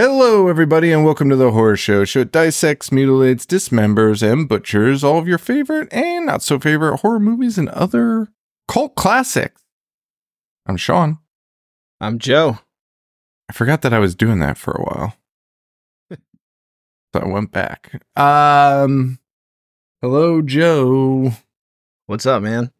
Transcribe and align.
Hello, 0.00 0.46
everybody, 0.46 0.92
and 0.92 1.04
welcome 1.04 1.28
to 1.28 1.34
the 1.34 1.50
Horror 1.50 1.76
Show. 1.76 2.04
Show 2.04 2.20
it 2.20 2.30
dissects, 2.30 2.92
mutilates, 2.92 3.44
dismembers, 3.44 4.22
and 4.22 4.48
butchers 4.48 5.02
all 5.02 5.18
of 5.18 5.26
your 5.26 5.38
favorite 5.38 5.92
and 5.92 6.24
not 6.24 6.40
so 6.40 6.60
favorite 6.60 6.98
horror 6.98 7.18
movies 7.18 7.58
and 7.58 7.68
other 7.70 8.28
cult 8.68 8.94
classics. 8.94 9.60
I'm 10.66 10.76
Sean. 10.76 11.18
I'm 12.00 12.20
Joe. 12.20 12.60
I 13.50 13.52
forgot 13.52 13.82
that 13.82 13.92
I 13.92 13.98
was 13.98 14.14
doing 14.14 14.38
that 14.38 14.56
for 14.56 14.70
a 14.70 14.84
while. 14.84 15.16
so 16.12 17.20
I 17.20 17.26
went 17.26 17.50
back. 17.50 18.00
Um, 18.16 19.18
hello, 20.00 20.42
Joe. 20.42 21.32
What's 22.06 22.24
up, 22.24 22.40
man? 22.40 22.70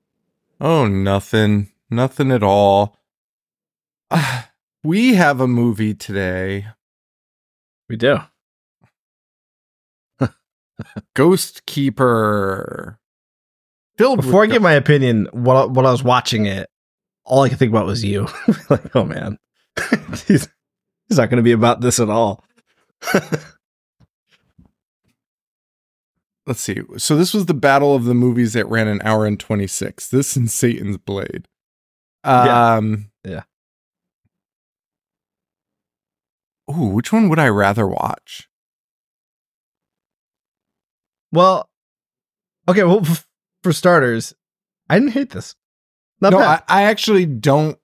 Oh, 0.60 0.86
nothing. 0.86 1.72
Nothing 1.90 2.30
at 2.30 2.44
all. 2.44 2.96
Uh, 4.08 4.42
we 4.84 5.14
have 5.14 5.40
a 5.40 5.48
movie 5.48 5.94
today. 5.94 6.68
We 7.88 7.96
do. 7.96 8.18
Ghost 11.14 11.64
Keeper. 11.66 12.98
Filled 13.96 14.22
Before 14.22 14.44
I 14.44 14.46
give 14.46 14.62
my 14.62 14.74
opinion, 14.74 15.28
while, 15.32 15.68
what 15.68 15.84
I 15.84 15.90
was 15.90 16.04
watching 16.04 16.46
it, 16.46 16.68
all 17.24 17.42
I 17.42 17.48
could 17.48 17.58
think 17.58 17.72
about 17.72 17.86
was 17.86 18.04
you. 18.04 18.28
like, 18.70 18.94
oh 18.94 19.04
man, 19.04 19.38
he's 20.26 20.48
he's 21.08 21.18
not 21.18 21.30
going 21.30 21.38
to 21.38 21.42
be 21.42 21.52
about 21.52 21.80
this 21.80 21.98
at 21.98 22.08
all. 22.08 22.44
let's 26.46 26.60
see. 26.60 26.80
So 26.96 27.16
this 27.16 27.34
was 27.34 27.46
the 27.46 27.54
battle 27.54 27.96
of 27.96 28.04
the 28.04 28.14
movies 28.14 28.52
that 28.52 28.68
ran 28.68 28.86
an 28.86 29.00
hour 29.04 29.26
and 29.26 29.38
26. 29.38 30.08
This 30.08 30.36
and 30.36 30.50
Satan's 30.50 30.98
Blade. 30.98 31.48
Yeah. 32.24 32.76
Um 32.76 33.10
Yeah. 33.24 33.42
Ooh, 36.70 36.88
which 36.88 37.12
one 37.12 37.28
would 37.28 37.38
I 37.38 37.48
rather 37.48 37.86
watch? 37.86 38.48
Well, 41.32 41.68
okay. 42.68 42.84
Well, 42.84 43.00
f- 43.02 43.26
for 43.62 43.72
starters, 43.72 44.34
I 44.88 44.98
didn't 44.98 45.12
hate 45.12 45.30
this. 45.30 45.54
Not 46.20 46.32
no, 46.32 46.38
I. 46.38 46.62
I 46.68 46.82
actually 46.84 47.26
don't 47.26 47.78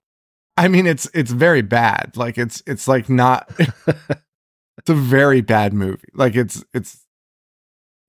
I 0.57 0.69
mean 0.69 0.87
it's 0.87 1.09
it's 1.15 1.31
very 1.31 1.63
bad. 1.63 2.13
Like 2.17 2.39
it's 2.39 2.63
it's 2.67 2.89
like 2.89 3.09
not 3.09 3.51
it's 3.59 4.89
a 4.91 4.95
very 4.95 5.41
bad 5.41 5.73
movie. 5.73 6.09
Like 6.15 6.35
it's 6.37 6.65
it's 6.73 7.01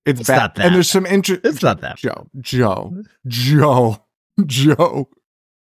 it's, 0.05 0.21
It's 0.21 0.29
bad. 0.29 0.37
not 0.37 0.55
that 0.55 0.65
and 0.67 0.75
there's 0.75 0.89
some 0.89 1.05
interest 1.05 1.41
it's 1.43 1.61
not 1.63 1.81
that. 1.81 1.97
Joe, 1.97 2.27
Joe, 2.39 3.03
Joe, 3.27 4.05
Joe. 4.45 5.09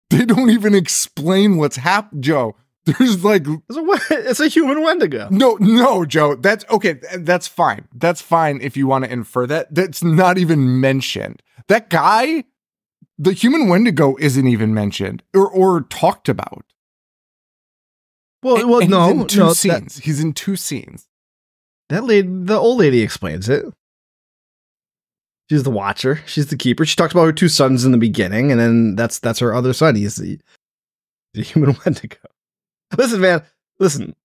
They 0.09 0.25
don't 0.25 0.49
even 0.49 0.73
explain 0.73 1.57
what's 1.57 1.75
happened, 1.75 2.23
Joe. 2.23 2.55
There's 2.99 3.23
like 3.23 3.45
It's 3.47 3.77
a, 3.77 3.83
it's 4.29 4.39
a 4.39 4.47
human 4.47 4.81
Wendigo. 4.81 5.27
no, 5.31 5.57
no, 5.59 6.05
Joe. 6.05 6.35
That's 6.35 6.65
okay. 6.69 6.99
That's 7.17 7.47
fine. 7.47 7.87
That's 7.93 8.21
fine 8.21 8.59
if 8.61 8.75
you 8.77 8.87
want 8.87 9.05
to 9.05 9.11
infer 9.11 9.45
that. 9.47 9.73
That's 9.73 10.03
not 10.03 10.37
even 10.37 10.79
mentioned. 10.81 11.41
That 11.67 11.89
guy, 11.89 12.45
the 13.17 13.33
human 13.33 13.67
Wendigo, 13.67 14.15
isn't 14.19 14.47
even 14.47 14.73
mentioned 14.73 15.23
or 15.35 15.49
or 15.49 15.81
talked 15.81 16.29
about. 16.29 16.63
Well, 18.41 18.55
And- 18.61 18.69
well, 18.69 18.79
and 18.81 18.89
no, 18.89 19.07
he's 19.13 19.21
in 19.21 19.27
two 19.27 19.39
no. 19.39 19.47
That, 19.49 19.55
scenes. 19.55 19.97
he's 19.97 20.19
in 20.21 20.33
two 20.33 20.55
scenes. 20.55 21.07
that 21.89 22.05
lady, 22.05 22.27
the 22.27 22.55
old 22.57 22.79
lady, 22.79 23.01
explains 23.01 23.49
it. 23.49 23.65
She's 25.49 25.63
the 25.63 25.71
watcher. 25.71 26.21
She's 26.27 26.47
the 26.47 26.55
keeper. 26.57 26.85
She 26.85 26.95
talks 26.95 27.11
about 27.11 27.25
her 27.25 27.33
two 27.33 27.49
sons 27.49 27.83
in 27.83 27.91
the 27.91 27.97
beginning, 27.97 28.51
and 28.51 28.59
then 28.59 28.95
that's 28.95 29.17
that's 29.19 29.39
her 29.39 29.53
other 29.53 29.73
son. 29.73 29.95
He's 29.95 30.15
the, 30.15 30.39
the 31.33 31.41
human 31.41 31.75
Wendigo. 31.85 32.17
Listen, 32.97 33.21
man. 33.21 33.43
Listen, 33.79 34.15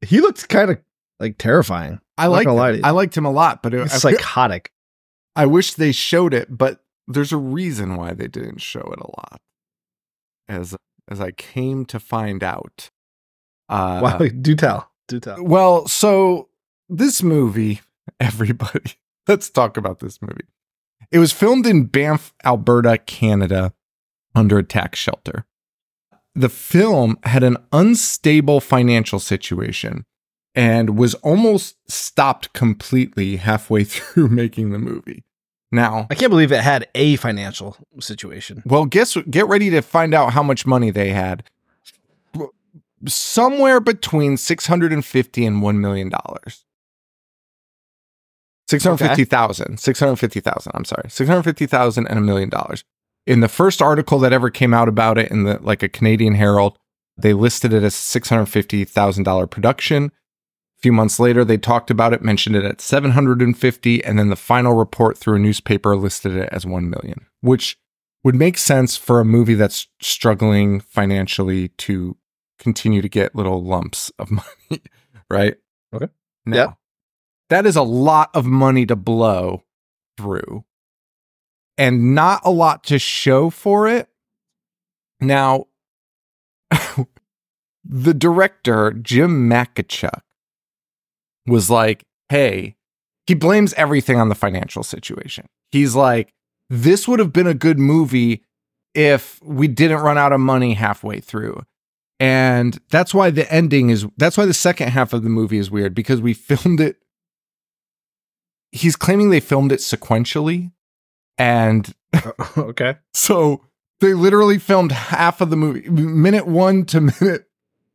he 0.00 0.20
looked 0.20 0.48
kind 0.48 0.70
of 0.70 0.78
like 1.18 1.38
terrifying. 1.38 2.00
I 2.18 2.26
like 2.26 2.46
gonna 2.46 2.56
lie 2.56 2.72
to 2.72 2.76
you. 2.78 2.82
I 2.84 2.90
liked 2.90 3.16
him 3.16 3.24
a 3.24 3.30
lot, 3.30 3.62
but 3.62 3.74
it, 3.74 3.82
I, 3.82 3.86
psychotic. 3.86 4.72
I 5.36 5.46
wish 5.46 5.74
they 5.74 5.92
showed 5.92 6.34
it, 6.34 6.56
but 6.56 6.84
there's 7.06 7.32
a 7.32 7.36
reason 7.36 7.96
why 7.96 8.12
they 8.12 8.28
didn't 8.28 8.60
show 8.60 8.80
it 8.80 9.00
a 9.00 9.06
lot. 9.06 9.40
As 10.48 10.76
as 11.08 11.20
I 11.20 11.32
came 11.32 11.84
to 11.86 12.00
find 12.00 12.42
out. 12.42 12.90
Uh, 13.68 14.00
wow, 14.02 14.18
do 14.40 14.54
tell, 14.54 14.90
do 15.08 15.20
tell. 15.20 15.42
Well, 15.42 15.86
so 15.88 16.48
this 16.88 17.22
movie, 17.22 17.80
everybody, 18.20 18.94
let's 19.28 19.50
talk 19.50 19.76
about 19.76 20.00
this 20.00 20.20
movie. 20.20 20.46
It 21.10 21.18
was 21.18 21.32
filmed 21.32 21.66
in 21.66 21.86
Banff, 21.86 22.32
Alberta, 22.44 22.98
Canada, 22.98 23.72
under 24.34 24.58
a 24.58 24.62
tax 24.62 24.98
shelter. 24.98 25.44
The 26.34 26.48
film 26.48 27.18
had 27.24 27.42
an 27.42 27.56
unstable 27.72 28.60
financial 28.60 29.18
situation 29.18 30.04
and 30.54 30.96
was 30.98 31.14
almost 31.16 31.76
stopped 31.90 32.52
completely 32.52 33.36
halfway 33.36 33.84
through 33.92 34.28
making 34.28 34.70
the 34.70 34.78
movie. 34.78 35.24
Now, 35.72 36.08
I 36.10 36.16
can't 36.16 36.30
believe 36.30 36.50
it 36.50 36.62
had 36.62 36.88
a 36.96 37.14
financial 37.16 37.76
situation. 38.00 38.62
well, 38.66 38.86
guess 38.86 39.16
get 39.30 39.46
ready 39.46 39.70
to 39.70 39.82
find 39.82 40.14
out 40.14 40.32
how 40.32 40.42
much 40.42 40.66
money 40.66 40.90
they 40.90 41.10
had. 41.10 41.44
Somewhere 43.06 43.80
between 43.80 44.36
six 44.36 44.66
hundred 44.66 44.92
and 44.92 45.04
fifty 45.04 45.46
and 45.46 45.62
one 45.62 45.80
million 45.80 46.08
dollars. 46.10 46.64
Six 48.68 48.84
hundred 48.84 48.98
fifty 48.98 49.24
thousand. 49.24 49.78
Six 49.78 50.00
hundred 50.00 50.16
fifty 50.16 50.40
thousand. 50.40 50.72
I'm 50.74 50.84
sorry. 50.84 51.08
Six 51.08 51.28
hundred 51.28 51.44
fifty 51.44 51.66
thousand 51.66 52.08
and 52.08 52.18
a 52.18 52.22
million 52.22 52.48
dollars. 52.50 52.84
In 53.26 53.40
the 53.40 53.48
first 53.48 53.80
article 53.82 54.18
that 54.20 54.32
ever 54.32 54.50
came 54.50 54.72
out 54.74 54.88
about 54.88 55.18
it 55.18 55.30
in 55.30 55.44
the 55.44 55.58
like 55.62 55.82
a 55.82 55.88
Canadian 55.88 56.34
Herald, 56.34 56.76
they 57.16 57.32
listed 57.32 57.72
it 57.72 57.82
as 57.82 57.94
six 57.94 58.28
hundred 58.28 58.46
fifty 58.46 58.84
thousand 58.84 59.24
dollar 59.24 59.46
production. 59.46 60.04
A 60.06 60.80
few 60.82 60.92
months 60.92 61.20
later, 61.20 61.44
they 61.44 61.58
talked 61.58 61.90
about 61.90 62.14
it, 62.14 62.22
mentioned 62.22 62.56
it 62.56 62.64
at 62.64 62.80
seven 62.80 63.10
hundred 63.10 63.42
and 63.42 63.56
fifty, 63.56 64.02
and 64.02 64.18
then 64.18 64.30
the 64.30 64.36
final 64.36 64.72
report 64.74 65.18
through 65.18 65.36
a 65.36 65.40
newspaper 65.40 65.94
listed 65.96 66.34
it 66.34 66.48
as 66.50 66.64
one 66.64 66.88
million, 66.88 67.26
which 67.42 67.76
would 68.24 68.34
make 68.34 68.56
sense 68.58 68.96
for 68.96 69.20
a 69.20 69.24
movie 69.24 69.54
that's 69.54 69.86
struggling 70.00 70.80
financially 70.80 71.68
to 71.68 72.16
continue 72.58 73.00
to 73.02 73.08
get 73.08 73.34
little 73.34 73.62
lumps 73.62 74.10
of 74.18 74.30
money, 74.30 74.82
right? 75.30 75.56
Okay. 75.94 76.08
Now, 76.46 76.56
Yep. 76.56 76.74
that 77.50 77.66
is 77.66 77.76
a 77.76 77.82
lot 77.82 78.30
of 78.34 78.44
money 78.46 78.84
to 78.86 78.96
blow 78.96 79.62
through 80.18 80.64
and 81.80 82.14
not 82.14 82.42
a 82.44 82.50
lot 82.50 82.84
to 82.84 82.98
show 82.98 83.48
for 83.48 83.88
it. 83.88 84.06
Now, 85.18 85.68
the 87.84 88.12
director, 88.12 88.92
Jim 88.92 89.48
Makachuk, 89.48 90.20
was 91.46 91.70
like, 91.70 92.04
hey, 92.28 92.76
he 93.26 93.32
blames 93.32 93.72
everything 93.74 94.18
on 94.18 94.28
the 94.28 94.34
financial 94.34 94.82
situation. 94.82 95.46
He's 95.72 95.94
like, 95.94 96.34
this 96.68 97.08
would 97.08 97.18
have 97.18 97.32
been 97.32 97.46
a 97.46 97.54
good 97.54 97.78
movie 97.78 98.44
if 98.94 99.40
we 99.42 99.66
didn't 99.66 100.02
run 100.02 100.18
out 100.18 100.32
of 100.34 100.40
money 100.40 100.74
halfway 100.74 101.18
through. 101.20 101.62
And 102.18 102.78
that's 102.90 103.14
why 103.14 103.30
the 103.30 103.50
ending 103.50 103.88
is 103.88 104.06
that's 104.18 104.36
why 104.36 104.44
the 104.44 104.52
second 104.52 104.88
half 104.88 105.14
of 105.14 105.22
the 105.22 105.30
movie 105.30 105.56
is 105.56 105.70
weird 105.70 105.94
because 105.94 106.20
we 106.20 106.34
filmed 106.34 106.80
it. 106.80 106.96
He's 108.70 108.96
claiming 108.96 109.30
they 109.30 109.40
filmed 109.40 109.72
it 109.72 109.80
sequentially. 109.80 110.72
And 111.38 111.92
okay. 112.58 112.96
so 113.14 113.64
they 114.00 114.14
literally 114.14 114.58
filmed 114.58 114.92
half 114.92 115.40
of 115.40 115.50
the 115.50 115.56
movie, 115.56 115.88
minute 115.88 116.46
one 116.46 116.84
to 116.86 117.00
minute 117.20 117.48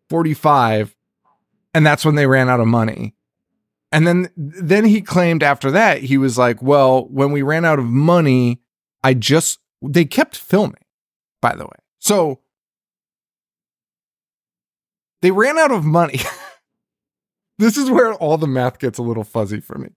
45. 0.09 0.95
And 1.73 1.85
that's 1.85 2.05
when 2.05 2.15
they 2.15 2.27
ran 2.27 2.49
out 2.49 2.59
of 2.59 2.67
money. 2.67 3.15
And 3.91 4.05
then 4.05 4.29
then 4.35 4.85
he 4.85 5.01
claimed 5.01 5.43
after 5.43 5.71
that, 5.71 6.01
he 6.01 6.17
was 6.17 6.37
like, 6.37 6.61
well, 6.61 7.07
when 7.09 7.31
we 7.31 7.41
ran 7.41 7.65
out 7.65 7.79
of 7.79 7.85
money, 7.85 8.61
I 9.03 9.13
just 9.13 9.59
they 9.81 10.05
kept 10.05 10.35
filming, 10.35 10.83
by 11.41 11.55
the 11.55 11.65
way. 11.65 11.77
So 11.99 12.41
they 15.21 15.31
ran 15.31 15.57
out 15.57 15.71
of 15.71 15.85
money. 15.85 16.19
this 17.57 17.77
is 17.77 17.89
where 17.89 18.13
all 18.13 18.37
the 18.37 18.47
math 18.47 18.79
gets 18.79 18.97
a 18.97 19.03
little 19.03 19.23
fuzzy 19.23 19.59
for 19.59 19.77
me. 19.77 19.89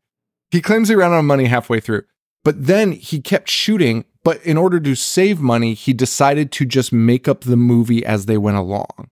He 0.50 0.61
claims 0.61 0.88
he 0.88 0.94
ran 0.94 1.12
out 1.12 1.19
of 1.19 1.25
money 1.25 1.46
halfway 1.46 1.81
through, 1.81 2.05
but 2.44 2.67
then 2.67 2.93
he 2.93 3.20
kept 3.20 3.50
shooting. 3.50 4.05
But 4.25 4.44
in 4.44 4.58
order 4.58 4.79
to 4.81 4.94
save 4.94 5.40
money, 5.40 5.75
he 5.75 5.93
decided 5.93 6.52
to 6.52 6.67
just 6.67 6.93
make 6.93 7.29
up 7.29 7.43
the 7.43 7.56
movie 7.56 8.05
as 8.05 8.26
they 8.26 8.37
went 8.37 8.58
along. 8.58 9.08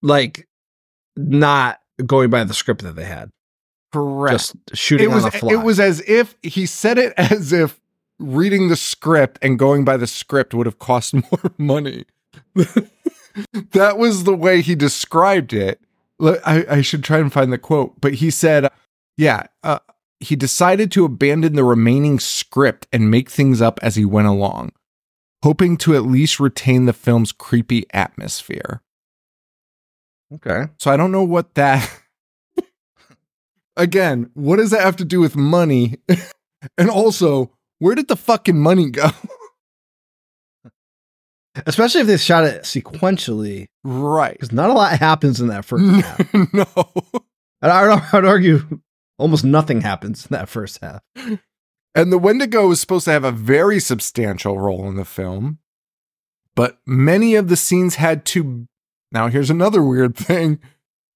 Like 0.00 0.46
not 1.16 1.80
going 2.06 2.30
by 2.30 2.44
the 2.44 2.54
script 2.54 2.82
that 2.82 2.94
they 2.94 3.04
had. 3.04 3.30
Correct. 3.92 4.34
Just 4.34 4.56
shooting 4.74 5.10
it 5.10 5.14
was 5.14 5.24
on 5.24 5.30
the 5.30 5.38
fly. 5.38 5.52
it 5.52 5.64
was 5.64 5.80
as 5.80 6.00
if 6.06 6.36
he 6.42 6.66
said 6.66 6.98
it 6.98 7.14
as 7.16 7.52
if 7.52 7.80
reading 8.18 8.68
the 8.68 8.76
script 8.76 9.38
and 9.42 9.58
going 9.58 9.84
by 9.84 9.96
the 9.96 10.06
script 10.06 10.54
would 10.54 10.66
have 10.66 10.78
cost 10.78 11.14
more 11.32 11.52
money. 11.56 12.04
that 13.72 13.98
was 13.98 14.24
the 14.24 14.34
way 14.34 14.60
he 14.60 14.74
described 14.74 15.52
it. 15.52 15.80
I, 16.20 16.66
I 16.68 16.80
should 16.80 17.04
try 17.04 17.18
and 17.18 17.32
find 17.32 17.52
the 17.52 17.58
quote, 17.58 18.00
but 18.00 18.14
he 18.14 18.30
said, 18.30 18.68
yeah, 19.16 19.44
uh, 19.62 19.78
he 20.20 20.36
decided 20.36 20.90
to 20.92 21.04
abandon 21.04 21.54
the 21.54 21.64
remaining 21.64 22.18
script 22.18 22.86
and 22.92 23.10
make 23.10 23.30
things 23.30 23.62
up 23.62 23.78
as 23.82 23.96
he 23.96 24.04
went 24.04 24.26
along, 24.26 24.72
hoping 25.42 25.76
to 25.78 25.94
at 25.94 26.02
least 26.02 26.40
retain 26.40 26.86
the 26.86 26.92
film's 26.92 27.32
creepy 27.32 27.86
atmosphere. 27.92 28.82
Okay. 30.34 30.64
So 30.78 30.90
I 30.90 30.96
don't 30.96 31.12
know 31.12 31.24
what 31.24 31.54
that. 31.54 31.88
Again, 33.76 34.30
what 34.34 34.56
does 34.56 34.72
that 34.72 34.82
have 34.82 34.96
to 34.96 35.04
do 35.04 35.20
with 35.20 35.36
money? 35.36 35.96
and 36.78 36.90
also, 36.90 37.52
where 37.78 37.94
did 37.94 38.08
the 38.08 38.16
fucking 38.16 38.58
money 38.58 38.90
go? 38.90 39.10
Especially 41.66 42.02
if 42.02 42.06
they 42.06 42.16
shot 42.16 42.44
it 42.44 42.62
sequentially, 42.62 43.66
right. 43.82 44.32
because 44.32 44.52
not 44.52 44.70
a 44.70 44.72
lot 44.72 44.96
happens 44.98 45.40
in 45.40 45.48
that 45.48 45.64
first 45.64 46.04
half. 46.04 46.34
no. 46.52 46.66
And 47.60 47.72
I, 47.72 48.08
I'd 48.12 48.24
argue 48.24 48.80
almost 49.18 49.44
nothing 49.44 49.82
happens 49.82 50.26
in 50.26 50.34
that 50.34 50.48
first 50.48 50.80
half. 50.80 51.02
And 51.94 52.12
the 52.12 52.18
Wendigo 52.18 52.68
was 52.68 52.80
supposed 52.80 53.06
to 53.06 53.10
have 53.12 53.24
a 53.24 53.32
very 53.32 53.80
substantial 53.80 54.58
role 54.58 54.88
in 54.88 54.96
the 54.96 55.04
film, 55.04 55.58
but 56.54 56.78
many 56.86 57.34
of 57.34 57.48
the 57.48 57.56
scenes 57.56 57.96
had 57.96 58.24
to. 58.26 58.66
Now, 59.10 59.28
here's 59.28 59.50
another 59.50 59.82
weird 59.82 60.16
thing: 60.16 60.60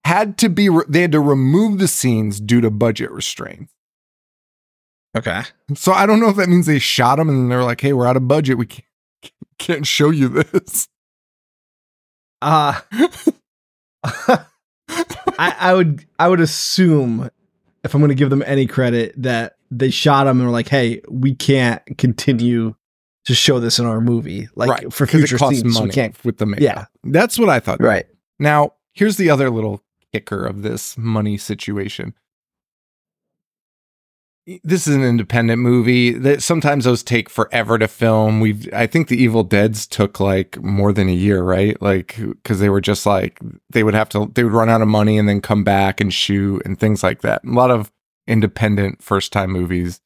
had 0.04 0.36
to 0.38 0.48
be 0.48 0.68
re- 0.68 0.84
they 0.88 1.02
had 1.02 1.12
to 1.12 1.20
remove 1.20 1.78
the 1.78 1.88
scenes 1.88 2.40
due 2.40 2.60
to 2.60 2.70
budget 2.70 3.10
restraints. 3.10 3.72
Okay. 5.16 5.42
So 5.74 5.92
I 5.92 6.06
don't 6.06 6.20
know 6.20 6.30
if 6.30 6.36
that 6.36 6.48
means 6.48 6.66
they 6.66 6.78
shot 6.78 7.16
them 7.16 7.28
and 7.28 7.50
they're 7.50 7.62
like, 7.64 7.80
"Hey, 7.80 7.92
we're 7.92 8.06
out 8.06 8.16
of 8.16 8.26
budget. 8.26 8.58
We 8.58 8.66
can't, 8.66 8.86
can't 9.58 9.86
show 9.86 10.10
you 10.10 10.28
this." 10.28 10.88
Uh 12.40 12.80
I, 14.04 14.44
I 15.38 15.74
would 15.74 16.06
I 16.18 16.28
would 16.28 16.40
assume 16.40 17.30
if 17.84 17.94
I'm 17.94 18.00
going 18.00 18.10
to 18.10 18.14
give 18.14 18.30
them 18.30 18.42
any 18.46 18.66
credit 18.66 19.14
that 19.16 19.56
they 19.70 19.90
shot 19.90 20.24
them 20.24 20.38
and 20.38 20.46
were 20.46 20.52
like, 20.52 20.68
"Hey, 20.68 21.00
we 21.08 21.34
can't 21.34 21.82
continue 21.98 22.74
to 23.24 23.34
show 23.34 23.60
this 23.60 23.78
in 23.78 23.86
our 23.86 24.00
movie, 24.00 24.48
like 24.54 24.70
right, 24.70 24.92
for 24.92 25.06
future 25.06 25.38
scenes. 25.38 25.80
we 25.80 25.90
can't." 25.90 26.22
with 26.24 26.38
the 26.38 26.46
makeup. 26.46 26.62
Yeah. 26.62 26.84
that's 27.04 27.38
what 27.38 27.48
I 27.48 27.60
thought. 27.60 27.80
Right. 27.80 28.06
Now, 28.38 28.74
here's 28.92 29.16
the 29.16 29.30
other 29.30 29.50
little 29.50 29.82
kicker 30.12 30.44
of 30.44 30.62
this 30.62 30.96
money 30.98 31.36
situation. 31.36 32.14
This 34.64 34.88
is 34.88 34.96
an 34.96 35.04
independent 35.04 35.62
movie 35.62 36.12
that 36.12 36.42
sometimes 36.42 36.84
those 36.84 37.04
take 37.04 37.30
forever 37.30 37.78
to 37.78 37.86
film. 37.86 38.40
We've 38.40 38.68
I 38.72 38.88
think 38.88 39.06
the 39.06 39.22
Evil 39.22 39.44
Dead's 39.44 39.86
took 39.86 40.18
like 40.18 40.60
more 40.60 40.92
than 40.92 41.08
a 41.08 41.14
year, 41.14 41.42
right? 41.44 41.80
Like 41.80 42.18
cuz 42.42 42.58
they 42.58 42.68
were 42.68 42.80
just 42.80 43.06
like 43.06 43.38
they 43.70 43.84
would 43.84 43.94
have 43.94 44.08
to 44.10 44.30
they 44.34 44.42
would 44.42 44.52
run 44.52 44.68
out 44.68 44.82
of 44.82 44.88
money 44.88 45.16
and 45.16 45.28
then 45.28 45.40
come 45.40 45.62
back 45.62 46.00
and 46.00 46.12
shoot 46.12 46.60
and 46.64 46.78
things 46.78 47.04
like 47.04 47.22
that. 47.22 47.44
A 47.44 47.50
lot 47.50 47.70
of 47.70 47.92
independent 48.26 49.02
first-time 49.02 49.50
movies 49.50 50.00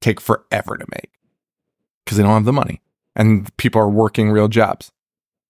take 0.00 0.20
forever 0.20 0.76
to 0.76 0.86
make 0.92 1.10
cuz 2.06 2.16
they 2.16 2.22
don't 2.22 2.34
have 2.34 2.44
the 2.44 2.52
money 2.52 2.80
and 3.16 3.54
people 3.56 3.80
are 3.80 3.90
working 3.90 4.30
real 4.30 4.48
jobs. 4.48 4.92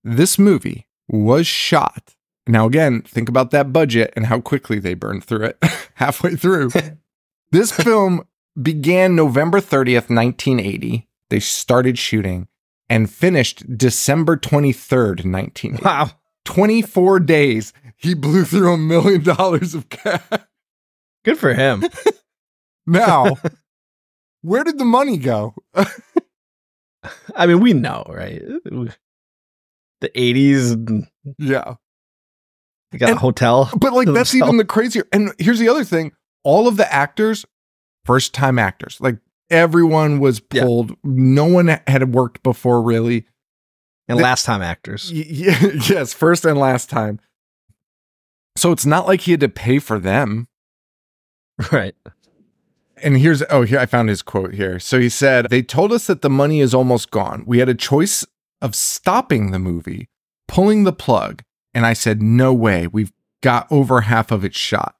This 0.02 0.38
movie 0.38 0.86
was 1.08 1.46
shot. 1.46 2.14
Now, 2.46 2.66
again, 2.66 3.02
think 3.02 3.28
about 3.28 3.50
that 3.50 3.72
budget 3.72 4.12
and 4.16 4.26
how 4.26 4.40
quickly 4.40 4.78
they 4.78 4.94
burned 4.94 5.24
through 5.24 5.44
it 5.44 5.58
halfway 5.94 6.36
through. 6.36 6.70
this 7.52 7.70
film 7.70 8.24
began 8.62 9.14
November 9.14 9.60
30th, 9.60 10.08
1980. 10.10 11.08
They 11.28 11.40
started 11.40 11.98
shooting 11.98 12.48
and 12.88 13.08
finished 13.10 13.76
December 13.78 14.36
23rd, 14.36 15.24
1980. 15.30 15.82
Wow. 15.84 16.10
24 16.44 17.20
days. 17.20 17.72
He 17.96 18.14
blew 18.14 18.44
through 18.44 18.72
a 18.72 18.78
million 18.78 19.22
dollars 19.22 19.74
of 19.74 19.88
cash. 19.88 20.22
Good 21.24 21.38
for 21.38 21.54
him. 21.54 21.84
Now, 22.86 23.36
where 24.42 24.64
did 24.64 24.78
the 24.78 24.84
money 24.84 25.16
go? 25.16 25.54
I 27.36 27.46
mean, 27.46 27.60
we 27.60 27.72
know, 27.72 28.04
right? 28.08 28.42
The 30.00 30.08
80s, 30.08 31.06
yeah. 31.38 31.74
they 32.90 32.98
got 32.98 33.10
And- 33.10 33.18
a 33.18 33.20
hotel. 33.20 33.70
But 33.76 33.92
like 33.92 34.08
that's 34.12 34.34
even 34.34 34.56
the 34.56 34.64
crazier. 34.64 35.06
And 35.12 35.32
here's 35.38 35.60
the 35.60 35.68
other 35.68 35.84
thing: 35.84 36.12
all 36.42 36.66
of 36.66 36.76
the 36.78 36.92
actors, 36.92 37.44
first 38.04 38.34
time 38.34 38.58
actors. 38.58 38.98
Like 39.00 39.18
everyone 39.50 40.20
was 40.20 40.40
Yeah. 40.52 40.62
pulled. 40.64 40.96
No 41.04 41.44
one 41.46 41.68
had 41.86 42.14
worked 42.14 42.42
before, 42.42 42.82
really. 42.82 43.26
And 44.08 44.18
the- 44.18 44.22
last 44.22 44.44
time 44.44 44.62
actors. 44.62 45.10
Y- 45.14 45.24
yes, 45.88 46.12
first 46.12 46.44
and 46.44 46.58
last 46.58 46.90
time. 46.90 47.20
So 48.56 48.72
it's 48.72 48.84
not 48.86 49.06
like 49.06 49.22
he 49.22 49.30
had 49.30 49.40
to 49.40 49.48
pay 49.48 49.78
for 49.78 49.98
them. 49.98 50.48
Right. 51.72 51.94
And 53.02 53.18
here's 53.18 53.42
oh 53.50 53.62
here 53.62 53.78
I 53.78 53.86
found 53.86 54.08
his 54.08 54.22
quote 54.22 54.54
here. 54.54 54.78
So 54.78 54.98
he 54.98 55.08
said, 55.10 55.46
"They 55.50 55.62
told 55.62 55.92
us 55.92 56.06
that 56.06 56.22
the 56.22 56.30
money 56.30 56.60
is 56.60 56.74
almost 56.74 57.10
gone. 57.10 57.44
We 57.46 57.58
had 57.58 57.68
a 57.68 57.74
choice 57.74 58.26
of 58.62 58.74
stopping 58.74 59.50
the 59.50 59.58
movie, 59.58 60.08
pulling 60.48 60.84
the 60.84 60.92
plug, 60.92 61.42
and 61.74 61.84
I 61.86 61.92
said, 61.94 62.22
"No 62.22 62.52
way. 62.54 62.86
We've 62.86 63.12
got 63.42 63.66
over 63.70 64.02
half 64.02 64.30
of 64.30 64.44
it 64.44 64.54
shot." 64.54 64.96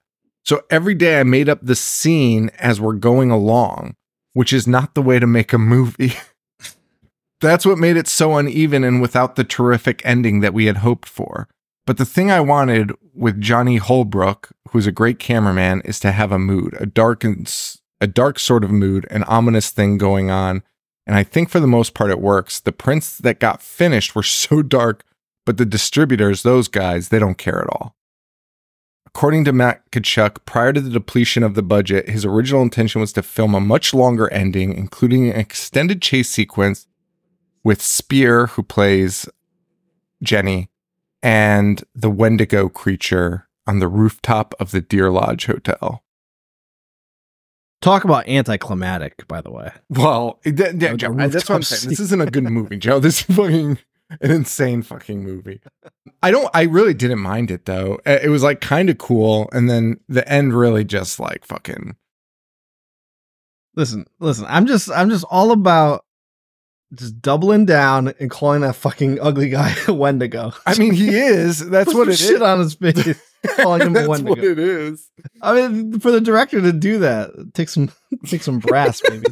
So 0.50 0.64
every 0.68 0.96
day 0.96 1.20
I 1.20 1.22
made 1.22 1.48
up 1.48 1.60
the 1.62 1.76
scene 1.76 2.50
as 2.58 2.80
we're 2.80 2.94
going 2.94 3.30
along, 3.30 3.94
which 4.32 4.52
is 4.52 4.66
not 4.66 4.96
the 4.96 5.00
way 5.00 5.20
to 5.20 5.26
make 5.28 5.52
a 5.52 5.58
movie. 5.58 6.14
That's 7.40 7.64
what 7.64 7.78
made 7.78 7.96
it 7.96 8.08
so 8.08 8.36
uneven 8.36 8.82
and 8.82 9.00
without 9.00 9.36
the 9.36 9.44
terrific 9.44 10.02
ending 10.04 10.40
that 10.40 10.52
we 10.52 10.66
had 10.66 10.78
hoped 10.78 11.08
for. 11.08 11.46
But 11.86 11.98
the 11.98 12.04
thing 12.04 12.32
I 12.32 12.40
wanted 12.40 12.90
with 13.14 13.40
Johnny 13.40 13.76
Holbrook, 13.76 14.50
who's 14.70 14.88
a 14.88 14.90
great 14.90 15.20
cameraman, 15.20 15.82
is 15.82 16.00
to 16.00 16.10
have 16.10 16.32
a 16.32 16.38
mood, 16.40 16.76
a 16.80 16.86
dark 16.86 17.22
and 17.22 17.48
a 18.00 18.08
dark 18.08 18.40
sort 18.40 18.64
of 18.64 18.72
mood, 18.72 19.06
an 19.08 19.22
ominous 19.28 19.70
thing 19.70 19.98
going 19.98 20.32
on. 20.32 20.64
And 21.06 21.14
I 21.14 21.22
think 21.22 21.48
for 21.48 21.60
the 21.60 21.68
most 21.68 21.94
part 21.94 22.10
it 22.10 22.20
works. 22.20 22.58
The 22.58 22.72
prints 22.72 23.18
that 23.18 23.38
got 23.38 23.62
finished 23.62 24.16
were 24.16 24.22
so 24.24 24.62
dark, 24.62 25.04
but 25.46 25.58
the 25.58 25.64
distributors, 25.64 26.42
those 26.42 26.66
guys, 26.66 27.10
they 27.10 27.20
don't 27.20 27.38
care 27.38 27.60
at 27.60 27.70
all. 27.70 27.94
According 29.14 29.44
to 29.46 29.52
Makachuk, 29.52 30.38
prior 30.46 30.72
to 30.72 30.80
the 30.80 30.88
depletion 30.88 31.42
of 31.42 31.54
the 31.54 31.62
budget, 31.62 32.08
his 32.08 32.24
original 32.24 32.62
intention 32.62 33.00
was 33.00 33.12
to 33.14 33.22
film 33.22 33.54
a 33.54 33.60
much 33.60 33.92
longer 33.92 34.32
ending, 34.32 34.72
including 34.72 35.28
an 35.28 35.36
extended 35.36 36.00
chase 36.00 36.30
sequence 36.30 36.86
with 37.64 37.82
Spier, 37.82 38.46
who 38.46 38.62
plays 38.62 39.28
Jenny, 40.22 40.70
and 41.22 41.82
the 41.94 42.08
Wendigo 42.08 42.68
creature 42.68 43.48
on 43.66 43.80
the 43.80 43.88
rooftop 43.88 44.54
of 44.60 44.70
the 44.70 44.80
Deer 44.80 45.10
Lodge 45.10 45.46
Hotel. 45.46 46.04
Talk 47.82 48.04
about 48.04 48.28
anticlimactic, 48.28 49.26
by 49.26 49.40
the 49.40 49.50
way. 49.50 49.72
Well, 49.88 50.38
th- 50.44 50.54
th- 50.54 50.96
Joe, 50.96 51.14
that's 51.14 51.48
what 51.48 51.56
I'm 51.56 51.62
saying. 51.62 51.88
This 51.88 52.00
isn't 52.00 52.20
a 52.20 52.26
good 52.26 52.44
movie, 52.44 52.76
Joe. 52.76 53.00
This 53.00 53.20
is 53.28 53.36
fucking 53.36 53.78
an 54.20 54.30
insane 54.30 54.82
fucking 54.82 55.22
movie. 55.22 55.60
I 56.22 56.30
don't. 56.30 56.48
I 56.54 56.62
really 56.62 56.94
didn't 56.94 57.20
mind 57.20 57.50
it 57.50 57.64
though. 57.66 57.98
It 58.04 58.30
was 58.30 58.42
like 58.42 58.60
kind 58.60 58.90
of 58.90 58.98
cool, 58.98 59.48
and 59.52 59.70
then 59.70 60.00
the 60.08 60.28
end 60.30 60.52
really 60.54 60.84
just 60.84 61.20
like 61.20 61.44
fucking. 61.44 61.96
Listen, 63.76 64.06
listen. 64.18 64.46
I'm 64.48 64.66
just, 64.66 64.90
I'm 64.90 65.10
just 65.10 65.24
all 65.30 65.52
about 65.52 66.04
just 66.92 67.22
doubling 67.22 67.66
down 67.66 68.12
and 68.18 68.30
calling 68.30 68.62
that 68.62 68.74
fucking 68.74 69.20
ugly 69.20 69.48
guy 69.48 69.74
a 69.86 69.94
Wendigo. 69.94 70.52
I 70.66 70.76
mean, 70.76 70.92
he 70.92 71.10
is. 71.10 71.68
That's 71.70 71.94
what 71.94 72.08
it 72.08 72.16
shit 72.16 72.36
is. 72.36 72.42
on 72.42 72.58
his 72.58 72.74
face. 72.74 73.20
calling 73.56 73.82
him 73.82 73.90
a 73.90 74.00
That's 74.00 74.08
Wendigo. 74.08 74.30
what 74.30 74.44
it 74.44 74.58
is. 74.58 75.08
I 75.40 75.54
mean, 75.54 76.00
for 76.00 76.10
the 76.10 76.20
director 76.20 76.60
to 76.60 76.72
do 76.72 76.98
that, 76.98 77.30
take 77.54 77.68
some, 77.68 77.92
take 78.26 78.42
some 78.42 78.58
brass, 78.58 79.00
maybe. 79.08 79.26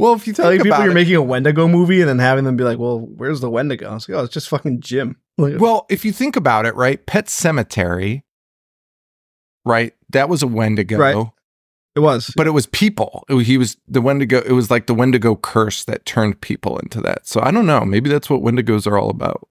Well, 0.00 0.14
if 0.14 0.26
you 0.26 0.32
think 0.32 0.62
people 0.62 0.78
you're 0.78 0.90
it, 0.90 0.94
making 0.94 1.16
a 1.16 1.22
Wendigo 1.22 1.68
movie 1.68 2.00
and 2.00 2.08
then 2.08 2.18
having 2.18 2.44
them 2.44 2.56
be 2.56 2.64
like, 2.64 2.78
"Well, 2.78 3.00
where's 3.00 3.40
the 3.40 3.50
Wendigo?" 3.50 3.94
It's 3.94 4.08
like, 4.08 4.18
"Oh, 4.18 4.24
it's 4.24 4.32
just 4.34 4.48
fucking 4.48 4.80
Jim." 4.80 5.16
Like, 5.38 5.60
well, 5.60 5.86
if 5.88 6.04
you 6.04 6.12
think 6.12 6.36
about 6.36 6.66
it, 6.66 6.74
right? 6.74 7.04
Pet 7.06 7.26
Sematary, 7.26 8.22
right? 9.64 9.94
That 10.10 10.28
was 10.28 10.42
a 10.42 10.46
Wendigo. 10.46 10.98
Right. 10.98 11.26
it 11.96 12.00
was. 12.00 12.32
but 12.36 12.46
it 12.46 12.50
was 12.50 12.66
people. 12.66 13.24
It 13.28 13.44
he 13.44 13.58
was 13.58 13.76
the 13.86 14.00
Wendigo. 14.00 14.40
It 14.40 14.52
was 14.52 14.70
like 14.70 14.86
the 14.86 14.94
Wendigo 14.94 15.36
curse 15.36 15.84
that 15.84 16.04
turned 16.04 16.40
people 16.40 16.78
into 16.78 17.00
that. 17.02 17.26
So 17.26 17.40
I 17.42 17.50
don't 17.50 17.66
know. 17.66 17.84
Maybe 17.84 18.08
that's 18.10 18.30
what 18.30 18.42
Wendigos 18.42 18.86
are 18.86 18.98
all 18.98 19.10
about. 19.10 19.48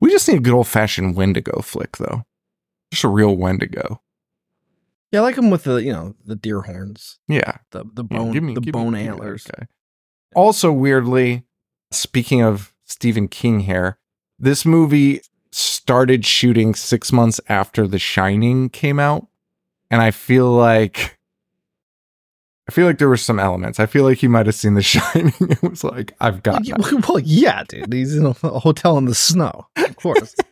We 0.00 0.10
just 0.10 0.26
need 0.28 0.38
a 0.38 0.40
good 0.40 0.54
old 0.54 0.68
fashioned 0.68 1.16
Wendigo 1.16 1.60
flick, 1.60 1.98
though. 1.98 2.24
Just 2.90 3.04
a 3.04 3.08
real 3.08 3.36
Wendigo. 3.36 4.00
Yeah, 5.12 5.20
I 5.20 5.22
like 5.24 5.36
him 5.36 5.50
with 5.50 5.64
the 5.64 5.76
you 5.76 5.92
know 5.92 6.14
the 6.24 6.36
deer 6.36 6.62
horns, 6.62 7.18
Yeah. 7.28 7.58
the 7.72 7.84
the 7.94 8.04
Yeah, 8.10 8.18
bone, 8.18 8.32
give 8.32 8.42
me- 8.42 8.54
the 8.54 8.60
give 8.60 8.72
bone 8.72 8.92
me 8.92 9.06
antlers. 9.08 9.44
guy. 9.44 9.66
Also, 10.34 10.70
weirdly, 10.72 11.44
speaking 11.90 12.42
of 12.42 12.72
Stephen 12.84 13.26
King 13.28 13.60
here, 13.60 13.98
this 14.38 14.64
movie 14.64 15.20
started 15.50 16.24
shooting 16.24 16.74
six 16.74 17.12
months 17.12 17.40
after 17.48 17.88
The 17.88 17.98
Shining 17.98 18.68
came 18.68 19.00
out. 19.00 19.26
And 19.90 20.00
I 20.00 20.12
feel 20.12 20.48
like 20.52 21.18
I 22.68 22.72
feel 22.72 22.86
like 22.86 22.98
there 22.98 23.08
were 23.08 23.16
some 23.16 23.40
elements. 23.40 23.80
I 23.80 23.86
feel 23.86 24.04
like 24.04 24.18
he 24.18 24.28
might 24.28 24.46
have 24.46 24.54
seen 24.54 24.74
The 24.74 24.82
Shining. 24.94 25.32
It 25.40 25.60
was 25.62 25.82
like, 25.82 26.14
I've 26.20 26.44
got. 26.44 26.64
Yeah, 26.64 26.76
that. 26.78 27.04
well, 27.08 27.18
yeah, 27.18 27.64
dude. 27.68 27.92
He's 27.92 28.14
in 28.14 28.24
a 28.26 28.32
hotel 28.32 28.96
in 28.98 29.06
the 29.06 29.14
snow. 29.16 29.66
Of 29.76 29.96
course. 29.96 30.32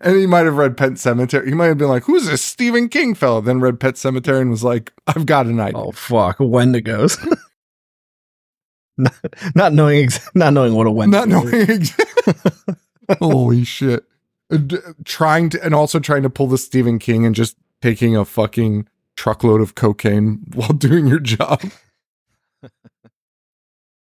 And 0.00 0.16
he 0.16 0.26
might 0.26 0.46
have 0.46 0.56
read 0.56 0.76
Pet 0.76 0.92
Sematary. 0.92 1.46
He 1.46 1.54
might 1.54 1.66
have 1.66 1.76
been 1.78 1.88
like, 1.88 2.04
"Who's 2.04 2.26
this 2.26 2.40
Stephen 2.40 2.88
King 2.88 3.14
fellow?" 3.14 3.40
Then 3.42 3.60
read 3.60 3.80
Pet 3.80 3.94
Sematary 3.94 4.40
and 4.40 4.50
was 4.50 4.64
like, 4.64 4.92
"I've 5.06 5.26
got 5.26 5.46
an 5.46 5.60
idea." 5.60 5.78
oh 5.78 5.92
fuck, 5.92 6.38
Wendigos. 6.38 7.18
not, 8.96 9.14
not 9.54 9.72
knowing 9.74 10.04
ex- 10.04 10.30
not 10.34 10.54
knowing 10.54 10.74
what 10.74 10.86
a 10.86 10.90
Wendigo. 10.90 11.24
Not 11.26 11.44
is. 11.52 11.52
knowing. 11.52 11.70
Ex- 11.70 13.18
Holy 13.18 13.64
shit! 13.64 14.04
Uh, 14.50 14.56
d- 14.56 14.78
trying 15.04 15.50
to 15.50 15.62
and 15.62 15.74
also 15.74 15.98
trying 15.98 16.22
to 16.22 16.30
pull 16.30 16.46
the 16.46 16.56
Stephen 16.58 16.98
King 16.98 17.26
and 17.26 17.34
just 17.34 17.56
taking 17.82 18.16
a 18.16 18.24
fucking 18.24 18.88
truckload 19.16 19.60
of 19.60 19.74
cocaine 19.74 20.40
while 20.54 20.68
doing 20.72 21.06
your 21.06 21.20
job. 21.20 21.62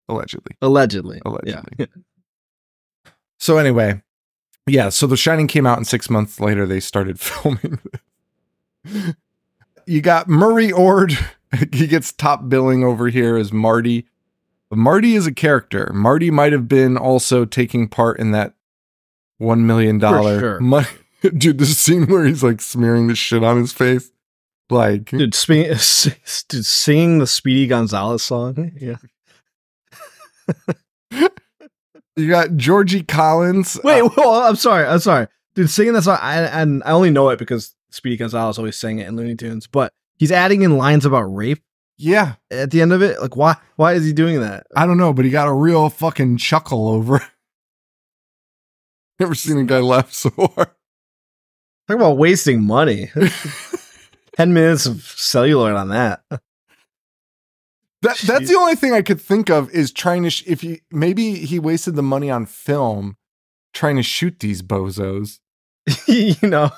Allegedly. 0.08 0.56
Allegedly. 0.60 1.22
Allegedly. 1.24 1.72
Yeah. 1.78 1.86
So 3.38 3.58
anyway, 3.58 4.02
yeah. 4.66 4.88
So 4.88 5.06
The 5.06 5.16
Shining 5.16 5.46
came 5.46 5.66
out, 5.66 5.76
and 5.78 5.86
six 5.86 6.08
months 6.10 6.40
later 6.40 6.66
they 6.66 6.80
started 6.80 7.18
filming. 7.20 7.78
you 9.86 10.00
got 10.00 10.28
Murray 10.28 10.72
Ord. 10.72 11.16
he 11.72 11.86
gets 11.86 12.12
top 12.12 12.48
billing 12.48 12.84
over 12.84 13.08
here 13.08 13.36
as 13.36 13.52
Marty. 13.52 14.06
But 14.68 14.78
Marty 14.78 15.16
is 15.16 15.26
a 15.26 15.32
character. 15.32 15.90
Marty 15.92 16.30
might 16.30 16.52
have 16.52 16.68
been 16.68 16.96
also 16.96 17.44
taking 17.44 17.88
part 17.88 18.20
in 18.20 18.30
that 18.32 18.54
one 19.38 19.66
million 19.66 19.98
dollar. 19.98 20.38
sure. 20.38 20.60
Mon- 20.60 20.86
Dude, 21.36 21.58
this 21.58 21.76
scene 21.76 22.06
where 22.06 22.24
he's 22.24 22.42
like 22.42 22.60
smearing 22.62 23.08
the 23.08 23.14
shit 23.14 23.44
on 23.44 23.58
his 23.58 23.72
face, 23.74 24.10
like 24.70 25.10
Dude, 25.10 25.34
spe- 25.34 26.48
dude, 26.48 26.64
singing 26.64 27.18
the 27.18 27.26
Speedy 27.26 27.66
Gonzalez 27.66 28.22
song. 28.22 28.72
Yeah. 28.80 28.96
You 32.20 32.28
got 32.28 32.56
Georgie 32.56 33.02
Collins. 33.02 33.78
Wait, 33.82 34.00
uh, 34.00 34.08
well, 34.16 34.42
I'm 34.42 34.56
sorry. 34.56 34.86
I'm 34.86 35.00
sorry. 35.00 35.26
Dude, 35.54 35.70
singing 35.70 35.94
that 35.94 36.02
song, 36.02 36.18
I, 36.20 36.42
and 36.42 36.82
I 36.84 36.92
only 36.92 37.10
know 37.10 37.28
it 37.30 37.38
because 37.38 37.74
Speedy 37.90 38.16
Gonzalez 38.16 38.58
always 38.58 38.76
sang 38.76 38.98
it 38.98 39.08
in 39.08 39.16
Looney 39.16 39.34
Tunes, 39.34 39.66
but 39.66 39.92
he's 40.18 40.30
adding 40.30 40.62
in 40.62 40.78
lines 40.78 41.04
about 41.04 41.22
rape 41.22 41.62
yeah, 42.02 42.36
at 42.50 42.70
the 42.70 42.80
end 42.80 42.94
of 42.94 43.02
it. 43.02 43.20
Like, 43.20 43.36
why? 43.36 43.56
Why 43.76 43.92
is 43.92 44.06
he 44.06 44.14
doing 44.14 44.40
that? 44.40 44.66
I 44.74 44.86
don't 44.86 44.96
know, 44.96 45.12
but 45.12 45.26
he 45.26 45.30
got 45.30 45.48
a 45.48 45.52
real 45.52 45.90
fucking 45.90 46.38
chuckle 46.38 46.88
over 46.88 47.16
it. 47.16 47.22
Never 49.20 49.34
seen 49.34 49.58
a 49.58 49.64
guy 49.64 49.80
laugh 49.80 50.10
so 50.10 50.30
hard. 50.30 50.70
Talk 51.86 51.96
about 51.96 52.16
wasting 52.16 52.62
money. 52.62 53.10
10 54.36 54.54
minutes 54.54 54.86
of 54.86 55.02
celluloid 55.02 55.74
on 55.74 55.90
that. 55.90 56.22
That, 58.02 58.16
that's 58.18 58.48
the 58.48 58.56
only 58.56 58.76
thing 58.76 58.92
I 58.94 59.02
could 59.02 59.20
think 59.20 59.50
of 59.50 59.70
is 59.70 59.92
trying 59.92 60.22
to, 60.22 60.30
sh- 60.30 60.44
if 60.46 60.62
he, 60.62 60.80
maybe 60.90 61.34
he 61.34 61.58
wasted 61.58 61.96
the 61.96 62.02
money 62.02 62.30
on 62.30 62.46
film 62.46 63.16
trying 63.74 63.96
to 63.96 64.02
shoot 64.02 64.38
these 64.40 64.62
bozos. 64.62 65.38
you 66.06 66.34
know, 66.48 66.70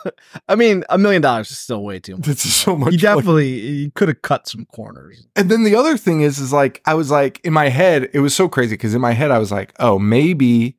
I 0.48 0.54
mean, 0.54 0.84
a 0.88 0.96
million 0.98 1.22
dollars 1.22 1.50
is 1.50 1.58
still 1.58 1.82
way 1.84 2.00
too 2.00 2.16
much. 2.16 2.28
It's 2.28 2.42
so 2.42 2.76
much. 2.76 2.90
He 2.92 2.96
like- 2.96 3.02
definitely 3.16 3.60
he 3.60 3.90
could 3.94 4.08
have 4.08 4.22
cut 4.22 4.48
some 4.48 4.64
corners. 4.66 5.26
and 5.36 5.50
then 5.50 5.64
the 5.64 5.76
other 5.76 5.96
thing 5.96 6.22
is, 6.22 6.38
is 6.38 6.52
like, 6.52 6.80
I 6.86 6.94
was 6.94 7.10
like, 7.10 7.40
in 7.44 7.52
my 7.52 7.68
head, 7.68 8.10
it 8.12 8.20
was 8.20 8.34
so 8.34 8.48
crazy 8.48 8.74
because 8.74 8.94
in 8.94 9.00
my 9.00 9.12
head, 9.12 9.30
I 9.30 9.38
was 9.38 9.52
like, 9.52 9.74
oh, 9.78 9.98
maybe, 9.98 10.76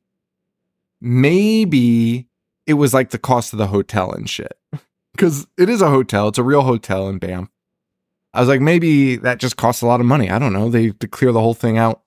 maybe 1.00 2.26
it 2.66 2.74
was 2.74 2.92
like 2.94 3.10
the 3.10 3.18
cost 3.18 3.52
of 3.52 3.58
the 3.58 3.68
hotel 3.68 4.12
and 4.12 4.28
shit. 4.28 4.58
Because 5.16 5.46
it 5.56 5.68
is 5.68 5.80
a 5.80 5.90
hotel, 5.90 6.26
it's 6.26 6.38
a 6.38 6.42
real 6.42 6.62
hotel 6.62 7.08
in 7.08 7.18
Banff. 7.18 7.48
I 8.34 8.40
was 8.40 8.48
like, 8.48 8.60
maybe 8.60 9.16
that 9.16 9.38
just 9.38 9.56
costs 9.56 9.80
a 9.80 9.86
lot 9.86 10.00
of 10.00 10.06
money. 10.06 10.28
I 10.28 10.38
don't 10.38 10.52
know. 10.52 10.68
They 10.68 10.90
to 10.90 11.06
clear 11.08 11.30
the 11.32 11.40
whole 11.40 11.54
thing 11.54 11.78
out. 11.78 12.02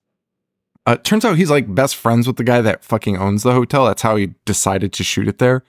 Uh, 0.86 0.96
turns 0.96 1.24
out 1.24 1.36
he's 1.36 1.50
like 1.50 1.74
best 1.74 1.96
friends 1.96 2.26
with 2.26 2.36
the 2.36 2.44
guy 2.44 2.60
that 2.60 2.84
fucking 2.84 3.16
owns 3.16 3.42
the 3.42 3.52
hotel. 3.52 3.86
That's 3.86 4.02
how 4.02 4.16
he 4.16 4.34
decided 4.44 4.92
to 4.94 5.04
shoot 5.04 5.26
it 5.26 5.38
there. 5.38 5.64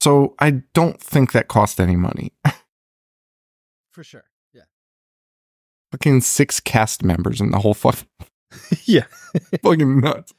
So 0.00 0.34
I 0.38 0.62
don't 0.72 1.00
think 1.00 1.32
that 1.32 1.48
cost 1.48 1.78
any 1.78 1.96
money. 1.96 2.32
For 3.92 4.02
sure. 4.04 4.24
Yeah. 4.52 4.62
fucking 5.90 6.22
six 6.22 6.60
cast 6.60 7.02
members 7.02 7.40
in 7.40 7.50
the 7.50 7.58
whole 7.58 7.74
fucking 7.74 8.06
yeah. 8.84 9.04
fucking 9.62 10.00
nuts. 10.00 10.34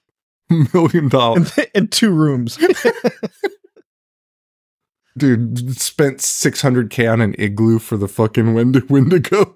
Million 0.74 1.10
dollars. 1.10 1.58
In, 1.58 1.66
in 1.74 1.88
two 1.90 2.12
rooms. 2.12 2.58
Dude 5.18 5.80
spent 5.80 6.20
600k 6.20 7.12
on 7.12 7.22
an 7.22 7.36
igloo 7.40 7.80
for 7.80 7.98
the 7.98 8.08
fucking 8.08 8.54
Wendigo. 8.54 8.86
Wendigo. 8.90 9.56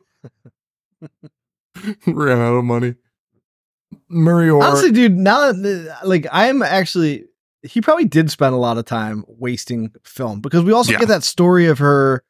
Ran 2.07 2.39
out 2.39 2.53
of 2.55 2.63
money. 2.65 2.95
Murray. 4.09 4.49
Honestly, 4.49 4.91
dude, 4.91 5.17
now 5.17 5.51
that 5.51 5.99
like 6.03 6.27
I'm 6.31 6.61
actually 6.61 7.25
he 7.63 7.81
probably 7.81 8.05
did 8.05 8.31
spend 8.31 8.53
a 8.53 8.57
lot 8.57 8.77
of 8.77 8.85
time 8.85 9.23
wasting 9.27 9.91
film 10.03 10.41
because 10.41 10.63
we 10.63 10.71
also 10.73 10.91
Yeah. 10.93 10.99
get 10.99 11.07
that 11.09 11.23
story 11.23 11.67
of 11.67 11.77
her 11.79 12.23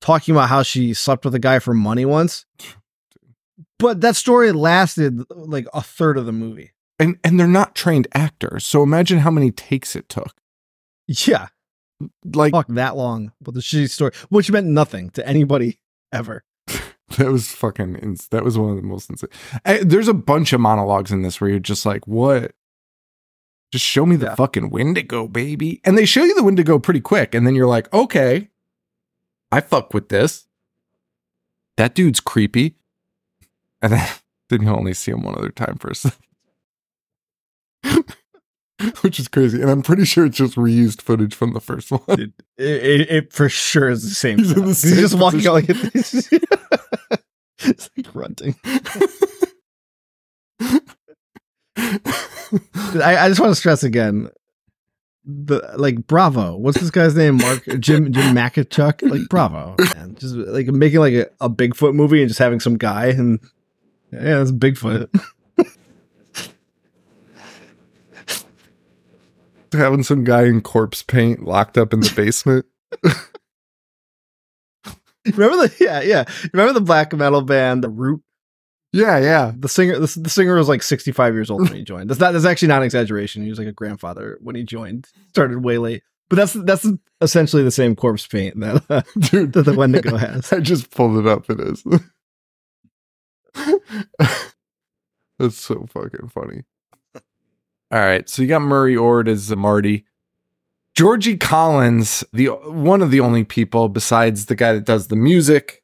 talking 0.00 0.34
about 0.34 0.48
how 0.48 0.62
she 0.62 0.94
slept 0.94 1.24
with 1.24 1.34
a 1.34 1.38
guy 1.38 1.58
for 1.58 1.74
money 1.74 2.04
once. 2.04 2.44
But 3.78 4.00
that 4.00 4.16
story 4.16 4.52
lasted 4.52 5.22
like 5.30 5.66
a 5.72 5.82
third 5.82 6.18
of 6.18 6.26
the 6.26 6.32
movie. 6.32 6.72
and 6.98 7.18
and 7.24 7.38
they're 7.38 7.46
not 7.46 7.74
trained 7.74 8.08
actors. 8.12 8.64
So 8.64 8.82
imagine 8.82 9.18
how 9.20 9.30
many 9.30 9.50
takes 9.50 9.94
it 9.96 10.08
took. 10.08 10.34
Yeah, 11.06 11.48
Like 12.32 12.52
fuck 12.52 12.66
that 12.68 12.96
long 12.96 13.32
with 13.44 13.54
the 13.56 13.60
shitty 13.60 13.90
story, 13.90 14.12
which 14.28 14.50
meant 14.50 14.66
nothing 14.68 15.10
to 15.10 15.26
anybody 15.26 15.80
ever. 16.12 16.44
that 16.66 17.32
was 17.32 17.50
fucking 17.52 17.96
ins- 17.96 18.28
that 18.28 18.44
was 18.44 18.56
one 18.58 18.70
of 18.70 18.76
the 18.76 18.82
most 18.82 19.10
insane. 19.10 19.30
There's 19.82 20.08
a 20.08 20.14
bunch 20.14 20.52
of 20.52 20.60
monologues 20.60 21.10
in 21.10 21.22
this 21.22 21.40
where 21.40 21.50
you're 21.50 21.58
just 21.58 21.84
like, 21.86 22.06
what? 22.06 22.52
Just 23.72 23.84
show 23.84 24.06
me 24.06 24.16
the 24.16 24.26
Yeah. 24.26 24.34
fucking 24.36 24.70
Wendigo, 24.70 25.28
baby. 25.28 25.80
And 25.84 25.98
they 25.98 26.06
show 26.06 26.24
you 26.24 26.34
the 26.34 26.44
Wendigo 26.44 26.78
pretty 26.78 27.00
quick, 27.00 27.34
and 27.34 27.46
then 27.46 27.54
you're 27.54 27.66
like, 27.66 27.92
okay, 27.92 28.48
I 29.50 29.60
fuck 29.60 29.92
with 29.92 30.08
this. 30.08 30.46
That 31.76 31.94
dude's 31.94 32.20
creepy. 32.20 32.76
And 33.82 33.92
then, 33.92 34.08
then 34.50 34.62
you 34.62 34.68
only 34.70 34.94
see 34.94 35.10
him 35.12 35.22
one 35.22 35.36
other 35.36 35.50
time 35.50 35.76
for 35.78 35.90
a 35.90 35.94
second. 35.94 36.18
Which 39.00 39.18
is 39.18 39.28
crazy. 39.28 39.60
And 39.60 39.70
I'm 39.70 39.82
pretty 39.82 40.04
sure 40.04 40.26
it's 40.26 40.36
just 40.36 40.56
reused 40.56 41.02
footage 41.02 41.34
from 41.34 41.52
the 41.52 41.60
first 41.60 41.90
one. 41.90 42.00
It, 42.08 42.32
it, 42.56 43.10
it 43.10 43.32
for 43.32 43.48
sure 43.48 43.88
is 43.88 44.02
the 44.02 44.14
same. 44.14 44.38
He's 44.38 44.54
the 44.54 44.60
shot. 44.60 44.66
He's 44.66 44.82
same 44.82 44.96
just 44.96 45.18
walking 45.18 45.46
out 45.46 45.54
like 45.54 45.66
this. 45.66 46.30
it's 47.60 47.90
like 47.96 48.12
grunting. 48.12 48.54
I, 51.76 53.16
I 53.16 53.28
just 53.28 53.40
want 53.40 53.50
to 53.50 53.56
stress 53.56 53.82
again. 53.82 54.30
The 55.24 55.74
like 55.76 56.06
Bravo. 56.06 56.56
What's 56.56 56.80
this 56.80 56.90
guy's 56.90 57.16
name? 57.16 57.36
Mark 57.38 57.64
Jim 57.80 58.12
Jim 58.12 58.34
Makachuk. 58.34 59.10
Like 59.10 59.28
Bravo, 59.28 59.74
man. 59.96 60.14
Just 60.18 60.34
like 60.36 60.68
making 60.68 61.00
like 61.00 61.14
a, 61.14 61.26
a 61.40 61.50
Bigfoot 61.50 61.94
movie 61.94 62.20
and 62.22 62.28
just 62.28 62.38
having 62.38 62.60
some 62.60 62.76
guy 62.78 63.06
and 63.06 63.40
yeah, 64.12 64.40
it's 64.40 64.52
Bigfoot. 64.52 65.10
Having 69.72 70.02
some 70.04 70.24
guy 70.24 70.44
in 70.44 70.60
corpse 70.60 71.02
paint 71.02 71.44
locked 71.44 71.76
up 71.78 71.92
in 71.92 72.00
the 72.00 72.12
basement. 72.14 72.66
Remember 75.36 75.56
the 75.68 75.74
yeah 75.80 76.00
yeah. 76.00 76.24
Remember 76.52 76.72
the 76.72 76.80
black 76.80 77.12
metal 77.12 77.42
band 77.42 77.84
The 77.84 77.88
Root? 77.88 78.22
Yeah, 78.92 79.18
yeah. 79.18 79.52
The 79.56 79.68
singer 79.68 79.98
the, 79.98 80.20
the 80.20 80.30
singer 80.30 80.54
was 80.54 80.68
like 80.68 80.82
sixty 80.82 81.12
five 81.12 81.34
years 81.34 81.50
old 81.50 81.62
when 81.62 81.74
he 81.74 81.82
joined. 81.82 82.08
That's 82.08 82.20
not 82.20 82.32
that's 82.32 82.46
actually 82.46 82.68
not 82.68 82.78
an 82.78 82.84
exaggeration. 82.86 83.42
He 83.42 83.50
was 83.50 83.58
like 83.58 83.68
a 83.68 83.72
grandfather 83.72 84.38
when 84.40 84.56
he 84.56 84.64
joined. 84.64 85.08
Started 85.28 85.62
way 85.62 85.76
late, 85.78 86.02
but 86.30 86.36
that's 86.36 86.54
that's 86.54 86.86
essentially 87.20 87.62
the 87.62 87.70
same 87.70 87.94
corpse 87.94 88.26
paint 88.26 88.58
that 88.60 88.82
uh, 88.88 89.02
Dude, 89.18 89.52
that 89.52 89.64
the 89.64 89.74
Wendigo 89.74 90.16
has. 90.16 90.52
I 90.54 90.60
just 90.60 90.90
pulled 90.90 91.18
it 91.18 91.26
up. 91.26 91.50
It 91.50 91.60
is. 91.60 91.84
That's 95.38 95.56
so 95.56 95.86
fucking 95.88 96.28
funny. 96.28 96.62
All 97.90 97.98
right, 97.98 98.28
so 98.28 98.42
you 98.42 98.48
got 98.48 98.60
Murray 98.60 98.96
Ord 98.96 99.28
as 99.28 99.54
Marty, 99.56 100.04
Georgie 100.94 101.36
Collins, 101.36 102.22
the 102.32 102.48
one 102.48 103.02
of 103.02 103.10
the 103.10 103.20
only 103.20 103.44
people 103.44 103.88
besides 103.88 104.46
the 104.46 104.54
guy 104.54 104.72
that 104.72 104.84
does 104.84 105.08
the 105.08 105.16
music. 105.16 105.82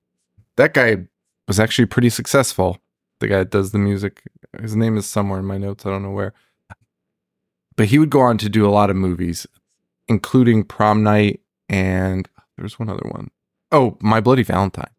That 0.56 0.74
guy 0.74 1.04
was 1.48 1.58
actually 1.58 1.86
pretty 1.86 2.10
successful. 2.10 2.78
The 3.20 3.28
guy 3.28 3.38
that 3.38 3.50
does 3.50 3.72
the 3.72 3.78
music, 3.78 4.22
his 4.60 4.76
name 4.76 4.96
is 4.96 5.06
somewhere 5.06 5.38
in 5.38 5.46
my 5.46 5.56
notes. 5.56 5.86
I 5.86 5.90
don't 5.90 6.02
know 6.02 6.10
where, 6.10 6.34
but 7.76 7.86
he 7.86 7.98
would 7.98 8.10
go 8.10 8.20
on 8.20 8.38
to 8.38 8.48
do 8.48 8.66
a 8.66 8.70
lot 8.70 8.90
of 8.90 8.96
movies, 8.96 9.46
including 10.08 10.64
Prom 10.64 11.02
Night 11.02 11.40
and 11.68 12.28
there's 12.56 12.78
one 12.78 12.88
other 12.88 13.08
one. 13.08 13.30
Oh, 13.72 13.96
My 14.00 14.20
Bloody 14.20 14.42
Valentine. 14.42 14.90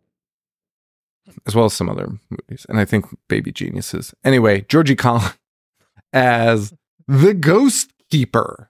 As 1.46 1.56
well 1.56 1.66
as 1.66 1.74
some 1.74 1.90
other 1.90 2.08
movies. 2.30 2.66
And 2.70 2.80
I 2.80 2.86
think 2.86 3.06
Baby 3.28 3.52
Geniuses. 3.52 4.14
Anyway, 4.24 4.66
Georgie 4.68 4.96
Collins 4.96 5.38
as 6.14 6.74
the 7.08 7.34
Ghost 7.34 7.92
Keeper. 8.10 8.70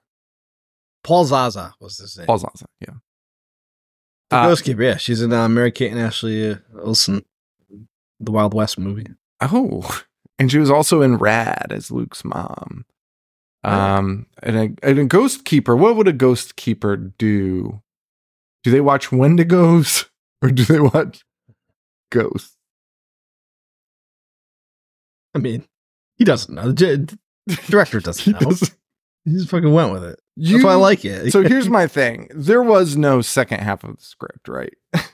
Paul 1.04 1.24
Zaza 1.24 1.74
was 1.80 1.98
his 1.98 2.16
name. 2.18 2.26
Paul 2.26 2.38
Zaza, 2.38 2.66
yeah. 2.80 2.94
the 4.30 4.36
Uh, 4.36 4.48
Ghost 4.48 4.64
Keeper. 4.64 4.82
Yeah, 4.82 4.96
she's 4.96 5.22
in 5.22 5.32
uh, 5.32 5.48
Mary 5.48 5.70
Kate 5.70 5.92
and 5.92 6.00
Ashley 6.00 6.50
uh, 6.50 6.56
Olsen. 6.80 7.24
the 8.18 8.32
Wild 8.32 8.54
West 8.54 8.78
movie. 8.78 9.06
Oh, 9.40 10.02
and 10.38 10.50
she 10.50 10.58
was 10.58 10.70
also 10.70 11.02
in 11.02 11.16
Rad 11.18 11.68
as 11.70 11.90
Luke's 11.90 12.24
mom. 12.24 12.84
Um, 13.64 14.26
and 14.44 14.56
a, 14.56 14.88
and 14.88 14.98
a 15.00 15.04
ghost 15.04 15.44
keeper. 15.44 15.74
What 15.76 15.96
would 15.96 16.06
a 16.06 16.12
ghost 16.12 16.54
keeper 16.56 16.96
do? 16.96 17.82
Do 18.62 18.70
they 18.70 18.80
watch 18.80 19.08
Wendigos 19.10 20.08
or 20.42 20.50
do 20.50 20.64
they 20.64 20.78
watch 20.80 21.24
ghosts? 22.12 22.56
I 25.34 25.38
mean, 25.38 25.64
he 26.16 26.24
doesn't 26.24 26.54
know. 26.54 26.72
The 27.46 27.54
director 27.68 28.00
doesn't 28.00 28.24
He 28.24 28.32
know. 28.32 28.38
doesn't- 28.50 28.74
He 29.24 29.32
just 29.32 29.48
fucking 29.50 29.72
went 29.72 29.92
with 29.92 30.04
it. 30.04 30.20
You- 30.36 30.54
That's 30.58 30.64
why 30.64 30.72
I 30.72 30.76
like 30.76 31.04
it. 31.04 31.32
so 31.32 31.42
here's 31.48 31.68
my 31.68 31.86
thing. 31.86 32.28
There 32.34 32.62
was 32.62 32.96
no 32.96 33.22
second 33.22 33.60
half 33.60 33.84
of 33.84 33.96
the 33.96 34.02
script, 34.02 34.48
right? 34.48 34.74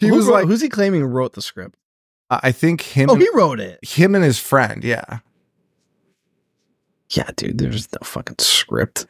He 0.00 0.08
Who 0.08 0.14
was 0.16 0.26
wrote- 0.26 0.32
like- 0.32 0.46
who's 0.46 0.62
he 0.62 0.68
claiming 0.70 1.04
wrote 1.04 1.34
the 1.34 1.42
script? 1.42 1.76
I 2.30 2.40
I 2.44 2.52
think 2.52 2.80
him. 2.80 3.10
Oh, 3.10 3.14
he 3.14 3.28
wrote 3.34 3.60
it. 3.60 3.78
him 3.84 4.14
and 4.14 4.24
his 4.24 4.38
friend. 4.38 4.82
Yeah. 4.82 5.18
Yeah, 7.10 7.28
dude. 7.36 7.58
There's 7.58 7.92
no 7.92 7.98
fucking 8.02 8.36
script. 8.38 9.06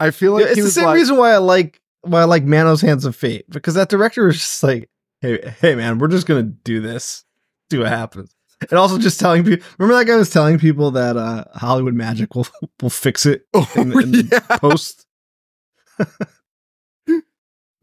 I 0.00 0.10
feel 0.10 0.32
like 0.32 0.44
it's 0.46 0.54
he 0.54 0.60
the 0.62 0.64
was 0.64 0.74
same 0.74 0.84
like, 0.86 0.94
reason 0.96 1.16
why 1.18 1.32
I 1.32 1.36
like 1.38 1.80
why 2.02 2.22
I 2.22 2.24
like 2.24 2.44
Manos 2.44 2.80
Hands 2.80 3.04
of 3.04 3.14
Fate 3.14 3.44
because 3.50 3.74
that 3.74 3.90
director 3.90 4.26
was 4.26 4.36
just 4.36 4.62
like, 4.62 4.88
hey, 5.20 5.54
hey, 5.60 5.74
man, 5.74 5.98
we're 5.98 6.08
just 6.08 6.26
gonna 6.26 6.42
do 6.42 6.80
this, 6.80 7.24
see 7.70 7.78
what 7.78 7.88
happens, 7.88 8.34
and 8.70 8.78
also 8.78 8.98
just 8.98 9.18
telling 9.20 9.44
people. 9.44 9.66
Remember 9.78 9.98
that 9.98 10.06
guy 10.10 10.16
was 10.16 10.30
telling 10.30 10.58
people 10.58 10.90
that 10.92 11.16
uh, 11.16 11.44
Hollywood 11.54 11.94
Magic 11.94 12.34
will 12.34 12.46
will 12.82 12.90
fix 12.90 13.26
it 13.26 13.46
oh, 13.54 13.70
in, 13.76 13.88
the- 13.90 13.98
in 13.98 14.10
the 14.12 14.28
yeah. 14.50 14.56
post. 14.58 15.06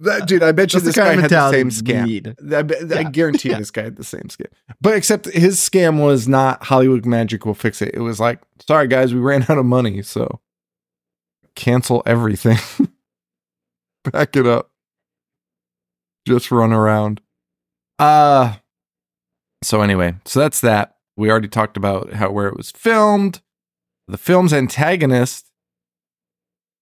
That, 0.03 0.27
dude, 0.27 0.41
I 0.41 0.51
bet 0.51 0.73
you 0.73 0.79
That's 0.79 0.95
this 0.95 0.95
guy 0.95 1.13
had 1.13 1.29
the 1.29 1.51
same 1.51 1.69
scam. 1.69 2.35
I, 2.51 2.95
I 2.97 3.01
Yeah. 3.01 3.09
guarantee 3.11 3.51
Yeah. 3.51 3.59
this 3.59 3.69
guy 3.69 3.83
had 3.83 3.97
the 3.97 4.03
same 4.03 4.23
scam. 4.23 4.47
But 4.81 4.95
except 4.95 5.27
his 5.27 5.59
scam 5.59 6.03
was 6.03 6.27
not 6.27 6.63
Hollywood 6.63 7.05
Magic 7.05 7.45
will 7.45 7.53
fix 7.53 7.83
it. 7.83 7.91
It 7.93 7.99
was 7.99 8.19
like, 8.19 8.39
sorry 8.67 8.87
guys, 8.87 9.13
we 9.13 9.19
ran 9.19 9.43
out 9.43 9.59
of 9.59 9.65
money, 9.65 10.01
so 10.01 10.39
cancel 11.55 12.01
everything. 12.07 12.57
Back 14.11 14.35
it 14.35 14.47
up. 14.47 14.71
Just 16.27 16.49
run 16.49 16.73
around. 16.73 17.21
Uh 17.99 18.55
so 19.63 19.81
anyway, 19.81 20.15
so 20.25 20.39
that's 20.39 20.61
that. 20.61 20.95
We 21.15 21.29
already 21.29 21.47
talked 21.47 21.77
about 21.77 22.13
how 22.13 22.31
where 22.31 22.47
it 22.47 22.57
was 22.57 22.71
filmed. 22.71 23.41
The 24.07 24.17
film's 24.17 24.53
antagonist 24.53 25.51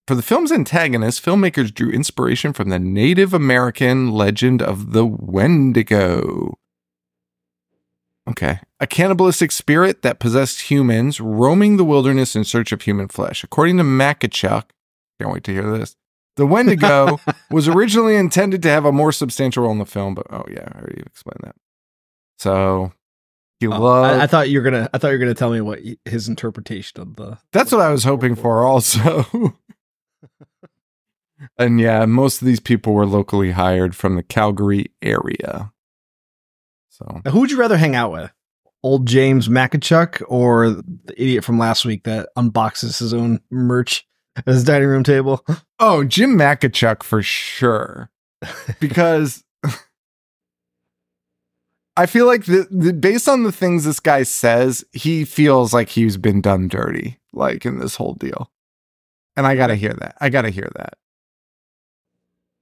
for 0.09 0.15
the 0.15 0.24
film's 0.24 0.51
antagonist, 0.51 1.24
filmmakers 1.24 1.71
drew 1.71 1.91
inspiration 1.91 2.51
from 2.51 2.69
the 2.69 2.79
Native 2.79 3.31
American 3.31 4.09
legend 4.09 4.59
of 4.59 4.91
the 4.91 5.05
Wendigo. 5.05 6.57
Okay. 8.27 8.59
A 8.79 8.88
cannibalistic 8.88 9.51
spirit 9.51 10.01
that 10.01 10.17
possessed 10.17 10.62
humans 10.62 11.21
roaming 11.21 11.77
the 11.77 11.86
wilderness 11.86 12.36
in 12.36 12.43
search 12.43 12.71
of 12.71 12.81
human 12.81 13.07
flesh. 13.07 13.43
According 13.43 13.77
to 13.77 13.83
Makachuk, 13.83 14.63
can't 15.19 15.31
wait 15.31 15.43
to 15.43 15.53
hear 15.53 15.77
this. 15.77 15.95
The 16.38 16.48
Wendigo 16.48 17.19
was 17.51 17.67
originally 17.67 18.15
intended 18.15 18.63
to 18.63 18.69
have 18.69 18.86
a 18.86 18.91
more 18.91 19.12
substantial 19.12 19.62
role 19.62 19.74
in 19.74 19.77
the 19.77 19.86
film, 19.86 20.15
but 20.15 20.25
oh 20.31 20.45
yeah, 20.50 20.67
I 20.74 20.79
already 20.79 21.03
explained 21.05 21.41
that. 21.43 21.55
So 22.39 22.91
he 23.60 23.67
Oh, 23.67 23.79
loved 23.79 24.19
I, 24.19 24.24
I 24.24 24.27
thought 24.27 24.50
you 24.50 24.60
were 24.60 24.63
gonna. 24.63 24.89
I 24.93 24.97
thought 24.97 25.10
you 25.10 25.13
were 25.15 25.19
gonna 25.19 25.34
tell 25.34 25.52
me 25.52 25.62
what 25.62 25.80
his 26.06 26.28
interpretation 26.28 27.02
of 27.02 27.15
the. 27.15 27.38
That's 27.52 27.71
what 27.71 27.82
I 27.82 27.91
was 27.91 28.04
hoping 28.06 28.36
for 28.36 28.65
also. 28.65 29.25
and 31.58 31.80
yeah, 31.80 32.06
most 32.06 32.41
of 32.41 32.45
these 32.45 32.60
people 32.60 32.93
were 32.93 33.06
locally 33.06 33.52
hired 33.52 33.95
from 33.95 34.15
the 34.15 34.23
Calgary 34.23 34.91
area. 35.02 35.71
So 36.89 37.21
Who 37.30 37.39
would 37.41 37.52
you 37.52 37.60
rather 37.60 37.78
hang 37.78 37.95
out 37.95 38.12
with? 38.12 38.32
Old 38.84 39.06
James 39.06 39.49
Makachuk 39.49 40.21
or 40.30 40.69
the 40.69 41.13
idiot 41.17 41.43
from 41.43 41.60
last 41.60 41.84
week 41.84 42.04
that 42.06 42.30
unboxes 42.38 42.99
his 42.99 43.13
own 43.13 43.41
merch 43.52 44.06
at 44.38 44.45
his 44.47 44.63
dining 44.63 44.88
room 44.88 45.04
table? 45.04 45.45
Oh, 45.82 46.04
Jim 46.04 46.38
Makachuk 46.38 47.04
for 47.04 47.21
sure. 47.21 48.10
Because 48.82 49.45
I 51.99 52.05
feel 52.05 52.25
like 52.27 52.45
the, 52.45 52.65
the 52.71 52.93
based 52.93 53.27
on 53.27 53.43
the 53.43 53.51
things 53.51 53.83
this 53.83 53.99
guy 53.99 54.23
says, 54.23 54.85
he 54.93 55.25
feels 55.25 55.73
like 55.73 55.89
he's 55.89 56.15
been 56.15 56.39
done 56.39 56.69
dirty, 56.69 57.19
like 57.33 57.65
in 57.65 57.79
this 57.79 57.95
whole 57.97 58.13
deal. 58.13 58.49
And 59.35 59.45
I 59.45 59.55
gotta 59.55 59.75
hear 59.75 59.93
that. 59.99 60.15
I 60.21 60.29
gotta 60.29 60.49
hear 60.49 60.69
that. 60.77 60.93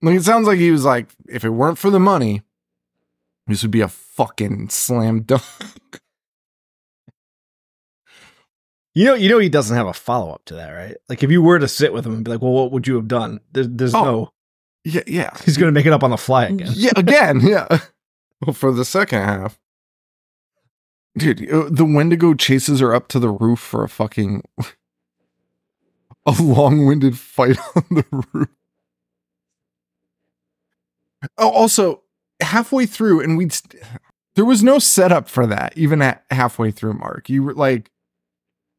Like 0.01 0.15
it 0.15 0.23
sounds 0.23 0.47
like 0.47 0.57
he 0.57 0.71
was 0.71 0.83
like, 0.85 1.09
if 1.29 1.45
it 1.45 1.51
weren't 1.51 1.77
for 1.77 1.91
the 1.91 1.99
money, 1.99 2.41
this 3.45 3.61
would 3.61 3.69
be 3.69 3.81
a 3.81 3.87
fucking 3.87 4.69
slam 4.69 5.21
dunk. 5.21 5.43
You 8.95 9.05
know, 9.05 9.13
you 9.13 9.29
know, 9.29 9.37
he 9.37 9.49
doesn't 9.49 9.77
have 9.77 9.85
a 9.85 9.93
follow 9.93 10.31
up 10.31 10.45
to 10.45 10.55
that, 10.55 10.71
right? 10.71 10.97
Like, 11.07 11.21
if 11.21 11.29
you 11.29 11.43
were 11.43 11.59
to 11.59 11.67
sit 11.67 11.93
with 11.93 12.03
him 12.07 12.15
and 12.15 12.25
be 12.25 12.31
like, 12.31 12.41
"Well, 12.41 12.53
what 12.53 12.71
would 12.71 12.87
you 12.87 12.95
have 12.95 13.07
done?" 13.07 13.41
There's, 13.51 13.67
there's 13.69 13.93
Oh. 13.93 14.03
no. 14.03 14.33
Yeah, 14.83 15.03
yeah. 15.05 15.37
He's 15.45 15.55
gonna 15.57 15.71
make 15.71 15.85
it 15.85 15.93
up 15.93 16.03
on 16.03 16.09
the 16.09 16.17
fly 16.17 16.47
mm, 16.47 16.53
again. 16.55 16.71
Yeah, 16.73 16.91
again, 16.95 17.41
yeah. 17.41 17.67
Well, 18.45 18.53
for 18.53 18.71
the 18.71 18.85
second 18.85 19.19
half. 19.21 19.59
Dude, 21.17 21.51
uh, 21.51 21.67
the 21.71 21.85
Wendigo 21.85 22.35
chases 22.35 22.79
her 22.79 22.93
up 22.93 23.07
to 23.09 23.19
the 23.19 23.29
roof 23.29 23.59
for 23.59 23.83
a 23.83 23.89
fucking 23.89 24.43
a 26.27 26.31
long-winded 26.41 27.17
fight 27.17 27.57
on 27.75 27.83
the 27.89 28.05
roof. 28.33 28.49
Oh, 31.37 31.49
also, 31.49 32.03
halfway 32.41 32.85
through, 32.85 33.21
and 33.21 33.37
we'd 33.37 33.51
st- 33.53 33.81
there 34.35 34.45
was 34.45 34.61
no 34.61 34.77
setup 34.77 35.27
for 35.27 35.47
that, 35.47 35.73
even 35.75 36.01
at 36.03 36.23
halfway 36.29 36.69
through, 36.69 36.93
Mark. 36.93 37.29
You 37.29 37.41
were 37.41 37.55
like, 37.55 37.89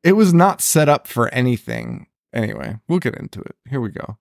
it 0.05 0.13
was 0.13 0.33
not 0.33 0.61
set 0.61 0.89
up 0.89 1.09
for 1.09 1.29
anything. 1.35 2.07
Anyway, 2.33 2.79
we'll 2.89 3.01
get 3.01 3.17
into 3.17 3.41
it. 3.41 3.57
Here 3.69 3.81
we 3.81 3.89
go. 3.91 4.19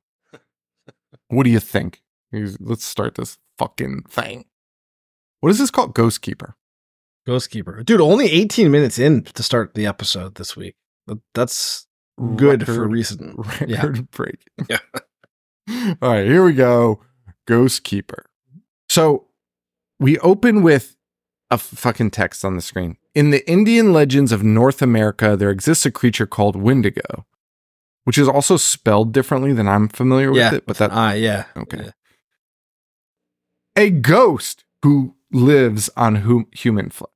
What 1.27 1.43
do 1.43 1.51
you 1.51 1.59
think? 1.59 2.01
Here's- 2.31 2.57
Let's 2.59 2.85
start 2.85 3.13
this 3.15 3.37
fucking 3.59 4.03
thing. 4.09 4.45
What 5.41 5.49
is 5.49 5.57
this 5.59 5.71
called? 5.71 5.93
Ghost 5.93 6.21
Keeper. 6.21 6.55
Ghost 7.25 7.49
Keeper, 7.51 7.83
dude. 7.83 8.01
Only 8.01 8.25
18 8.31 8.71
minutes 8.71 8.97
in 8.97 9.23
to 9.23 9.43
start 9.43 9.73
the 9.73 9.85
episode 9.85 10.35
this 10.35 10.55
week. 10.55 10.75
That's 11.33 11.87
good 12.35 12.65
for 12.65 12.71
Record- 12.73 12.91
recent. 12.91 13.37
record 13.61 13.69
Yeah. 13.69 14.01
break. 14.11 14.39
Yeah. 14.69 14.79
All 16.01 16.09
right, 16.11 16.25
here 16.25 16.43
we 16.43 16.53
go. 16.53 17.01
Ghost 17.45 17.83
Keeper. 17.83 18.25
So 18.89 19.27
we 19.99 20.17
open 20.19 20.63
with 20.63 20.95
a 21.51 21.57
fucking 21.57 22.11
text 22.11 22.43
on 22.45 22.55
the 22.55 22.61
screen. 22.61 22.97
In 23.13 23.31
the 23.31 23.49
Indian 23.49 23.91
legends 23.93 24.31
of 24.31 24.43
North 24.43 24.81
America, 24.81 25.35
there 25.35 25.49
exists 25.49 25.85
a 25.85 25.91
creature 25.91 26.25
called 26.27 26.55
Wendigo, 26.55 27.25
which 28.05 28.17
is 28.17 28.27
also 28.27 28.57
spelled 28.57 29.11
differently 29.11 29.53
than 29.53 29.67
I'm 29.67 29.87
familiar 29.89 30.29
with 30.31 30.39
Yeah. 30.39 30.55
it. 30.55 30.65
But 30.65 30.77
that 30.77 30.91
Ah, 30.93 31.11
yeah. 31.13 31.45
Okay. 31.57 31.85
Yeah. 31.85 31.91
a 33.75 33.89
ghost 33.89 34.63
who 34.83 35.15
lives 35.31 35.89
on 35.97 36.15
whom 36.15 36.47
human 36.53 36.89
flesh. 36.89 37.11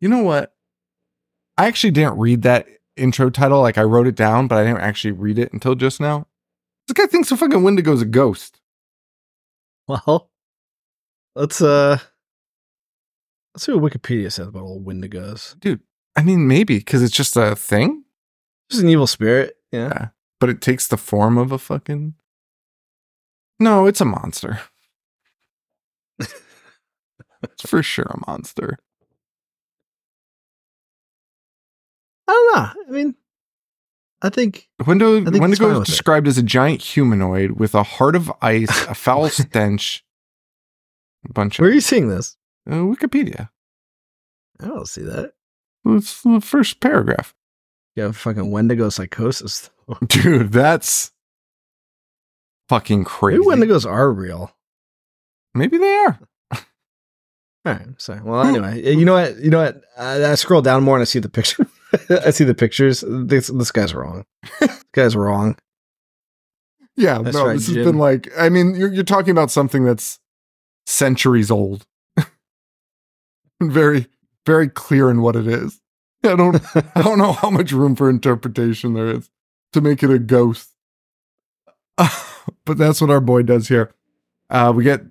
You 0.00 0.08
know 0.08 0.22
what? 0.22 0.54
I 1.58 1.66
actually 1.66 1.90
didn't 1.92 2.18
read 2.18 2.42
that 2.42 2.66
intro 2.96 3.30
title. 3.30 3.60
Like 3.62 3.78
I 3.78 3.82
wrote 3.82 4.06
it 4.06 4.14
down, 4.14 4.46
but 4.48 4.58
I 4.58 4.64
didn't 4.64 4.80
actually 4.80 5.12
read 5.12 5.38
it 5.38 5.52
until 5.52 5.74
just 5.74 6.00
now. 6.00 6.26
This 6.86 6.94
guy 6.94 7.06
thinks 7.10 7.28
the 7.30 7.36
fucking 7.36 7.62
Wendigo's 7.62 8.02
a 8.02 8.06
ghost. 8.06 8.60
Well, 9.88 10.30
let's 11.34 11.60
uh, 11.62 11.98
let's 13.54 13.64
see 13.64 13.72
what 13.72 13.92
Wikipedia 13.92 14.32
says 14.32 14.48
about 14.48 14.62
old 14.64 14.84
Wendigos. 14.84 15.58
Dude, 15.60 15.80
I 16.16 16.22
mean, 16.22 16.46
maybe 16.48 16.78
because 16.78 17.02
it's 17.02 17.14
just 17.14 17.36
a 17.36 17.54
thing, 17.56 18.04
Just 18.70 18.82
an 18.82 18.88
evil 18.88 19.06
spirit. 19.06 19.56
Yeah. 19.72 19.88
Yeah. 19.88 20.08
but 20.40 20.48
it 20.48 20.60
takes 20.60 20.86
the 20.88 20.96
form 20.96 21.38
of 21.38 21.52
a 21.52 21.58
fucking. 21.58 22.14
No, 23.58 23.86
it's 23.86 24.00
a 24.00 24.04
monster. 24.04 24.60
It's 27.42 27.68
for 27.68 27.82
sure 27.82 28.06
a 28.10 28.30
monster. 28.30 28.78
I 32.28 32.32
don't 32.32 32.56
know. 32.56 32.82
I 32.88 32.90
mean, 32.90 33.14
I 34.22 34.30
think 34.30 34.68
Wendigo, 34.86 35.24
think 35.24 35.40
Wendigo 35.40 35.70
is 35.70 35.78
with 35.78 35.88
it. 35.88 35.90
described 35.90 36.26
as 36.26 36.38
a 36.38 36.42
giant 36.42 36.82
humanoid 36.82 37.52
with 37.52 37.74
a 37.74 37.82
heart 37.82 38.16
of 38.16 38.32
ice, 38.42 38.86
a 38.86 38.94
foul 38.94 39.28
stench, 39.30 40.04
a 41.28 41.32
bunch 41.32 41.58
of 41.58 41.62
where 41.62 41.68
of 41.68 41.72
are 41.72 41.74
you 41.74 41.80
seeing 41.80 42.08
this? 42.08 42.36
uh, 42.68 42.74
Wikipedia. 42.76 43.50
I 44.60 44.66
don't 44.68 44.88
see 44.88 45.02
that. 45.02 45.32
It's 45.84 46.22
the 46.22 46.40
first 46.40 46.80
paragraph. 46.80 47.34
You 47.94 48.04
have 48.04 48.16
fucking 48.16 48.50
Wendigo 48.50 48.88
psychosis. 48.88 49.70
Dude, 50.06 50.50
that's 50.50 51.12
fucking 52.68 53.04
crazy. 53.04 53.38
Maybe 53.38 53.66
Wendigos 53.68 53.86
are 53.88 54.10
real. 54.12 54.52
Maybe 55.54 55.78
they 55.78 55.94
are. 55.94 56.18
All 57.66 57.72
right, 57.72 57.86
sorry. 58.00 58.20
Well, 58.22 58.42
anyway, 58.42 58.94
you 58.94 59.04
know 59.04 59.14
what? 59.14 59.38
You 59.38 59.50
know 59.50 59.58
what? 59.58 59.82
I, 59.98 60.24
I 60.24 60.34
scroll 60.36 60.62
down 60.62 60.84
more 60.84 60.94
and 60.94 61.02
I 61.02 61.04
see 61.04 61.18
the 61.18 61.28
picture. 61.28 61.66
I 62.08 62.30
see 62.30 62.44
the 62.44 62.54
pictures. 62.54 63.02
This 63.06 63.48
this 63.48 63.72
guy's 63.72 63.92
wrong. 63.92 64.24
this 64.60 64.84
guy's 64.92 65.16
wrong. 65.16 65.56
Yeah, 66.96 67.18
That's 67.18 67.36
no, 67.36 67.46
right, 67.46 67.54
this 67.54 67.66
has 67.66 67.74
Jim. 67.74 67.84
been 67.84 67.98
like, 67.98 68.30
I 68.38 68.48
mean, 68.48 68.74
you're, 68.74 68.92
you're 68.92 69.04
talking 69.04 69.30
about 69.30 69.50
something 69.50 69.84
that's 69.84 70.18
centuries 70.86 71.50
old. 71.50 71.86
very, 73.62 74.06
very 74.46 74.68
clear 74.68 75.10
in 75.10 75.20
what 75.20 75.36
it 75.36 75.46
is. 75.46 75.80
I 76.24 76.36
don't, 76.36 76.56
I 76.96 77.02
don't 77.02 77.18
know 77.18 77.32
how 77.32 77.50
much 77.50 77.72
room 77.72 77.96
for 77.96 78.08
interpretation 78.08 78.94
there 78.94 79.08
is 79.08 79.28
to 79.74 79.80
make 79.82 80.02
it 80.02 80.10
a 80.10 80.18
ghost. 80.18 80.70
but 81.96 82.78
that's 82.78 83.00
what 83.00 83.10
our 83.10 83.20
boy 83.20 83.42
does 83.42 83.68
here. 83.68 83.94
Uh, 84.48 84.72
we 84.74 84.82
get 84.84 85.02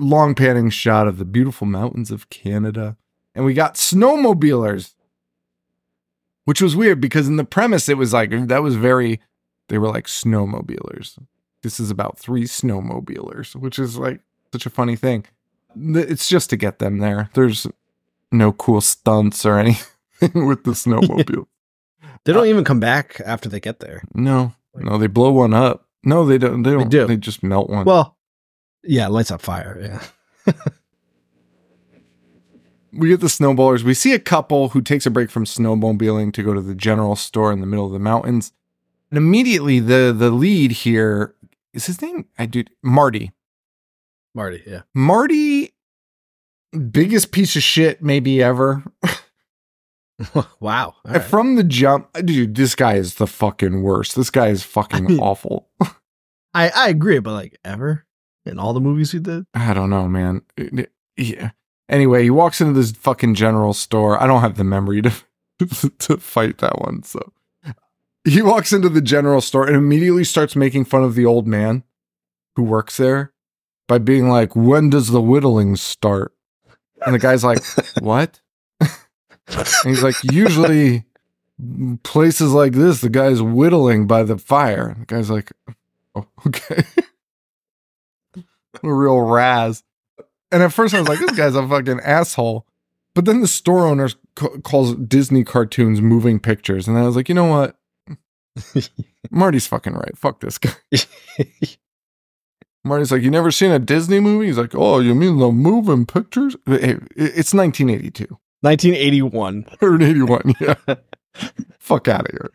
long 0.00 0.34
panning 0.34 0.70
shot 0.70 1.06
of 1.06 1.18
the 1.18 1.24
beautiful 1.24 1.66
mountains 1.66 2.10
of 2.10 2.30
Canada, 2.30 2.96
and 3.34 3.44
we 3.44 3.54
got 3.54 3.74
snowmobilers, 3.74 4.94
which 6.44 6.60
was 6.60 6.76
weird 6.76 7.00
because 7.00 7.28
in 7.28 7.36
the 7.36 7.44
premise 7.44 7.88
it 7.88 7.96
was 7.98 8.12
like 8.12 8.30
that 8.48 8.62
was 8.62 8.76
very. 8.76 9.20
They 9.68 9.78
were 9.78 9.88
like 9.88 10.06
snowmobilers. 10.06 11.16
This 11.62 11.78
is 11.78 11.90
about 11.90 12.18
three 12.18 12.44
snowmobilers, 12.44 13.54
which 13.54 13.78
is 13.78 13.96
like 13.96 14.20
such 14.52 14.66
a 14.66 14.70
funny 14.70 14.96
thing. 14.96 15.26
It's 15.76 16.28
just 16.28 16.50
to 16.50 16.56
get 16.56 16.80
them 16.80 16.98
there. 16.98 17.30
There's 17.34 17.68
no 18.32 18.52
cool 18.52 18.80
stunts 18.80 19.46
or 19.46 19.58
anything 19.58 20.46
with 20.46 20.64
the 20.64 20.70
snowmobile. 20.72 21.46
They 22.24 22.32
don't 22.32 22.42
uh, 22.42 22.50
even 22.50 22.64
come 22.64 22.80
back 22.80 23.20
after 23.24 23.48
they 23.48 23.60
get 23.60 23.80
there. 23.80 24.02
no, 24.14 24.54
no, 24.74 24.98
they 24.98 25.06
blow 25.06 25.30
one 25.30 25.54
up. 25.54 25.86
No, 26.02 26.24
they 26.24 26.38
don't. 26.38 26.62
They 26.62 26.72
don't. 26.72 26.88
do. 26.88 27.06
They 27.06 27.16
just 27.16 27.42
melt 27.42 27.68
one. 27.68 27.84
Well, 27.84 28.16
yeah, 28.84 29.06
it 29.06 29.10
lights 29.10 29.30
up 29.30 29.42
fire. 29.42 30.00
Yeah. 30.46 30.54
we 32.92 33.08
get 33.08 33.20
the 33.20 33.28
snowballers. 33.28 33.84
We 33.84 33.94
see 33.94 34.14
a 34.14 34.18
couple 34.18 34.70
who 34.70 34.80
takes 34.80 35.06
a 35.06 35.10
break 35.10 35.30
from 35.30 35.44
snowmobiling 35.44 36.32
to 36.34 36.42
go 36.42 36.54
to 36.54 36.60
the 36.60 36.74
general 36.74 37.16
store 37.16 37.52
in 37.52 37.60
the 37.60 37.66
middle 37.66 37.86
of 37.86 37.92
the 37.92 37.98
mountains. 37.98 38.52
And 39.10 39.18
immediately 39.18 39.80
the 39.80 40.14
the 40.16 40.30
lead 40.30 40.70
here 40.70 41.34
is 41.72 41.86
his 41.86 42.00
name 42.00 42.26
I 42.38 42.46
do 42.46 42.64
Marty. 42.82 43.32
Marty, 44.34 44.62
yeah. 44.66 44.82
Marty 44.94 45.74
biggest 46.90 47.32
piece 47.32 47.56
of 47.56 47.62
shit 47.62 48.00
maybe 48.00 48.42
ever. 48.42 48.84
wow. 50.60 50.94
Right. 51.04 51.22
From 51.22 51.56
the 51.56 51.64
jump, 51.64 52.12
dude, 52.24 52.54
this 52.54 52.76
guy 52.76 52.94
is 52.94 53.16
the 53.16 53.26
fucking 53.26 53.82
worst. 53.82 54.14
This 54.14 54.30
guy 54.30 54.48
is 54.48 54.62
fucking 54.62 55.04
mean- 55.06 55.20
awful. 55.20 55.68
I, 56.52 56.68
I 56.70 56.88
agree, 56.88 57.18
but 57.20 57.32
like 57.32 57.58
ever 57.64 58.06
in 58.44 58.58
all 58.58 58.72
the 58.72 58.80
movies 58.80 59.12
he 59.12 59.18
did? 59.18 59.46
I 59.54 59.74
don't 59.74 59.90
know, 59.90 60.08
man. 60.08 60.42
Yeah. 61.16 61.50
Anyway, 61.88 62.22
he 62.22 62.30
walks 62.30 62.60
into 62.60 62.72
this 62.72 62.92
fucking 62.92 63.34
general 63.34 63.72
store. 63.72 64.22
I 64.22 64.26
don't 64.26 64.42
have 64.42 64.56
the 64.56 64.64
memory 64.64 65.02
to 65.02 65.12
to 65.98 66.16
fight 66.16 66.58
that 66.58 66.80
one, 66.80 67.02
so 67.02 67.32
he 68.24 68.42
walks 68.42 68.72
into 68.72 68.88
the 68.88 69.00
general 69.00 69.40
store 69.40 69.66
and 69.66 69.76
immediately 69.76 70.24
starts 70.24 70.54
making 70.54 70.84
fun 70.84 71.02
of 71.02 71.14
the 71.14 71.26
old 71.26 71.46
man 71.46 71.82
who 72.54 72.62
works 72.62 72.96
there 72.96 73.32
by 73.88 73.98
being 73.98 74.28
like, 74.28 74.54
"When 74.54 74.90
does 74.90 75.08
the 75.08 75.20
whittling 75.20 75.76
start?" 75.76 76.32
And 77.04 77.14
the 77.14 77.18
guy's 77.18 77.44
like, 77.44 77.58
"What?" 78.00 78.40
And 78.80 79.66
he's 79.84 80.02
like, 80.02 80.14
"Usually 80.30 81.04
places 82.04 82.52
like 82.52 82.72
this, 82.72 83.00
the 83.00 83.08
guy's 83.08 83.42
whittling 83.42 84.06
by 84.06 84.22
the 84.22 84.38
fire." 84.38 84.96
The 85.00 85.06
guy's 85.06 85.30
like, 85.30 85.52
"Oh, 86.14 86.26
okay." 86.46 86.84
a 88.82 88.92
real 88.92 89.20
Raz. 89.20 89.82
And 90.52 90.62
at 90.62 90.72
first 90.72 90.94
I 90.94 91.00
was 91.00 91.08
like, 91.08 91.20
this 91.20 91.30
guy's 91.32 91.54
a 91.54 91.66
fucking 91.66 92.00
asshole. 92.00 92.66
But 93.14 93.24
then 93.24 93.40
the 93.40 93.46
store 93.48 93.86
owner 93.86 94.08
ca- 94.36 94.58
calls 94.58 94.94
Disney 94.96 95.44
cartoons 95.44 96.00
moving 96.00 96.38
pictures. 96.40 96.88
And 96.88 96.96
I 96.98 97.02
was 97.02 97.16
like, 97.16 97.28
you 97.28 97.34
know 97.34 97.46
what? 97.46 97.76
Marty's 99.30 99.66
fucking 99.66 99.94
right. 99.94 100.16
Fuck 100.16 100.40
this 100.40 100.58
guy. 100.58 100.72
Marty's 102.84 103.12
like, 103.12 103.22
you 103.22 103.30
never 103.30 103.50
seen 103.50 103.70
a 103.70 103.78
Disney 103.78 104.20
movie? 104.20 104.46
He's 104.46 104.58
like, 104.58 104.74
oh, 104.74 105.00
you 105.00 105.14
mean 105.14 105.38
the 105.38 105.52
moving 105.52 106.06
pictures? 106.06 106.56
Hey, 106.66 106.96
it's 107.16 107.52
1982 107.54 108.26
1981. 108.62 109.66
or 109.80 110.02
81. 110.02 110.54
Yeah. 110.60 110.94
Fuck 111.78 112.08
out 112.08 112.26
of 112.26 112.32
here. 112.32 112.50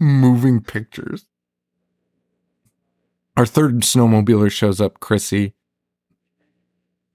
Moving 0.00 0.60
pictures. 0.62 1.26
Our 3.38 3.46
third 3.46 3.82
snowmobiler 3.82 4.50
shows 4.50 4.80
up, 4.80 4.98
Chrissy, 4.98 5.54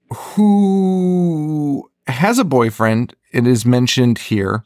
who 0.08 1.90
has 2.06 2.38
a 2.38 2.44
boyfriend. 2.44 3.14
It 3.30 3.46
is 3.46 3.66
mentioned 3.66 4.16
here. 4.16 4.64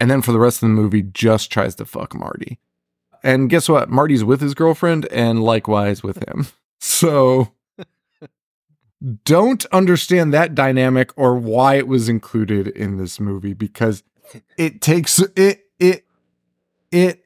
And 0.00 0.10
then 0.10 0.22
for 0.22 0.32
the 0.32 0.38
rest 0.38 0.62
of 0.62 0.70
the 0.70 0.74
movie, 0.74 1.02
just 1.02 1.52
tries 1.52 1.74
to 1.74 1.84
fuck 1.84 2.14
Marty. 2.14 2.58
And 3.22 3.50
guess 3.50 3.68
what? 3.68 3.90
Marty's 3.90 4.24
with 4.24 4.40
his 4.40 4.54
girlfriend 4.54 5.04
and 5.12 5.44
likewise 5.44 6.02
with 6.02 6.26
him. 6.26 6.46
So 6.84 7.52
don't 9.24 9.64
understand 9.66 10.34
that 10.34 10.56
dynamic 10.56 11.16
or 11.16 11.36
why 11.36 11.76
it 11.76 11.86
was 11.86 12.08
included 12.08 12.66
in 12.66 12.96
this 12.96 13.20
movie 13.20 13.52
because 13.52 14.02
it 14.58 14.80
takes 14.80 15.20
it 15.36 15.60
it 15.78 16.04
it 16.90 17.21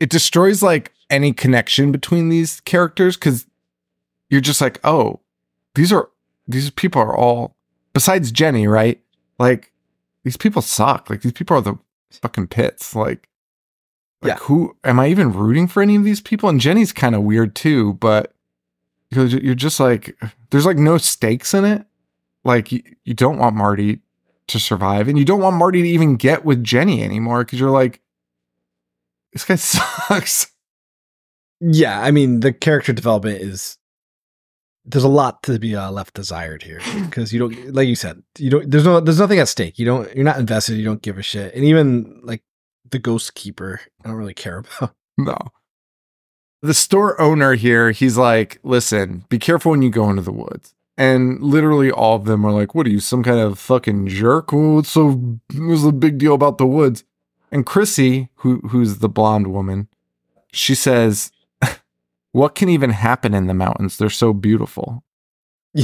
it 0.00 0.10
destroys 0.10 0.62
like 0.62 0.92
any 1.10 1.32
connection 1.32 1.92
between 1.92 2.28
these 2.28 2.60
characters 2.60 3.16
because 3.16 3.46
you're 4.28 4.40
just 4.40 4.60
like 4.60 4.78
oh 4.84 5.20
these 5.74 5.92
are 5.92 6.08
these 6.48 6.70
people 6.70 7.00
are 7.00 7.16
all 7.16 7.56
besides 7.92 8.30
jenny 8.32 8.66
right? 8.66 9.00
Like 9.38 9.72
these 10.24 10.36
people 10.36 10.62
suck. 10.62 11.08
Like 11.08 11.22
these 11.22 11.32
people 11.32 11.56
are 11.56 11.60
the 11.60 11.78
fucking 12.10 12.48
pits. 12.48 12.94
Like 12.96 13.28
like 14.22 14.32
Yeah. 14.34 14.38
who 14.44 14.76
am 14.82 14.98
i 14.98 15.08
even 15.08 15.32
rooting 15.32 15.68
for 15.68 15.82
any 15.82 15.94
of 15.96 16.04
these 16.04 16.20
people? 16.20 16.48
And 16.48 16.60
jenny's 16.60 16.92
kind 16.92 17.14
of 17.14 17.22
weird 17.22 17.54
too 17.54 17.94
but 17.94 18.32
you're 19.10 19.54
just 19.54 19.78
like 19.78 20.16
there's 20.50 20.66
like 20.66 20.78
no 20.78 20.98
stakes 20.98 21.54
in 21.54 21.64
it. 21.64 21.86
Like 22.44 22.72
you, 22.72 22.82
you 23.04 23.14
don't 23.14 23.38
want 23.38 23.56
marty 23.56 24.00
to 24.48 24.58
survive 24.60 25.08
and 25.08 25.18
you 25.18 25.24
don't 25.24 25.40
want 25.40 25.56
marty 25.56 25.82
to 25.82 25.88
even 25.88 26.16
get 26.16 26.44
with 26.44 26.62
jenny 26.64 27.02
anymore 27.02 27.44
because 27.44 27.58
you're 27.60 27.70
like 27.70 28.00
this 29.36 29.44
guy 29.44 29.54
sucks. 30.08 30.50
Yeah, 31.60 32.00
I 32.00 32.10
mean 32.10 32.40
the 32.40 32.52
character 32.52 32.92
development 32.92 33.40
is 33.40 33.78
there's 34.84 35.04
a 35.04 35.08
lot 35.08 35.42
to 35.42 35.58
be 35.58 35.74
uh, 35.74 35.90
left 35.90 36.14
desired 36.14 36.62
here 36.62 36.80
because 37.04 37.32
you 37.32 37.38
don't 37.38 37.74
like 37.74 37.88
you 37.88 37.96
said 37.96 38.22
you 38.38 38.50
don't 38.50 38.70
there's 38.70 38.84
no 38.84 39.00
there's 39.00 39.20
nothing 39.20 39.38
at 39.38 39.48
stake. 39.48 39.78
You 39.78 39.86
don't 39.86 40.14
you're 40.14 40.24
not 40.24 40.38
invested 40.38 40.76
you 40.76 40.84
don't 40.84 41.02
give 41.02 41.18
a 41.18 41.22
shit. 41.22 41.54
And 41.54 41.64
even 41.64 42.20
like 42.22 42.42
the 42.90 42.98
ghost 42.98 43.34
keeper 43.34 43.80
I 44.04 44.08
don't 44.08 44.16
really 44.16 44.34
care 44.34 44.58
about. 44.80 44.94
No. 45.18 45.36
The 46.62 46.74
store 46.74 47.20
owner 47.20 47.54
here 47.54 47.90
he's 47.90 48.16
like 48.16 48.58
listen 48.62 49.24
be 49.28 49.38
careful 49.38 49.70
when 49.70 49.82
you 49.82 49.90
go 49.90 50.08
into 50.10 50.22
the 50.22 50.32
woods. 50.32 50.74
And 50.98 51.42
literally 51.42 51.90
all 51.90 52.16
of 52.16 52.24
them 52.24 52.44
are 52.46 52.52
like 52.52 52.74
what 52.74 52.86
are 52.86 52.90
you 52.90 53.00
some 53.00 53.22
kind 53.22 53.38
of 53.38 53.58
fucking 53.58 54.08
jerk? 54.08 54.52
What's 54.52 54.90
so 54.90 55.38
what's 55.54 55.82
the 55.82 55.92
big 55.92 56.18
deal 56.18 56.34
about 56.34 56.58
the 56.58 56.66
woods 56.66 57.04
and 57.56 57.66
chrissy 57.66 58.28
who 58.36 58.58
who's 58.68 58.98
the 58.98 59.08
blonde 59.08 59.48
woman 59.48 59.88
she 60.52 60.74
says 60.74 61.32
what 62.32 62.54
can 62.54 62.68
even 62.68 62.90
happen 62.90 63.34
in 63.34 63.46
the 63.46 63.54
mountains 63.54 63.96
they're 63.96 64.10
so 64.10 64.32
beautiful 64.32 65.02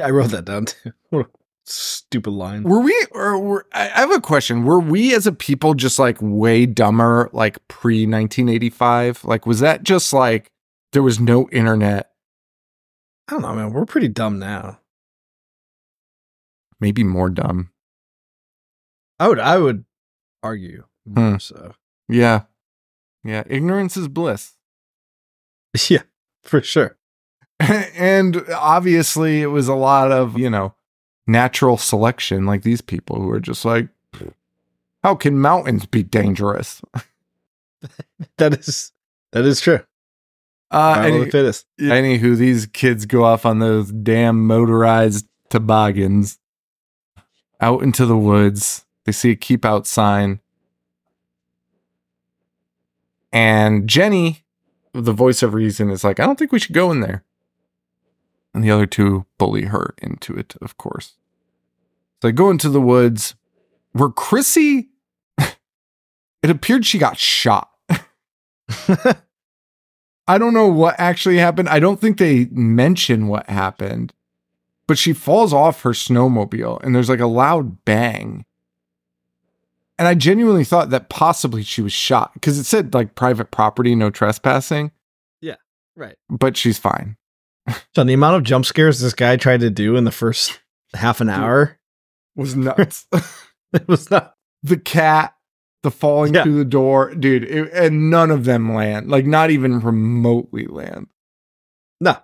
I 0.00 0.10
wrote 0.10 0.30
that 0.30 0.44
down 0.44 0.66
too 0.66 0.92
stupid 1.64 2.30
line 2.30 2.64
Were 2.64 2.80
we, 2.80 3.06
or 3.12 3.38
were, 3.38 3.66
I 3.72 3.84
have 3.86 4.10
a 4.12 4.20
question. 4.20 4.64
Were 4.64 4.78
we 4.78 5.14
as 5.14 5.26
a 5.26 5.32
people 5.32 5.74
just 5.74 5.98
like 5.98 6.16
way 6.20 6.66
dumber, 6.66 7.28
like 7.32 7.56
pre 7.66 8.06
1985? 8.06 9.24
Like, 9.24 9.46
was 9.46 9.60
that 9.60 9.82
just 9.82 10.12
like 10.12 10.52
there 10.92 11.02
was 11.02 11.18
no 11.18 11.48
internet? 11.50 12.10
I 13.28 13.32
don't 13.32 13.42
know 13.42 13.54
man 13.54 13.72
we're 13.72 13.86
pretty 13.86 14.08
dumb 14.08 14.38
now 14.38 14.78
Maybe 16.82 17.04
more 17.04 17.30
dumb. 17.30 17.70
I 19.20 19.28
would 19.28 19.38
I 19.38 19.56
would 19.56 19.84
argue 20.42 20.82
Hmm. 21.10 21.36
so 21.38 21.74
Yeah. 22.08 22.42
Yeah. 23.24 23.44
Ignorance 23.46 23.96
is 23.96 24.08
bliss. 24.08 24.54
yeah 25.88 26.02
for 26.44 26.60
sure 26.62 26.96
and 27.60 28.42
obviously, 28.56 29.40
it 29.40 29.46
was 29.46 29.68
a 29.68 29.74
lot 29.74 30.10
of, 30.10 30.36
you 30.36 30.50
know, 30.50 30.74
natural 31.28 31.76
selection, 31.76 32.44
like 32.44 32.62
these 32.62 32.80
people 32.80 33.20
who 33.22 33.30
are 33.30 33.38
just 33.38 33.64
like, 33.64 33.86
how 35.04 35.14
can 35.14 35.38
mountains 35.38 35.86
be 35.86 36.02
dangerous? 36.02 36.82
that 38.38 38.54
is 38.54 38.90
that 39.30 39.44
is 39.44 39.60
true 39.60 39.78
Uh, 40.72 41.02
any- 41.06 41.24
the 41.24 41.30
fittest. 41.30 41.66
Anywho, 41.80 42.36
these 42.36 42.66
kids 42.66 43.06
go 43.06 43.22
off 43.24 43.46
on 43.46 43.60
those 43.60 43.92
damn 43.92 44.44
motorized 44.44 45.28
toboggans 45.48 46.38
out 47.60 47.82
into 47.84 48.06
the 48.06 48.16
woods. 48.16 48.84
They 49.04 49.12
see 49.12 49.30
a 49.30 49.36
keep 49.36 49.64
out 49.64 49.86
sign. 49.86 50.40
And 53.32 53.88
Jenny, 53.88 54.44
the 54.92 55.12
voice 55.12 55.42
of 55.42 55.54
reason, 55.54 55.90
is 55.90 56.04
like, 56.04 56.20
I 56.20 56.26
don't 56.26 56.38
think 56.38 56.52
we 56.52 56.58
should 56.58 56.74
go 56.74 56.90
in 56.90 57.00
there. 57.00 57.24
And 58.54 58.62
the 58.62 58.70
other 58.70 58.86
two 58.86 59.24
bully 59.38 59.64
her 59.64 59.94
into 60.02 60.34
it, 60.34 60.54
of 60.60 60.76
course. 60.76 61.14
So 62.20 62.28
they 62.28 62.32
go 62.32 62.50
into 62.50 62.68
the 62.68 62.80
woods 62.80 63.34
where 63.92 64.10
Chrissy, 64.10 64.90
it 65.38 66.50
appeared 66.50 66.84
she 66.84 66.98
got 66.98 67.18
shot. 67.18 67.70
I 70.28 70.38
don't 70.38 70.54
know 70.54 70.68
what 70.68 70.94
actually 70.98 71.38
happened. 71.38 71.68
I 71.68 71.80
don't 71.80 72.00
think 72.00 72.18
they 72.18 72.46
mention 72.52 73.28
what 73.28 73.48
happened, 73.48 74.12
but 74.86 74.98
she 74.98 75.12
falls 75.12 75.52
off 75.52 75.82
her 75.82 75.90
snowmobile 75.90 76.82
and 76.82 76.94
there's 76.94 77.08
like 77.08 77.20
a 77.20 77.26
loud 77.26 77.84
bang. 77.84 78.44
And 80.02 80.08
I 80.08 80.14
genuinely 80.14 80.64
thought 80.64 80.90
that 80.90 81.08
possibly 81.10 81.62
she 81.62 81.80
was 81.80 81.92
shot 81.92 82.34
because 82.34 82.58
it 82.58 82.64
said 82.64 82.92
like 82.92 83.14
private 83.14 83.52
property, 83.52 83.94
no 83.94 84.10
trespassing, 84.10 84.90
Yeah, 85.40 85.54
Right. 85.94 86.16
but 86.28 86.56
she's 86.56 86.76
fine. 86.76 87.16
So 87.94 88.02
the 88.02 88.12
amount 88.12 88.34
of 88.34 88.42
jump 88.42 88.64
scares 88.66 88.98
this 88.98 89.14
guy 89.14 89.36
tried 89.36 89.60
to 89.60 89.70
do 89.70 89.94
in 89.94 90.02
the 90.02 90.10
first 90.10 90.58
half 90.92 91.20
an 91.20 91.28
hour, 91.28 91.78
Was 92.34 92.56
nuts. 92.56 93.06
it 93.72 93.86
was 93.86 94.10
not. 94.10 94.34
the 94.64 94.76
cat, 94.76 95.36
the 95.84 95.92
falling 95.92 96.34
Yeah. 96.34 96.42
through 96.42 96.56
the 96.58 96.64
door, 96.64 97.14
dude, 97.14 97.44
it, 97.44 97.72
and 97.72 98.10
none 98.10 98.32
of 98.32 98.44
them 98.44 98.74
land, 98.74 99.08
like 99.08 99.24
not 99.24 99.50
even 99.50 99.78
remotely 99.78 100.66
land. 100.66 101.06
No. 102.00 102.16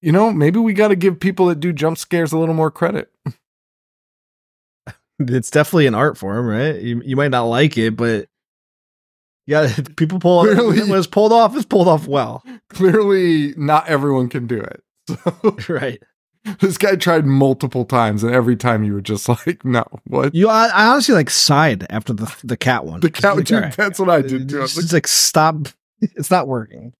You 0.00 0.12
know, 0.12 0.32
maybe 0.32 0.58
we 0.58 0.72
got 0.72 0.88
to 0.88 0.96
give 0.96 1.20
people 1.20 1.44
that 1.48 1.60
do 1.60 1.74
jump 1.74 1.98
scares 1.98 2.32
a 2.32 2.38
little 2.38 2.54
more 2.54 2.70
credit. 2.70 3.10
It's 5.18 5.50
definitely 5.50 5.86
an 5.86 5.94
art 5.94 6.18
form, 6.18 6.46
right? 6.46 6.76
You, 6.80 7.00
you 7.04 7.16
might 7.16 7.30
not 7.30 7.44
like 7.44 7.78
it, 7.78 7.96
but 7.96 8.28
yeah, 9.46 9.72
people 9.96 10.18
pull 10.18 10.42
Clearly. 10.42 10.80
when 10.88 10.98
it's 10.98 11.06
pulled 11.06 11.32
off, 11.32 11.56
it's 11.56 11.64
pulled 11.64 11.88
off 11.88 12.06
well. 12.06 12.42
Clearly, 12.70 13.54
not 13.56 13.88
everyone 13.88 14.28
can 14.28 14.46
do 14.46 14.60
it. 14.60 14.82
So 15.24 15.56
Right. 15.72 16.02
this 16.60 16.78
guy 16.78 16.96
tried 16.96 17.24
multiple 17.26 17.84
times, 17.84 18.22
and 18.24 18.34
every 18.34 18.56
time 18.56 18.84
you 18.84 18.92
were 18.92 19.00
just 19.00 19.28
like, 19.28 19.64
"No, 19.64 19.84
what?" 20.06 20.34
You, 20.34 20.48
I, 20.48 20.66
I 20.66 20.86
honestly 20.88 21.14
like 21.14 21.30
sighed 21.30 21.86
after 21.90 22.12
the 22.12 22.32
the 22.44 22.56
cat 22.56 22.84
one. 22.84 23.00
The 23.00 23.10
cat, 23.10 23.36
Like, 23.36 23.46
dude, 23.46 23.62
right. 23.62 23.76
that's 23.76 23.98
what 23.98 24.08
I 24.10 24.20
did 24.22 24.48
too. 24.48 24.58
I 24.58 24.62
was 24.62 24.70
It's 24.72 24.76
like, 24.78 24.82
just 24.82 24.92
like 24.92 25.06
stop. 25.08 25.68
It's 26.00 26.30
not 26.30 26.46
working. 26.48 26.92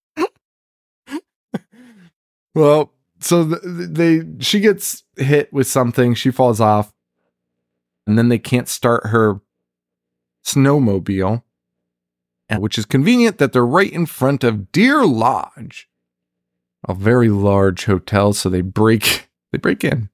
Well, 2.55 2.93
so 3.21 3.47
th- 3.49 3.61
th- 3.63 3.89
they 3.91 4.23
she 4.43 4.61
gets 4.61 5.05
hit 5.17 5.53
with 5.53 5.67
something, 5.67 6.15
she 6.15 6.31
falls 6.31 6.61
off, 6.61 6.93
and 8.07 8.17
then 8.19 8.29
they 8.29 8.39
can't 8.39 8.69
start 8.69 9.07
her 9.09 9.41
snowmobile, 10.45 11.43
and- 12.49 12.63
which 12.63 12.79
is 12.79 12.87
convenient 12.87 13.39
that 13.39 13.53
they're 13.53 13.67
right 13.67 13.91
in 13.93 14.07
front 14.07 14.45
of 14.45 14.71
Deer 14.73 15.05
Lodge, 15.05 15.89
a 16.89 16.95
very 16.95 17.29
large 17.29 17.85
hotel. 17.87 18.33
So 18.33 18.49
they 18.49 18.61
break 18.63 19.29
they 19.53 19.59
break 19.59 19.83
in, 19.85 20.09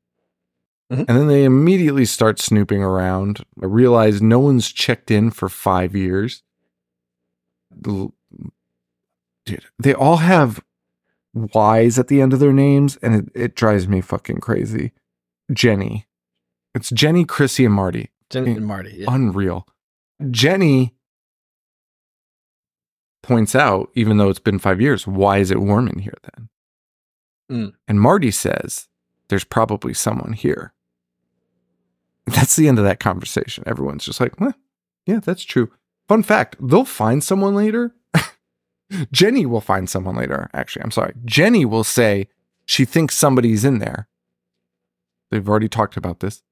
Mhm. 0.91 1.05
and 1.09 1.09
then 1.09 1.27
they 1.29 1.45
immediately 1.45 2.05
start 2.05 2.39
snooping 2.41 2.83
around. 2.83 3.45
I 3.63 3.67
realize 3.67 4.21
no 4.23 4.39
one's 4.39 4.71
checked 4.73 5.11
in 5.11 5.31
for 5.31 5.49
five 5.49 5.95
years. 5.97 6.43
Dude, 7.81 8.13
they 9.79 9.93
all 9.95 10.19
have 10.19 10.63
Y's 11.35 11.99
at 11.99 12.09
the 12.09 12.21
end 12.21 12.33
of 12.33 12.39
their 12.41 12.53
names, 12.53 12.97
and 13.03 13.15
it, 13.15 13.29
it 13.35 13.55
drives 13.57 13.89
me 13.89 14.01
fucking 14.01 14.39
crazy. 14.41 14.93
Jenny. 15.53 16.07
It's 16.75 16.91
Jenny, 16.91 17.25
Chrissy, 17.25 17.65
and 17.65 17.75
Marty. 17.75 18.11
Jen 18.31 18.47
Mm. 18.47 18.57
and 18.57 18.67
Marty. 18.67 18.95
Yeah. 18.99 19.15
Unreal. 19.15 19.67
Jenny 20.31 20.95
points 23.23 23.55
out, 23.55 23.91
even 23.95 24.17
though 24.17 24.29
it's 24.31 24.39
been 24.39 24.59
five 24.59 24.81
years, 24.81 25.07
why 25.07 25.39
is 25.39 25.51
it 25.51 25.61
warm 25.61 25.89
in 25.89 25.99
here 26.01 26.17
then? 26.35 26.49
Mm. 27.51 27.73
And 27.89 28.01
Marty 28.01 28.31
says, 28.31 28.89
there's 29.29 29.45
probably 29.45 29.95
someone 29.95 30.33
here. 30.33 30.73
That's 32.27 32.57
the 32.57 32.69
end 32.69 32.79
of 32.79 32.85
that 32.85 33.01
conversation. 33.01 33.65
Everyone's 33.67 34.05
just 34.05 34.21
like, 34.21 34.41
well, 34.41 34.55
yeah, 35.07 35.21
that's 35.21 35.43
true. 35.45 35.71
Fun 36.09 36.23
fact 36.23 36.57
they'll 36.61 36.85
find 36.85 37.23
someone 37.23 37.55
later. 37.55 37.95
Jenny 39.13 39.45
will 39.47 39.61
find 39.61 39.89
someone 39.91 40.17
later. 40.17 40.49
Actually, 40.55 40.83
I'm 40.85 40.91
sorry. 40.91 41.15
Jenny 41.25 41.65
will 41.65 41.85
say 41.85 42.29
she 42.65 42.85
thinks 42.85 43.17
somebody's 43.17 43.65
in 43.65 43.79
there. 43.79 44.09
They've 45.31 45.49
already 45.49 45.69
talked 45.69 45.97
about 45.97 46.21
this. 46.21 46.43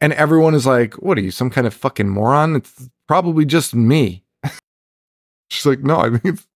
And 0.00 0.12
everyone 0.12 0.54
is 0.54 0.66
like, 0.66 0.94
what 0.94 1.16
are 1.18 1.22
you, 1.22 1.30
some 1.30 1.50
kind 1.50 1.66
of 1.66 1.72
fucking 1.74 2.08
moron? 2.08 2.56
It's 2.56 2.90
probably 3.08 3.44
just 3.46 3.74
me. 3.74 4.24
She's 5.50 5.64
like, 5.66 5.80
no, 5.80 5.98
I 6.00 6.10
think 6.10 6.24
it's 6.24 6.46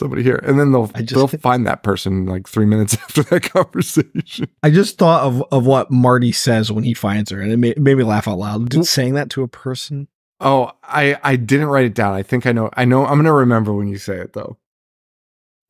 somebody 0.00 0.22
here. 0.22 0.40
And 0.42 0.58
then 0.58 0.72
they'll 0.72 0.86
just- 0.86 1.14
they'll 1.14 1.28
find 1.28 1.66
that 1.66 1.82
person 1.82 2.26
like 2.26 2.48
three 2.48 2.64
minutes 2.66 2.94
after 3.02 3.22
that 3.24 3.42
conversation. 3.52 4.48
I 4.62 4.70
just 4.70 4.96
thought 4.98 5.22
of, 5.22 5.42
of 5.52 5.66
what 5.66 5.90
Marty 5.90 6.32
says 6.32 6.72
when 6.72 6.84
he 6.84 6.94
finds 6.94 7.30
her, 7.30 7.40
and 7.40 7.52
it 7.52 7.58
made, 7.58 7.78
made 7.80 7.96
me 7.98 8.04
laugh 8.04 8.26
out 8.26 8.38
loud. 8.38 8.70
Just 8.70 8.92
saying 8.92 9.14
that 9.14 9.28
to 9.30 9.42
a 9.42 9.48
person. 9.48 10.08
Oh, 10.40 10.72
I 10.82 11.16
I 11.22 11.36
didn't 11.36 11.68
write 11.68 11.84
it 11.84 11.94
down. 11.94 12.14
I 12.14 12.24
think 12.24 12.46
I 12.46 12.52
know. 12.52 12.68
I 12.76 12.84
know. 12.84 13.06
I'm 13.06 13.16
gonna 13.18 13.32
remember 13.32 13.72
when 13.72 13.86
you 13.86 13.96
say 13.98 14.16
it 14.16 14.32
though. 14.32 14.56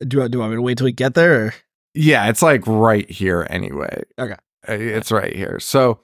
Do 0.07 0.23
I 0.23 0.27
do 0.27 0.41
I 0.41 0.47
want 0.47 0.57
to 0.57 0.61
wait 0.63 0.79
till 0.79 0.85
we 0.85 0.91
get 0.93 1.13
there? 1.13 1.45
Or? 1.47 1.53
Yeah, 1.93 2.27
it's 2.29 2.41
like 2.41 2.65
right 2.65 3.07
here 3.07 3.45
anyway. 3.51 4.01
Okay. 4.17 4.35
It's 4.67 5.11
right 5.11 5.35
here. 5.35 5.59
So 5.59 5.99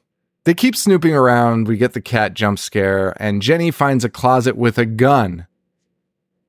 they 0.49 0.55
keep 0.55 0.75
snooping 0.75 1.13
around. 1.13 1.67
We 1.67 1.77
get 1.77 1.93
the 1.93 2.01
cat 2.01 2.33
jump 2.33 2.57
scare, 2.57 3.13
and 3.21 3.39
Jenny 3.39 3.69
finds 3.69 4.03
a 4.03 4.09
closet 4.09 4.57
with 4.57 4.79
a 4.79 4.85
gun, 4.87 5.45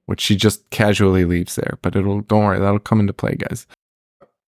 which 0.06 0.22
she 0.22 0.36
just 0.36 0.70
casually 0.70 1.26
leaves 1.26 1.54
there. 1.56 1.78
But 1.82 1.94
it'll 1.94 2.22
don't 2.22 2.44
worry, 2.44 2.58
that'll 2.58 2.78
come 2.78 2.98
into 3.00 3.12
play, 3.12 3.34
guys. 3.34 3.66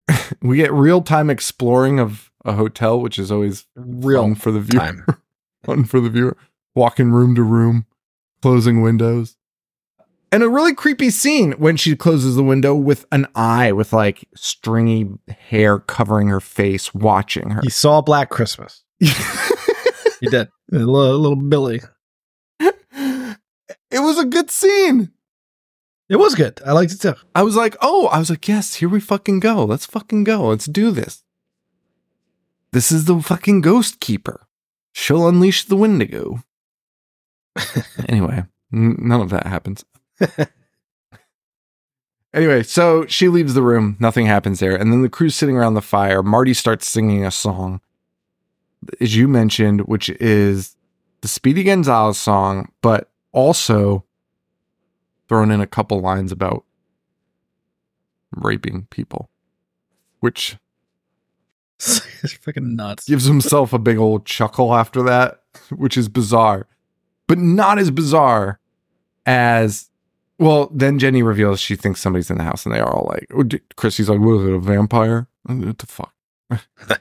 we 0.43 0.57
get 0.57 0.73
real 0.73 1.01
time 1.01 1.31
exploring 1.31 2.01
of 2.01 2.33
a 2.45 2.55
hotel, 2.55 3.01
which 3.01 3.21
is 3.21 3.31
always 3.31 3.67
Real 3.77 4.23
fun 4.23 4.35
for 4.35 4.51
the 4.51 4.59
viewer. 4.59 4.81
time. 4.81 5.07
fun 5.65 5.85
for 5.85 6.01
the 6.01 6.11
viewer. 6.11 6.37
Walking 6.75 7.13
room 7.13 7.37
to 7.37 7.45
room, 7.45 7.87
closing 8.43 8.83
windows. 8.83 9.37
And 10.33 10.43
a 10.43 10.49
really 10.49 10.75
creepy 10.75 11.11
scene 11.11 11.53
when 11.53 11.77
she 11.77 11.95
closes 11.95 12.35
the 12.35 12.43
window 12.43 12.75
with 12.75 13.07
an 13.13 13.29
eye 13.37 13.71
with 13.71 13.93
like 13.93 14.29
stringy 14.35 15.09
hair 15.29 15.79
covering 15.79 16.27
her 16.27 16.41
face, 16.41 16.93
watching 16.93 17.51
her. 17.51 17.61
He 17.63 17.71
saw 17.71 18.01
Black 18.01 18.29
Christmas. 18.29 18.83
He 20.21 20.29
did. 20.29 20.49
A 20.73 20.79
little, 20.79 21.19
little 21.19 21.37
Billy. 21.37 21.83
it 22.59 23.39
was 23.93 24.19
a 24.19 24.25
good 24.25 24.51
scene. 24.51 25.13
It 26.09 26.17
was 26.17 26.35
good. 26.35 26.61
I 26.65 26.73
liked 26.73 26.93
it 26.93 27.01
too. 27.01 27.15
I 27.35 27.43
was 27.43 27.57
like, 27.57 27.77
oh, 27.83 28.07
I 28.07 28.19
was 28.19 28.31
like, 28.31 28.49
yes, 28.49 28.75
here 28.77 28.89
we 28.89 29.01
fucking 29.01 29.41
go. 29.41 29.65
Let's 29.65 29.87
fucking 29.87 30.25
go. 30.25 30.49
Let's 30.49 30.67
do 30.67 30.91
this. 30.91 31.23
This 32.73 32.93
is 32.93 33.05
the 33.07 33.21
fucking 33.21 33.61
ghost 33.61 34.01
keeper. 34.01 34.47
She'll 34.93 35.29
unleash 35.29 35.65
the 35.65 35.77
Wendigo. 35.77 36.43
anyway, 38.09 38.45
n- 38.73 38.97
none 38.99 39.21
of 39.21 39.31
that 39.31 39.47
happens. 39.47 39.85
anyway, 42.33 42.63
so 42.63 43.07
she 43.07 43.29
leaves 43.29 43.55
the 43.55 43.63
room. 43.63 43.97
Nothing 43.99 44.27
happens 44.27 44.61
there. 44.61 44.77
And 44.77 44.93
then 44.93 45.03
the 45.03 45.09
crew's 45.09 45.35
sitting 45.35 45.57
around 45.57 45.75
the 45.75 45.83
fire. 45.83 46.23
Marty 46.23 46.55
starts 46.55 46.89
singing 46.89 47.25
a 47.25 47.31
song, 47.31 47.81
as 49.01 49.17
you 49.17 49.29
mentioned, 49.29 49.83
which 49.83 50.11
is 50.11 50.77
the 51.21 51.29
Speedy 51.29 51.65
Gonzales 51.65 52.19
song, 52.19 52.71
but 52.83 53.11
also 53.33 54.05
thrown 55.29 55.51
in 55.51 55.61
a 55.61 55.67
couple 55.67 56.01
lines 56.01 56.33
about 56.33 56.65
raping 58.35 58.87
people, 58.91 59.29
which 60.21 60.57
it's 61.79 62.03
freaking 62.39 62.75
nuts. 62.75 63.07
gives 63.07 63.25
himself 63.25 63.73
a 63.73 63.79
big 63.79 63.99
old 63.99 64.25
chuckle 64.25 64.75
after 64.75 65.03
that, 65.03 65.43
which 65.71 65.97
is 65.97 66.09
bizarre, 66.09 66.67
but 67.27 67.39
not 67.39 67.79
as 67.79 67.91
bizarre 67.91 68.61
as. 69.25 69.91
Well, 70.39 70.69
then 70.71 70.99
Jenny 70.99 71.23
reveals 71.23 71.61
she 71.61 71.77
thinks 71.77 72.01
somebody's 72.01 72.31
in 72.31 72.37
the 72.37 72.45
house, 72.45 72.67
and 72.67 72.75
they 72.75 72.79
are 72.79 72.95
all 72.95 73.07
like, 73.09 73.27
oh, 73.35 73.43
Chrissy's 73.77 74.11
like, 74.11 74.21
what 74.21 74.35
is 74.35 74.49
it, 74.49 74.53
a 74.53 74.59
vampire? 74.59 75.29
What 75.45 75.79
the 75.79 75.87
fuck? 75.87 76.13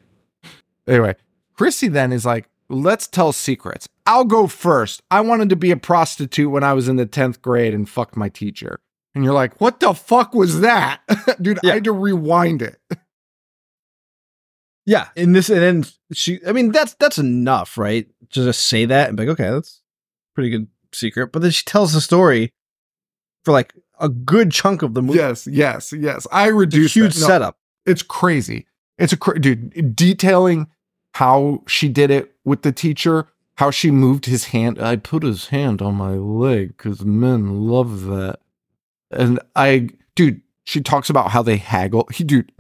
anyway, 0.88 1.16
Chrissy 1.58 1.88
then 1.88 2.12
is 2.14 2.26
like, 2.26 2.50
let's 2.70 3.08
tell 3.08 3.32
secrets. 3.34 3.88
I'll 4.06 4.26
go 4.26 4.48
first. 4.48 5.02
I 5.10 5.22
wanted 5.22 5.50
to 5.50 5.56
be 5.56 5.72
a 5.72 5.78
prostitute 5.78 6.52
when 6.52 6.64
I 6.64 6.74
was 6.74 6.88
in 6.88 6.96
the 6.96 7.06
10th 7.06 7.42
grade 7.42 7.74
and 7.74 7.88
fucked 7.90 8.16
my 8.18 8.30
teacher. 8.30 8.80
And 9.14 9.24
you're 9.24 9.34
like, 9.34 9.60
what 9.62 9.80
the 9.80 9.94
fuck 9.94 10.34
was 10.34 10.60
that? 10.62 11.02
Dude, 11.42 11.60
Yeah. 11.64 11.72
I 11.72 11.74
had 11.76 11.84
to 11.86 11.92
rewind 11.92 12.62
it. 12.62 12.78
Yeah, 14.88 15.08
and 15.18 15.36
this 15.36 15.50
and 15.50 15.62
then 15.62 15.86
she. 16.14 16.40
I 16.48 16.52
mean, 16.52 16.72
that's 16.72 16.94
that's 17.00 17.18
enough, 17.18 17.76
right? 17.76 18.08
To 18.34 18.46
just 18.46 18.68
say 18.68 18.86
that 18.86 19.08
and 19.08 19.18
be 19.18 19.26
like, 19.26 19.40
okay, 19.40 19.50
that's 19.50 19.82
a 19.82 20.36
pretty 20.36 20.52
good 20.52 20.68
secret. 20.94 21.32
But 21.32 21.42
then 21.42 21.50
she 21.50 21.64
tells 21.66 21.94
the 21.94 22.02
story 22.02 22.54
for 23.44 23.52
like 23.52 23.74
a 24.00 24.10
good 24.10 24.52
chunk 24.52 24.84
of 24.84 24.94
the 24.94 25.02
movie. 25.02 25.18
Yes, 25.18 25.48
yes, 25.48 25.92
yes. 25.92 26.28
I 26.32 26.44
It's 26.46 26.52
a 26.52 26.56
reduced 26.56 26.94
huge. 26.94 27.20
No, 27.20 27.26
setup. 27.26 27.58
It's 27.88 28.04
crazy. 28.04 28.68
It's 29.00 29.12
a 29.12 29.18
cra- 29.18 29.42
dude 29.42 29.96
detailing 29.96 30.68
how 31.16 31.64
she 31.66 31.88
did 31.88 32.12
it 32.12 32.36
with 32.44 32.64
the 32.64 32.74
teacher, 32.74 33.28
how 33.56 33.72
she 33.72 33.90
moved 33.90 34.26
his 34.26 34.46
hand. 34.46 34.82
I 34.82 34.98
put 34.98 35.24
his 35.24 35.48
hand 35.48 35.82
on 35.82 35.96
my 35.96 36.12
leg 36.12 36.76
because 36.76 37.06
men 37.06 37.68
love 37.70 38.04
that. 38.08 38.40
And 39.12 39.40
I, 39.56 39.92
dude, 40.16 40.42
she 40.66 40.82
talks 40.82 41.10
about 41.10 41.32
how 41.32 41.42
they 41.42 41.56
haggle. 41.56 42.06
He, 42.14 42.26
dude, 42.26 42.52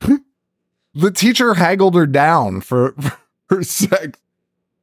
the 0.00 1.12
teacher 1.12 1.54
haggled 1.54 1.94
her 1.94 2.06
down 2.06 2.60
for, 2.60 2.92
for 3.00 3.18
her 3.50 3.62
sex. 3.62 4.18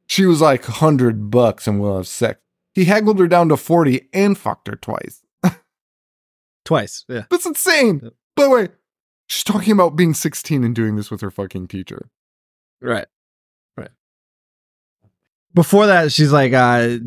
She 0.06 0.24
was 0.24 0.40
like 0.40 0.64
hundred 0.64 1.30
bucks 1.30 1.66
and 1.66 1.78
we'll 1.78 1.98
have 1.98 2.06
sex. 2.06 2.40
He 2.72 2.86
haggled 2.86 3.18
her 3.18 3.28
down 3.28 3.50
to 3.50 3.58
forty 3.58 4.08
and 4.14 4.38
fucked 4.38 4.68
her 4.68 4.76
twice. 4.76 5.20
Twice. 6.64 7.04
Yeah. 7.06 7.24
That's 7.30 7.46
insane. 7.46 8.10
By 8.34 8.44
the 8.44 8.50
way, 8.50 8.68
she's 9.26 9.44
talking 9.44 9.72
about 9.72 9.94
being 9.94 10.14
16 10.14 10.64
and 10.64 10.74
doing 10.74 10.96
this 10.96 11.12
with 11.12 11.20
her 11.20 11.30
fucking 11.30 11.68
teacher. 11.68 12.10
Right. 12.80 13.06
Right. 13.76 13.90
Before 15.54 15.86
that, 15.86 16.12
she's 16.12 16.32
like, 16.32 16.52
uh, 16.52 16.98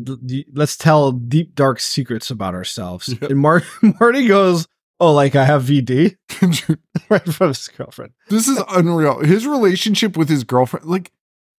let's 0.52 0.76
tell 0.76 1.12
deep, 1.12 1.54
dark 1.54 1.80
secrets 1.80 2.30
about 2.30 2.54
ourselves. 2.54 3.08
Yeah. 3.08 3.28
And 3.30 3.38
Mar- 3.38 3.62
Marty 4.00 4.26
goes, 4.26 4.66
Oh, 5.02 5.14
like 5.14 5.34
I 5.34 5.44
have 5.44 5.62
VD? 5.62 6.16
right 7.08 7.26
in 7.26 7.32
front 7.32 7.50
of 7.50 7.56
his 7.56 7.68
girlfriend. 7.68 8.12
this 8.28 8.48
is 8.48 8.62
unreal. 8.68 9.20
His 9.20 9.46
relationship 9.46 10.14
with 10.16 10.28
his 10.28 10.44
girlfriend, 10.44 10.84
like, 10.86 11.10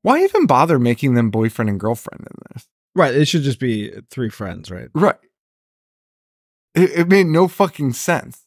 why 0.04 0.24
even 0.24 0.46
bother 0.46 0.78
making 0.78 1.16
them 1.16 1.32
boyfriend 1.32 1.70
and 1.70 1.80
girlfriend 1.80 2.22
in 2.22 2.36
this? 2.54 2.68
Right. 2.94 3.16
It 3.16 3.26
should 3.28 3.42
just 3.44 3.60
be 3.60 3.92
three 4.12 4.30
friends, 4.30 4.70
right? 4.70 4.90
Right. 4.94 5.16
It, 6.76 6.92
it 6.92 7.08
made 7.08 7.26
no 7.28 7.48
fucking 7.48 7.94
sense. 7.94 8.46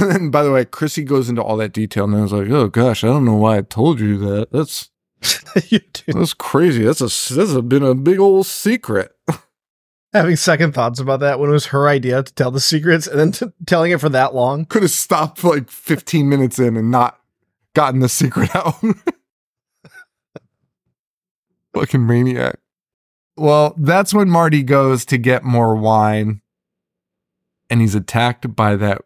And 0.00 0.10
then, 0.10 0.30
by 0.30 0.42
the 0.42 0.52
way, 0.52 0.64
Chrissy 0.64 1.04
goes 1.04 1.28
into 1.28 1.42
all 1.42 1.56
that 1.58 1.72
detail, 1.72 2.04
and 2.04 2.16
I 2.16 2.22
was 2.22 2.32
like, 2.32 2.48
"Oh 2.50 2.68
gosh, 2.68 3.04
I 3.04 3.08
don't 3.08 3.24
know 3.24 3.34
why 3.34 3.58
I 3.58 3.62
told 3.62 4.00
you 4.00 4.16
that. 4.18 4.50
That's 4.52 4.90
you 5.68 5.80
do. 5.92 6.12
that's 6.12 6.34
crazy. 6.34 6.84
That's 6.84 7.00
a 7.00 7.34
that's 7.34 7.52
a, 7.52 7.62
been 7.62 7.82
a 7.82 7.94
big 7.94 8.18
old 8.18 8.46
secret." 8.46 9.12
Having 10.12 10.36
second 10.36 10.72
thoughts 10.72 11.00
about 11.00 11.20
that 11.20 11.38
when 11.38 11.48
it 11.48 11.54
was 11.54 11.66
her 11.66 11.88
idea 11.88 12.22
to 12.22 12.34
tell 12.34 12.50
the 12.50 12.60
secrets 12.60 13.06
and 13.06 13.18
then 13.18 13.32
t- 13.32 13.52
telling 13.66 13.92
it 13.92 14.00
for 14.00 14.10
that 14.10 14.34
long. 14.34 14.66
Could 14.66 14.82
have 14.82 14.90
stopped 14.90 15.42
like 15.42 15.70
15 15.70 16.28
minutes 16.28 16.58
in 16.58 16.76
and 16.76 16.90
not 16.90 17.18
gotten 17.74 18.00
the 18.00 18.10
secret 18.10 18.54
out. 18.54 18.74
Fucking 21.72 22.06
maniac. 22.06 22.58
Well, 23.38 23.74
that's 23.78 24.12
when 24.12 24.28
Marty 24.28 24.62
goes 24.62 25.06
to 25.06 25.16
get 25.16 25.44
more 25.44 25.74
wine 25.76 26.42
and 27.70 27.80
he's 27.80 27.94
attacked 27.94 28.54
by 28.54 28.76
that 28.76 29.00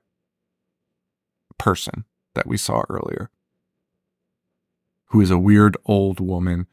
person 1.58 2.04
that 2.34 2.46
we 2.46 2.56
saw 2.56 2.82
earlier, 2.88 3.30
who 5.06 5.20
is 5.20 5.30
a 5.30 5.38
weird 5.38 5.76
old 5.84 6.20
woman. 6.20 6.66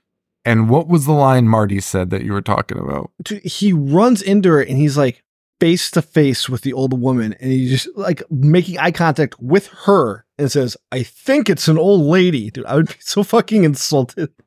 And 0.46 0.69
what 0.69 0.88
was 0.88 1.06
the 1.06 1.13
line 1.13 1.48
Marty 1.48 1.80
said 1.80 2.10
that 2.10 2.24
you 2.24 2.34
were 2.34 2.41
talking 2.41 2.78
about? 2.78 3.12
He 3.43 3.72
runs 3.72 4.22
into 4.22 4.50
her 4.50 4.62
and 4.62 4.78
he's 4.78 4.98
like 4.98 5.24
face 5.60 5.89
to 5.91 6.02
face 6.02 6.50
with 6.50 6.62
the 6.62 6.74
old 6.74 7.00
woman 7.00 7.34
and 7.39 7.52
he's 7.52 7.84
just 7.84 7.98
like 7.98 8.22
making 8.30 8.78
eye 8.80 8.91
contact 8.91 9.39
with 9.39 9.67
her 9.86 10.26
and 10.38 10.52
says, 10.52 10.76
I 10.91 11.04
think 11.04 11.50
it's 11.50 11.69
an 11.69 11.78
old 11.78 12.02
lady. 12.02 12.52
Dude, 12.52 12.65
I 12.65 12.76
would 12.76 12.89
be 12.89 12.96
so 13.00 13.24
fucking 13.24 13.63
insulted. 13.63 14.34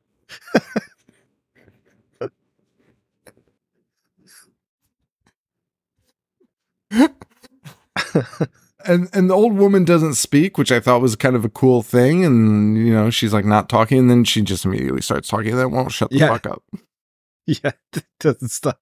and 8.87 9.09
and 9.13 9.29
the 9.29 9.33
old 9.35 9.53
woman 9.53 9.83
doesn't 9.85 10.15
speak, 10.15 10.57
which 10.57 10.71
I 10.71 10.79
thought 10.79 11.01
was 11.01 11.15
kind 11.15 11.35
of 11.35 11.43
a 11.45 11.49
cool 11.49 11.81
thing. 11.83 12.23
And 12.25 12.77
you 12.77 12.93
know, 12.93 13.09
she's 13.09 13.33
like 13.33 13.45
not 13.45 13.69
talking, 13.69 13.99
and 13.99 14.09
then 14.09 14.23
she 14.23 14.41
just 14.41 14.65
immediately 14.65 15.01
starts 15.01 15.27
talking. 15.27 15.55
That 15.55 15.69
won't 15.69 15.91
shut 15.91 16.09
the 16.11 16.17
Yeah. 16.17 16.29
fuck 16.29 16.45
up. 16.47 16.63
Yeah, 17.45 17.71
it 17.95 18.03
doesn't 18.19 18.49
stop. 18.49 18.77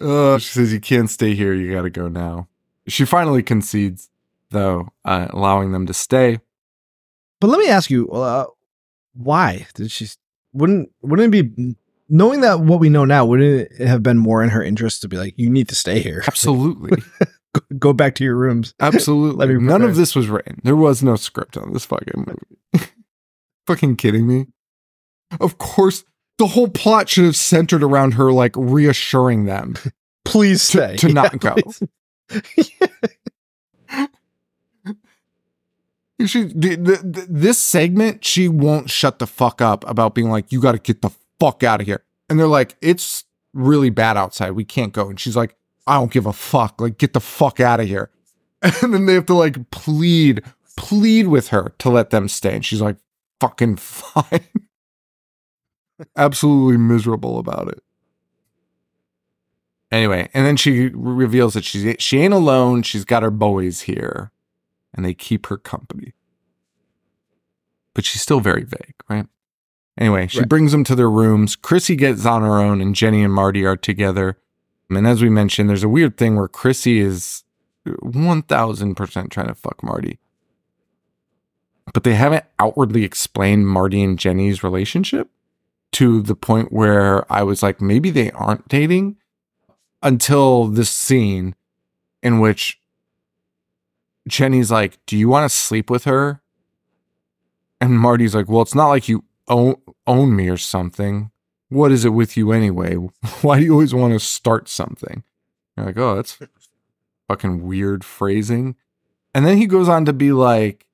Uh, 0.00 0.38
she 0.38 0.48
says, 0.52 0.72
"You 0.72 0.80
can't 0.80 1.10
stay 1.10 1.34
here. 1.34 1.52
You 1.52 1.70
got 1.74 1.82
to 1.82 1.90
go 1.90 2.08
now." 2.08 2.48
She 2.88 3.04
finally 3.04 3.42
concedes, 3.42 4.08
though, 4.50 4.88
uh, 5.04 5.26
allowing 5.30 5.72
them 5.72 5.86
to 5.86 5.92
stay. 5.92 6.40
But 7.40 7.48
let 7.48 7.58
me 7.60 7.68
ask 7.68 7.90
you, 7.90 8.10
uh, 8.10 8.46
why 9.12 9.66
did 9.74 9.90
she? 9.90 10.08
Wouldn't 10.54 10.90
wouldn't 11.02 11.34
it 11.34 11.54
be 11.54 11.76
knowing 12.08 12.40
that 12.40 12.60
what 12.60 12.80
we 12.80 12.88
know 12.88 13.04
now? 13.04 13.26
Wouldn't 13.26 13.70
it 13.78 13.86
have 13.86 14.02
been 14.02 14.16
more 14.18 14.42
in 14.42 14.48
her 14.48 14.62
interest 14.62 15.02
to 15.02 15.08
be 15.08 15.16
like, 15.18 15.34
you 15.36 15.50
need 15.50 15.68
to 15.68 15.74
stay 15.74 16.00
here, 16.00 16.22
Absolutely, 16.26 17.02
go, 17.78 17.92
back 17.92 18.14
to 18.16 18.24
your 18.24 18.36
rooms? 18.36 18.74
absolutely. 18.80 19.58
None 19.58 19.82
of 19.82 19.96
this 19.96 20.14
was 20.14 20.28
written. 20.28 20.60
There 20.64 20.76
was 20.76 21.02
no 21.02 21.16
script 21.16 21.56
on 21.56 21.72
this 21.72 21.84
fucking 21.84 22.26
movie. 22.26 22.86
fucking 23.66 23.96
kidding 23.96 24.26
me? 24.26 24.46
Of 25.40 25.58
course, 25.58 26.04
the 26.38 26.48
whole 26.48 26.68
plot 26.68 27.08
should 27.08 27.24
have 27.24 27.36
centered 27.36 27.82
around 27.82 28.14
her 28.14 28.32
like 28.32 28.52
reassuring 28.56 29.44
them. 29.44 29.74
Please 30.24 30.60
To- 30.70 30.76
stay 30.76 30.96
to 30.98 31.08
not 31.12 31.38
go. 31.40 31.54
She, 36.26 36.44
the, 36.44 36.76
the- 36.76 37.26
this 37.30 37.58
segment, 37.58 38.24
she 38.24 38.46
won't 38.46 38.90
shut 38.90 39.18
the 39.18 39.26
fuck 39.26 39.62
up 39.62 39.88
about 39.88 40.14
being 40.14 40.28
like, 40.28 40.52
you 40.52 40.60
got 40.60 40.72
to 40.72 40.78
get 40.78 41.00
the 41.00 41.10
fuck 41.38 41.62
out 41.62 41.80
of 41.80 41.86
here. 41.86 42.04
And 42.28 42.38
they're 42.38 42.46
like, 42.46 42.76
it's 42.82 43.24
really 43.54 43.88
bad 43.88 44.18
outside. 44.18 44.50
We 44.52 44.64
can't 44.64 44.92
go. 44.92 45.08
And 45.08 45.18
she's 45.18 45.34
like, 45.36 45.56
I 45.90 45.94
don't 45.94 46.12
give 46.12 46.26
a 46.26 46.32
fuck. 46.32 46.80
Like, 46.80 46.98
get 46.98 47.12
the 47.12 47.20
fuck 47.20 47.60
out 47.60 47.80
of 47.80 47.86
here. 47.88 48.10
And 48.82 48.92
then 48.94 49.06
they 49.06 49.14
have 49.14 49.26
to 49.26 49.34
like 49.34 49.70
plead, 49.70 50.42
plead 50.76 51.28
with 51.28 51.48
her 51.48 51.72
to 51.78 51.88
let 51.90 52.10
them 52.10 52.28
stay. 52.28 52.54
And 52.54 52.64
she's 52.64 52.80
like, 52.82 52.96
fucking 53.40 53.76
fine. 53.76 54.44
Absolutely 56.16 56.76
miserable 56.76 57.38
about 57.38 57.68
it. 57.68 57.82
Anyway, 59.90 60.28
and 60.34 60.46
then 60.46 60.56
she 60.56 60.88
reveals 60.94 61.54
that 61.54 61.64
she's 61.64 61.96
she 61.98 62.20
ain't 62.20 62.34
alone. 62.34 62.82
She's 62.82 63.04
got 63.04 63.22
her 63.22 63.30
boys 63.30 63.80
here 63.82 64.30
and 64.94 65.04
they 65.04 65.14
keep 65.14 65.46
her 65.46 65.56
company. 65.56 66.12
But 67.94 68.04
she's 68.04 68.22
still 68.22 68.40
very 68.40 68.62
vague, 68.64 68.94
right? 69.08 69.26
Anyway, 69.98 70.26
she 70.28 70.40
Right. 70.40 70.48
brings 70.48 70.70
them 70.72 70.84
to 70.84 70.94
their 70.94 71.10
rooms. 71.10 71.56
Chrissy 71.56 71.96
gets 71.96 72.24
on 72.24 72.42
her 72.42 72.58
own, 72.58 72.80
and 72.80 72.94
Jenny 72.94 73.22
and 73.24 73.32
Marty 73.34 73.64
are 73.64 73.76
together. 73.76 74.38
And 74.90 75.06
as 75.06 75.22
we 75.22 75.30
mentioned, 75.30 75.68
there's 75.68 75.84
a 75.84 75.88
weird 75.88 76.16
thing 76.16 76.36
where 76.36 76.48
Chrissy 76.48 76.98
is 76.98 77.44
1000% 77.86 79.30
trying 79.30 79.46
to 79.46 79.54
fuck 79.54 79.82
Marty. 79.82 80.18
But 81.92 82.04
they 82.04 82.14
haven't 82.14 82.44
outwardly 82.58 83.04
explained 83.04 83.68
Marty 83.68 84.02
and 84.02 84.18
Jenny's 84.18 84.62
relationship 84.62 85.30
to 85.92 86.22
the 86.22 86.36
point 86.36 86.72
where 86.72 87.30
I 87.32 87.42
was 87.42 87.62
like, 87.62 87.80
maybe 87.80 88.10
they 88.10 88.30
aren't 88.32 88.68
dating 88.68 89.16
until 90.02 90.66
this 90.66 90.90
scene 90.90 91.54
in 92.22 92.38
which 92.40 92.80
Jenny's 94.28 94.70
like, 94.70 95.04
Do 95.06 95.16
you 95.16 95.28
want 95.28 95.50
to 95.50 95.56
sleep 95.56 95.90
with 95.90 96.04
her? 96.04 96.42
And 97.80 97.98
Marty's 97.98 98.34
like, 98.34 98.48
Well, 98.48 98.62
it's 98.62 98.74
not 98.74 98.88
like 98.88 99.08
you 99.08 99.24
own, 99.48 99.76
own 100.06 100.36
me 100.36 100.48
or 100.48 100.56
something. 100.56 101.30
What 101.70 101.92
is 101.92 102.04
it 102.04 102.10
with 102.10 102.36
you 102.36 102.52
anyway? 102.52 102.94
Why 103.40 103.58
do 103.58 103.64
you 103.64 103.72
always 103.72 103.94
want 103.94 104.12
to 104.12 104.20
start 104.20 104.68
something? 104.68 105.24
You're 105.76 105.86
like, 105.86 105.98
Oh, 105.98 106.16
that's 106.16 106.38
fucking 107.28 107.66
weird 107.66 108.04
phrasing. 108.04 108.76
And 109.34 109.46
then 109.46 109.56
he 109.56 109.66
goes 109.66 109.88
on 109.88 110.04
to 110.04 110.12
be 110.12 110.32
like, 110.32 110.86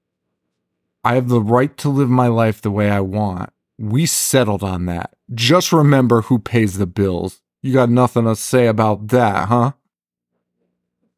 I 1.03 1.15
have 1.15 1.29
the 1.29 1.41
right 1.41 1.77
to 1.79 1.89
live 1.89 2.11
my 2.11 2.27
life 2.27 2.61
the 2.61 2.71
way 2.71 2.91
I 2.91 3.01
want. 3.01 3.51
We 3.79 4.07
settled 4.07 4.63
on 4.63 4.87
that. 4.87 5.15
Just 5.35 5.73
remember 5.73 6.23
who 6.23 6.39
pays 6.39 6.79
the 6.79 6.87
bills. 6.87 7.41
You 7.63 7.73
got 7.73 7.91
nothing 7.91 8.25
to 8.25 8.37
say 8.37 8.67
about 8.67 9.09
that, 9.09 9.49
huh? 9.49 9.73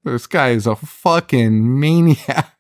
This 0.05 0.27
guy 0.27 0.51
is 0.51 0.66
a 0.66 0.77
fucking 0.77 1.81
maniac. 1.81 2.55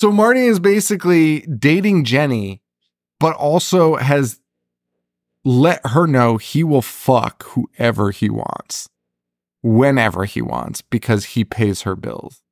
So 0.00 0.10
Marty 0.10 0.46
is 0.46 0.58
basically 0.58 1.40
dating 1.42 2.04
Jenny, 2.04 2.62
but 3.18 3.36
also 3.36 3.96
has 3.96 4.40
let 5.44 5.84
her 5.86 6.06
know 6.06 6.36
he 6.36 6.62
will 6.64 6.82
fuck 6.82 7.44
whoever 7.44 8.10
he 8.10 8.28
wants, 8.28 8.88
whenever 9.62 10.24
he 10.24 10.42
wants, 10.42 10.82
because 10.82 11.24
he 11.26 11.44
pays 11.44 11.82
her 11.82 11.96
bills. 11.96 12.42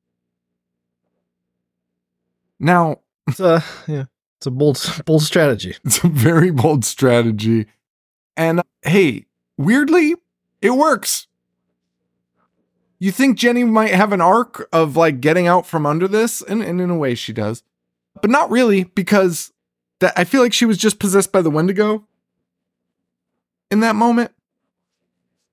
Now, 2.59 2.97
It's 3.27 3.39
a 3.39 3.63
yeah, 3.87 4.05
it's 4.37 4.47
a 4.47 4.51
bold 4.51 5.01
bold 5.05 5.21
strategy. 5.21 5.75
it's 5.85 6.03
a 6.03 6.07
very 6.07 6.51
bold 6.51 6.83
strategy. 6.83 7.67
And 8.35 8.61
hey, 8.81 9.25
weirdly, 9.57 10.15
it 10.61 10.71
works. 10.71 11.27
You 12.97 13.11
think 13.11 13.37
Jenny 13.37 13.63
might 13.63 13.93
have 13.93 14.11
an 14.11 14.19
arc 14.19 14.67
of 14.73 14.97
like 14.97 15.21
getting 15.21 15.47
out 15.47 15.65
from 15.65 15.85
under 15.85 16.07
this? 16.07 16.41
And, 16.41 16.61
and 16.61 16.81
in 16.81 16.89
a 16.89 16.97
way 16.97 17.15
she 17.15 17.31
does. 17.31 17.63
But 18.21 18.29
not 18.31 18.49
really, 18.51 18.83
because 18.83 19.53
that 19.99 20.13
I 20.17 20.23
feel 20.25 20.41
like 20.41 20.53
she 20.53 20.65
was 20.65 20.77
just 20.77 20.99
possessed 20.99 21.31
by 21.31 21.41
the 21.41 21.49
Wendigo 21.51 22.05
in 23.71 23.79
that 23.81 23.95
moment. 23.95 24.31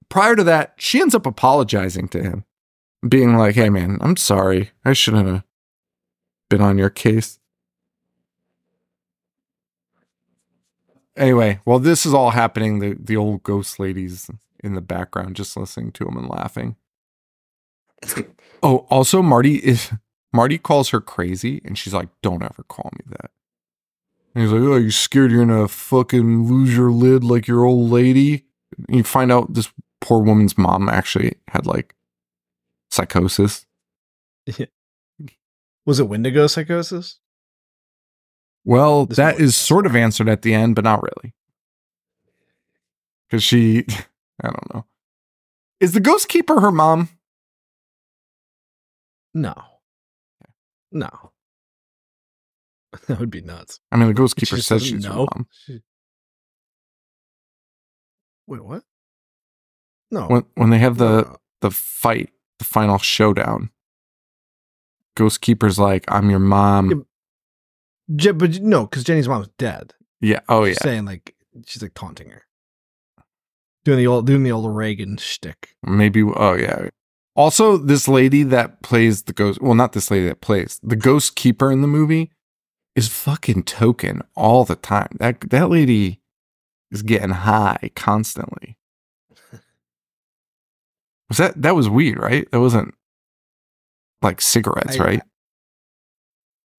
Prior 0.09 0.37
to 0.37 0.45
that, 0.45 0.75
she 0.77 1.01
ends 1.01 1.15
up 1.15 1.27
apologizing 1.27 2.09
to 2.09 2.23
him, 2.23 2.45
being 3.07 3.37
like, 3.37 3.57
hey 3.57 3.71
man, 3.71 3.99
I'm 4.01 4.17
sorry. 4.17 4.71
I 4.85 4.93
shouldn't 4.93 5.27
have 5.27 5.45
been 6.49 6.61
on 6.61 6.79
your 6.79 6.91
case. 6.91 7.39
Anyway, 11.17 11.61
while 11.65 11.79
this 11.79 12.05
is 12.05 12.13
all 12.13 12.31
happening, 12.31 12.79
the, 12.79 12.95
the 13.01 13.17
old 13.17 13.43
ghost 13.43 13.81
lady's 13.81 14.31
in 14.63 14.75
the 14.75 14.81
background 14.83 15.35
just 15.35 15.57
listening 15.57 15.91
to 15.93 16.07
him 16.07 16.17
and 16.17 16.29
laughing. 16.29 16.77
Oh, 18.63 18.87
also 18.89 19.21
Marty 19.21 19.57
is 19.57 19.93
Marty 20.33 20.57
calls 20.57 20.89
her 20.89 21.01
crazy 21.01 21.61
and 21.65 21.77
she's 21.77 21.93
like, 21.93 22.09
Don't 22.23 22.43
ever 22.43 22.65
call 22.67 22.91
me 22.95 23.05
that. 23.11 23.31
And 24.37 24.45
he's 24.45 24.53
like, 24.53 24.61
Oh, 24.61 24.77
you 24.77 24.91
scared 24.91 25.31
you're 25.31 25.47
gonna 25.47 25.67
fucking 25.67 26.47
lose 26.47 26.77
your 26.77 26.91
lid 26.91 27.25
like 27.25 27.49
your 27.49 27.65
old 27.65 27.91
lady? 27.91 28.45
And 28.87 28.99
you 28.99 29.03
find 29.03 29.33
out 29.33 29.55
this 29.55 29.73
poor 30.03 30.23
woman's 30.23 30.59
mom 30.59 30.91
actually 30.91 31.37
had 31.49 31.65
like 31.67 31.95
psychosis. 32.91 33.65
Was 35.87 36.01
it 36.01 36.09
Wendigo 36.09 36.49
psychosis? 36.49 37.19
Well, 38.63 39.07
This 39.07 39.17
that 39.17 39.41
is 39.41 39.57
sort 39.57 39.87
of 39.87 39.97
answered 39.97 40.29
at 40.29 40.43
the 40.43 40.53
end, 40.53 40.75
but 40.75 40.85
not 40.85 41.03
really. 41.03 41.33
Because 43.31 43.43
she, 43.43 43.87
I 44.43 44.49
don't 44.49 44.75
know. 44.75 44.85
Is 45.81 45.93
the 45.93 46.01
ghost 46.01 46.29
keeper 46.29 46.61
her 46.61 46.71
mom? 46.71 47.09
No. 49.33 49.55
No. 50.93 51.33
That 53.09 53.19
would 53.21 53.31
be 53.31 53.41
nuts. 53.43 53.81
I 53.93 53.97
mean, 53.97 54.09
the 54.09 54.15
ghost 54.15 54.37
keeper 54.37 54.57
just 54.57 54.69
says 54.69 54.85
she's 54.85 55.05
know? 55.05 55.27
mom. 55.33 55.47
She- 55.65 55.81
Wait, 58.47 58.65
what? 58.65 58.83
No. 60.11 60.27
When 60.29 60.45
when 60.55 60.71
they 60.71 60.79
have 60.79 60.99
the 60.99 61.23
no. 61.23 61.37
the 61.63 61.71
fight, 61.71 62.31
the 62.59 62.65
final 62.65 62.99
showdown, 62.99 63.71
ghost 65.17 65.41
keeper's 65.41 65.79
like, 65.79 66.05
"I'm 66.09 66.31
your 66.31 66.39
mom." 66.39 66.91
Yeah, 66.91 66.97
Je- 68.15 68.31
but 68.33 68.61
no, 68.61 68.87
because 68.87 69.03
Jenny's 69.05 69.29
mom's 69.29 69.49
dead. 69.59 69.95
Yeah. 70.21 70.41
Oh 70.49 70.65
She's 70.65 70.77
yeah. 70.81 70.85
saying 70.85 71.05
like 71.07 71.35
she's 71.67 71.83
like 71.83 71.95
taunting 71.95 72.31
her, 72.31 72.43
doing 73.85 73.99
the 73.99 74.07
old 74.07 74.27
doing 74.27 74.45
the 74.45 74.53
old 74.53 74.75
Regan 74.75 75.17
shtick. 75.17 75.71
Maybe. 75.83 76.23
Oh 76.23 76.55
yeah. 76.55 76.89
Also, 77.35 77.77
this 77.77 78.09
lady 78.09 78.45
that 78.45 78.83
plays 78.83 79.25
the 79.25 79.33
ghost. 79.33 79.61
Well, 79.61 79.75
not 79.75 79.93
this 79.93 80.11
lady 80.11 80.27
that 80.29 80.41
plays 80.41 80.79
the 80.83 80.97
ghost 80.97 81.35
keeper 81.35 81.71
in 81.73 81.83
the 81.83 81.89
movie 81.89 82.31
is 82.97 83.09
fucking 83.09 83.63
token 83.63 84.23
all 84.35 84.65
the 84.65 84.75
time. 84.77 85.17
That 85.21 85.41
that 85.51 85.71
lady 85.71 86.21
is 86.91 87.03
getting 87.03 87.31
high 87.31 87.91
constantly. 87.95 88.77
Was 91.29 91.39
that 91.39 91.61
that 91.63 91.75
was 91.77 91.89
weed, 91.89 92.19
right? 92.19 92.49
That 92.51 92.61
wasn't 92.61 92.95
like 94.23 94.41
cigarettes, 94.41 94.99
I- 94.99 95.05
right? 95.05 95.23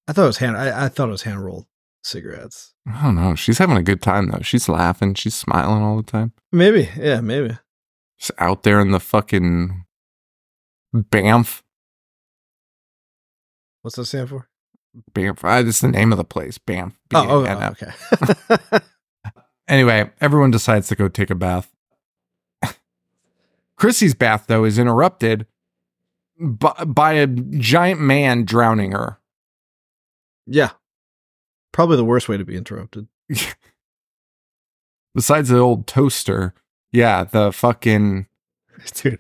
I 0.10 0.14
thought 0.14 0.24
it 0.24 0.28
was 0.28 0.38
hand. 0.38 0.56
I, 0.56 0.86
I 0.86 0.88
thought 0.90 1.10
it 1.10 1.12
was 1.12 1.24
hand 1.24 1.44
rolled 1.44 1.66
cigarettes. 2.02 2.74
I 2.88 3.04
don't 3.04 3.16
know. 3.16 3.36
She's 3.36 3.58
having 3.58 3.76
a 3.76 3.84
good 3.84 4.02
time 4.02 4.30
though. 4.30 4.40
She's 4.42 4.70
laughing. 4.70 5.16
She's 5.16 5.36
smiling 5.36 5.84
all 5.84 5.98
the 5.98 6.04
time. 6.10 6.32
Maybe, 6.54 6.90
yeah, 6.98 7.20
maybe. 7.20 7.58
Just 8.18 8.32
out 8.40 8.64
there 8.64 8.80
in 8.80 8.92
the 8.92 9.02
fucking 9.02 9.84
Banff. 10.94 11.62
What's 13.82 13.98
that 13.98 14.06
stand 14.06 14.30
for? 14.30 14.48
Banff. 15.14 15.44
Uh, 15.44 15.64
it's 15.66 15.82
the 15.82 15.88
name 15.88 16.12
of 16.12 16.18
the 16.18 16.24
place. 16.24 16.58
Banff. 16.58 16.98
Oh, 17.14 17.46
oh, 17.46 17.46
oh, 17.48 17.68
okay. 17.72 18.86
Anyway, 19.68 20.10
everyone 20.22 20.50
decides 20.50 20.88
to 20.88 20.96
go 20.96 21.10
take 21.10 21.30
a 21.30 21.36
bath. 21.36 21.70
Chrissy's 23.76 24.16
bath, 24.16 24.46
though, 24.48 24.64
is 24.64 24.80
interrupted 24.80 25.46
by, 26.40 26.72
by 26.86 27.14
a 27.14 27.28
giant 27.28 28.00
man 28.00 28.46
drowning 28.46 28.94
her. 28.94 29.20
yeah, 30.46 30.70
probably 31.74 31.98
the 31.98 32.06
worst 32.06 32.30
way 32.30 32.38
to 32.38 32.46
be 32.46 32.56
interrupted. 32.56 33.08
Besides 35.14 35.50
the 35.50 35.60
old 35.60 35.86
toaster, 35.86 36.54
yeah, 36.94 37.26
the 37.26 37.52
fucking. 37.52 38.28
dude. 38.94 39.20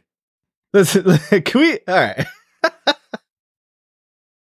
Listen, 0.73 1.17
can 1.41 1.61
we? 1.61 1.80
All 1.88 1.95
right. 1.95 2.25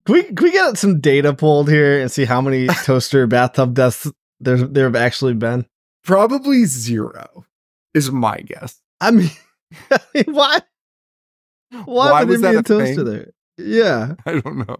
Can 0.07 0.13
we? 0.15 0.23
Can 0.23 0.37
we 0.45 0.51
get 0.53 0.79
some 0.79 1.01
data 1.01 1.35
pulled 1.35 1.69
here 1.69 2.01
and 2.01 2.11
see 2.11 2.25
how 2.25 2.41
many 2.41 2.67
toaster 2.85 3.27
bathtub 3.27 3.75
deaths 3.75 4.11
there 4.41 4.57
there 4.57 4.85
have 4.85 4.97
actually 4.97 5.35
been? 5.35 5.67
Probably 6.05 6.65
zero, 6.65 7.45
is 7.93 8.11
my 8.11 8.39
guess. 8.39 8.81
I 9.01 9.11
mean, 9.11 9.31
I 9.91 9.99
mean, 10.15 10.25
why? 10.35 10.61
Why, 11.85 12.11
Why 12.13 12.21
would 12.25 12.29
was 12.29 12.41
there 12.41 12.53
be 12.53 12.57
that 12.57 12.71
a 12.71 12.79
toaster 12.79 12.95
thing? 12.95 13.05
there? 13.05 13.33
Yeah, 13.59 14.15
I 14.27 14.41
don't 14.41 14.67
know. 14.67 14.77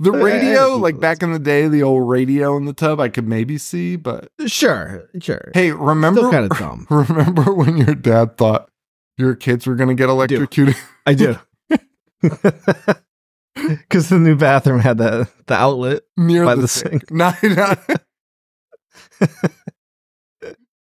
The 0.00 0.12
I- 0.12 0.16
I- 0.16 0.22
radio, 0.22 0.76
like 0.76 1.00
back 1.00 1.22
in 1.24 1.32
the 1.32 1.40
day, 1.40 1.66
the 1.66 1.82
old 1.82 2.08
radio 2.08 2.56
in 2.56 2.66
the 2.66 2.72
tub, 2.72 3.00
I 3.00 3.08
could 3.08 3.26
maybe 3.26 3.58
see, 3.58 3.96
but 3.96 4.30
sure, 4.46 5.10
sure. 5.20 5.50
hey, 5.54 5.72
remember 5.72 6.20
Still 6.20 6.30
kind 6.30 6.50
of 6.52 6.56
dumb. 6.58 6.86
Remember 6.88 7.52
when 7.52 7.76
your 7.76 7.96
dad 7.96 8.36
thought 8.36 8.70
your 9.16 9.34
kids 9.34 9.66
were 9.66 9.74
going 9.74 9.88
to 9.88 9.96
get 9.96 10.08
electrocuted? 10.08 10.76
I 11.04 11.14
do. 11.14 11.36
Because 13.88 14.08
the 14.08 14.18
new 14.18 14.36
bathroom 14.36 14.80
had 14.80 14.98
the 14.98 15.28
the 15.46 15.54
outlet. 15.54 16.02
near 16.16 16.44
By 16.44 16.54
the, 16.54 16.62
the 16.62 16.68
sink. 16.68 17.10
Not, 17.10 17.36
not- 17.42 17.78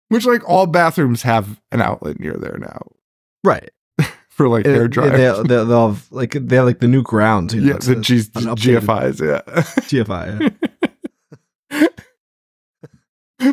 Which, 0.09 0.27
like, 0.27 0.49
all 0.49 0.67
bathrooms 0.67 1.23
have 1.23 1.61
an 1.73 1.81
outlet 1.81 2.21
near 2.21 2.35
there 2.35 2.59
now 2.59 2.87
Right. 3.43 3.71
for 4.29 4.49
like 4.49 4.65
hair 4.67 4.85
And 4.85 4.93
dryer. 4.93 5.11
They, 5.11 5.43
they, 5.43 5.65
they'll 5.65 5.89
have 5.93 6.07
like 6.13 6.33
they 6.33 6.57
have 6.57 6.67
like 6.67 6.81
the 6.81 6.89
new 6.89 7.03
grounds. 7.03 7.55
You 7.55 7.61
know, 7.63 7.67
yeah, 7.73 7.79
the 7.79 7.97
G- 7.97 8.19
GFIs. 8.19 9.21
Yeah. 9.21 9.43
GFI. 9.83 10.55
yeah. 13.41 13.53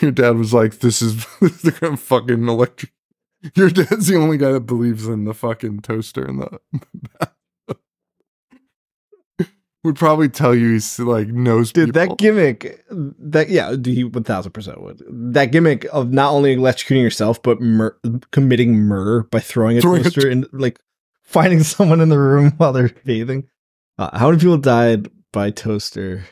your 0.00 0.10
dad 0.10 0.36
was 0.36 0.52
like, 0.54 0.78
"This 0.80 1.02
is 1.02 1.24
this 1.40 1.64
is 1.64 1.78
gonna 1.78 1.96
fucking 1.96 2.46
electric." 2.48 2.92
Your 3.54 3.70
dad's 3.70 4.06
the 4.06 4.16
only 4.16 4.36
guy 4.36 4.52
that 4.52 4.60
believes 4.60 5.06
in 5.06 5.24
the 5.24 5.34
fucking 5.34 5.80
toaster 5.80 6.24
in 6.26 6.38
the. 6.38 6.60
Would 9.82 9.96
probably 9.96 10.28
tell 10.28 10.54
you 10.54 10.72
he's 10.74 10.98
like 10.98 11.28
knows 11.28 11.72
Dude, 11.72 11.94
people. 11.94 12.08
that 12.08 12.18
gimmick, 12.18 12.84
that 12.90 13.48
yeah, 13.48 13.74
he 13.82 14.04
one 14.04 14.24
thousand 14.24 14.52
percent 14.52 14.82
would. 14.82 15.02
That 15.08 15.52
gimmick 15.52 15.86
of 15.90 16.12
not 16.12 16.32
only 16.32 16.54
electrocuting 16.54 17.02
yourself 17.02 17.42
but 17.42 17.62
mur- 17.62 17.98
committing 18.30 18.74
murder 18.74 19.22
by 19.30 19.40
throwing 19.40 19.78
a 19.78 19.80
Throwing 19.80 20.02
a 20.02 20.04
toaster 20.04 20.28
and 20.28 20.46
like 20.52 20.78
finding 21.22 21.62
someone 21.62 22.02
in 22.02 22.10
the 22.10 22.18
room 22.18 22.52
while 22.58 22.74
they're 22.74 22.90
bathing. 23.06 23.48
Uh, 23.96 24.16
how 24.18 24.28
many 24.28 24.38
people 24.38 24.58
died 24.58 25.08
by 25.32 25.50
toaster 25.50 26.24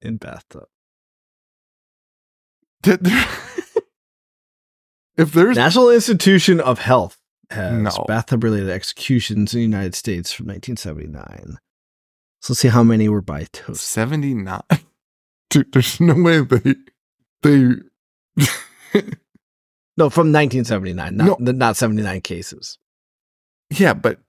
in 0.00 0.16
bathtub? 0.16 0.64
Did 2.82 3.00
there- 3.04 3.28
if 5.18 5.32
there's 5.32 5.56
National 5.56 5.90
Institution 5.90 6.58
of 6.60 6.78
Health 6.78 7.18
has 7.50 7.82
No. 7.98 8.04
bathtub 8.06 8.44
related 8.44 8.70
executions 8.70 9.52
in 9.52 9.58
the 9.58 9.62
United 9.62 9.94
States 9.94 10.32
from 10.32 10.46
1979. 10.46 11.58
So 12.40 12.52
let's 12.52 12.60
see 12.60 12.68
how 12.68 12.82
many 12.82 13.08
were 13.08 13.20
by 13.22 13.44
toast. 13.52 13.82
79 13.86 14.62
dude 15.50 15.72
there's 15.72 16.00
no 16.00 16.14
way 16.14 16.40
they 16.40 16.74
they 17.42 17.74
No, 19.96 20.08
from 20.10 20.30
1979, 20.32 21.16
not 21.16 21.40
not 21.40 21.76
79 21.76 22.20
cases. 22.20 22.78
yeah 23.70 23.94
but 23.94 24.20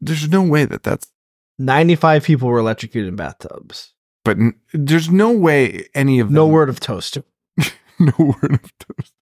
there's 0.00 0.28
no 0.28 0.42
way 0.42 0.66
that 0.66 0.82
that's 0.82 1.10
95 1.58 2.24
people 2.24 2.48
were 2.48 2.58
electrocuted 2.58 3.08
in 3.08 3.16
bathtubs. 3.16 3.94
but 4.24 4.36
n- 4.36 4.52
there's 4.74 5.08
no 5.10 5.32
way 5.32 5.88
any 5.94 6.18
of 6.20 6.28
them 6.28 6.34
No 6.34 6.46
word 6.46 6.68
of 6.68 6.78
toast. 6.80 7.16
no 7.98 8.12
word 8.18 8.52
of 8.62 8.70
toast 8.78 9.14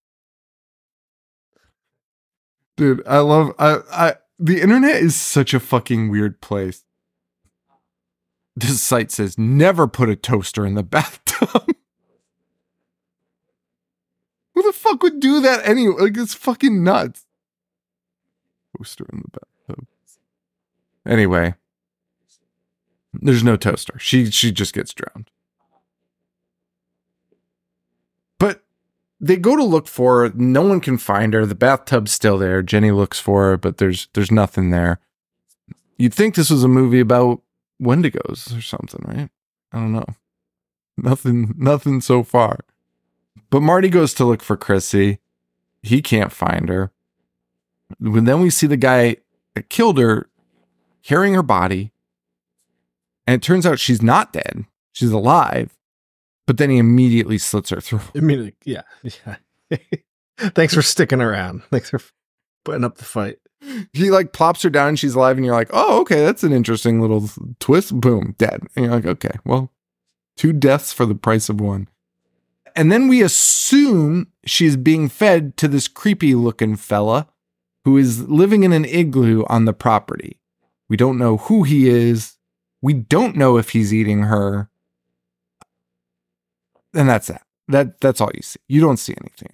dude 2.76 3.02
i 3.06 3.18
love 3.20 3.52
i 3.60 3.78
i 3.92 4.14
the 4.38 4.60
internet 4.60 4.96
is 4.96 5.16
such 5.16 5.54
a 5.54 5.60
fucking 5.60 6.10
weird 6.10 6.40
place. 6.40 6.84
This 8.56 8.80
site 8.80 9.10
says 9.10 9.36
never 9.38 9.88
put 9.88 10.08
a 10.08 10.16
toaster 10.16 10.64
in 10.64 10.74
the 10.74 10.82
bathtub. 10.84 11.66
Who 14.54 14.62
the 14.62 14.72
fuck 14.72 15.02
would 15.02 15.18
do 15.18 15.40
that 15.40 15.66
anyway? 15.66 16.02
Like 16.04 16.16
it's 16.16 16.34
fucking 16.34 16.84
nuts. 16.84 17.26
Toaster 18.76 19.06
in 19.12 19.22
the 19.22 19.40
bathtub. 19.68 19.86
Anyway 21.06 21.54
there's 23.20 23.44
no 23.44 23.56
toaster. 23.56 23.98
She 23.98 24.30
she 24.30 24.50
just 24.52 24.74
gets 24.74 24.92
drowned 24.92 25.30
but 28.38 28.64
they 29.24 29.36
go 29.36 29.56
to 29.56 29.64
look 29.64 29.88
for 29.88 30.22
her. 30.22 30.32
No 30.34 30.62
one 30.62 30.80
can 30.80 30.98
find 30.98 31.32
her. 31.32 31.46
The 31.46 31.54
bathtub's 31.54 32.12
still 32.12 32.36
there. 32.36 32.62
Jenny 32.62 32.90
looks 32.90 33.18
for 33.18 33.44
her, 33.44 33.56
but 33.56 33.78
there's 33.78 34.08
there's 34.12 34.30
nothing 34.30 34.70
there. 34.70 35.00
You'd 35.96 36.12
think 36.12 36.34
this 36.34 36.50
was 36.50 36.62
a 36.62 36.68
movie 36.68 37.00
about 37.00 37.40
Wendigos 37.80 38.56
or 38.56 38.60
something, 38.60 39.02
right? 39.06 39.30
I 39.72 39.78
don't 39.78 39.92
know. 39.92 40.06
Nothing 40.98 41.54
nothing 41.56 42.02
so 42.02 42.22
far. 42.22 42.60
But 43.48 43.62
Marty 43.62 43.88
goes 43.88 44.12
to 44.14 44.24
look 44.24 44.42
for 44.42 44.56
Chrissy. 44.56 45.20
He 45.82 46.02
can't 46.02 46.32
find 46.32 46.68
her. 46.68 46.92
Then 47.98 48.40
we 48.40 48.50
see 48.50 48.66
the 48.66 48.76
guy 48.76 49.16
that 49.54 49.70
killed 49.70 49.98
her 49.98 50.28
carrying 51.02 51.34
her 51.34 51.42
body. 51.42 51.92
And 53.26 53.36
it 53.36 53.42
turns 53.42 53.64
out 53.64 53.78
she's 53.78 54.02
not 54.02 54.32
dead. 54.32 54.66
She's 54.92 55.12
alive. 55.12 55.76
But 56.46 56.58
then 56.58 56.70
he 56.70 56.78
immediately 56.78 57.38
slits 57.38 57.70
her 57.70 57.80
throat. 57.80 58.02
I 58.14 58.20
mean, 58.20 58.44
like, 58.44 58.56
yeah. 58.64 58.82
Yeah. 59.02 59.36
Thanks 60.38 60.74
for 60.74 60.82
sticking 60.82 61.20
around. 61.20 61.62
Thanks 61.70 61.90
for 61.90 62.00
putting 62.64 62.84
up 62.84 62.98
the 62.98 63.04
fight. 63.04 63.38
he 63.92 64.10
like 64.10 64.32
plops 64.32 64.62
her 64.62 64.70
down 64.70 64.88
and 64.88 64.98
she's 64.98 65.14
alive 65.14 65.36
and 65.38 65.46
you're 65.46 65.54
like 65.54 65.70
oh 65.72 66.02
okay 66.02 66.22
that's 66.22 66.44
an 66.44 66.52
interesting 66.52 67.00
little 67.00 67.30
twist 67.60 67.98
boom 67.98 68.34
dead 68.36 68.60
and 68.76 68.84
you're 68.84 68.94
like 68.94 69.06
okay 69.06 69.30
well 69.46 69.72
two 70.36 70.52
deaths 70.52 70.92
for 70.92 71.06
the 71.06 71.14
price 71.14 71.48
of 71.48 71.62
one 71.62 71.88
and 72.76 72.90
then 72.92 73.08
we 73.08 73.22
assume 73.22 74.26
she's 74.44 74.76
being 74.76 75.08
fed 75.08 75.56
to 75.56 75.68
this 75.68 75.88
creepy 75.88 76.34
looking 76.34 76.76
fella 76.76 77.28
who 77.84 77.96
is 77.96 78.28
living 78.28 78.64
in 78.64 78.72
an 78.72 78.84
igloo 78.84 79.44
on 79.48 79.64
the 79.64 79.72
property. 79.72 80.40
We 80.88 80.96
don't 80.96 81.18
know 81.18 81.36
who 81.36 81.62
he 81.62 81.88
is. 81.88 82.36
We 82.82 82.92
don't 82.94 83.36
know 83.36 83.56
if 83.56 83.70
he's 83.70 83.94
eating 83.94 84.22
her. 84.22 84.70
And 86.94 87.08
that's 87.08 87.26
that. 87.28 87.42
That 87.68 88.00
that's 88.00 88.20
all 88.20 88.30
you 88.34 88.42
see. 88.42 88.60
You 88.68 88.80
don't 88.80 88.98
see 88.98 89.14
anything. 89.20 89.50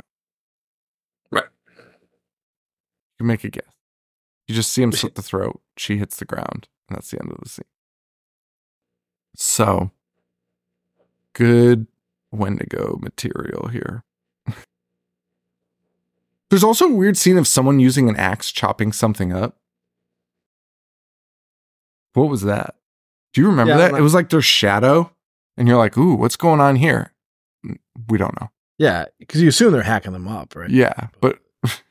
Right. 1.30 1.45
You 1.78 1.84
can 3.18 3.26
make 3.26 3.45
a 3.45 3.51
guess. 3.51 3.64
You 4.49 4.55
just 4.55 4.72
see 4.72 4.82
him 4.82 4.93
slit 4.93 5.14
the 5.14 5.22
throat. 5.22 5.61
She 5.76 5.97
hits 5.99 6.16
the 6.16 6.24
ground. 6.24 6.68
And 6.88 6.97
that's 6.97 7.11
the 7.11 7.20
end 7.20 7.30
of 7.30 7.38
the 7.41 7.49
scene. 7.49 7.64
So 9.36 9.93
good 11.34 11.86
Wendigo 12.32 12.99
material 13.01 13.68
here. 13.68 14.03
There's 16.51 16.64
also 16.64 16.86
a 16.86 16.93
weird 16.95 17.16
scene 17.16 17.38
of 17.38 17.47
someone 17.47 17.78
using 17.78 18.09
an 18.09 18.16
axe 18.16 18.51
chopping 18.51 18.91
something 18.93 19.32
up. 19.32 19.57
What 22.14 22.28
was 22.28 22.43
that? 22.43 22.74
Do 23.32 23.41
you 23.41 23.47
remember 23.47 23.74
Yeah, 23.74 23.88
that? 23.88 23.95
It 23.95 24.03
was 24.03 24.14
like 24.14 24.30
their 24.30 24.43
shadow, 24.43 25.12
and 25.57 25.68
you're 25.68 25.76
like, 25.78 25.97
"Ooh, 25.97 26.14
what's 26.16 26.34
going 26.34 26.61
on 26.61 26.74
here?" 26.74 27.12
Mm, 27.65 27.79
we 28.09 28.19
don't 28.19 28.39
know. 28.41 28.51
Yeah, 28.79 29.05
because 29.19 29.43
you 29.43 29.49
assume 29.49 29.73
they're 29.73 29.83
hacking 29.83 30.13
them 30.13 30.27
up, 30.27 30.57
right? 30.57 30.71
Yeah, 30.71 31.09
but 31.21 31.39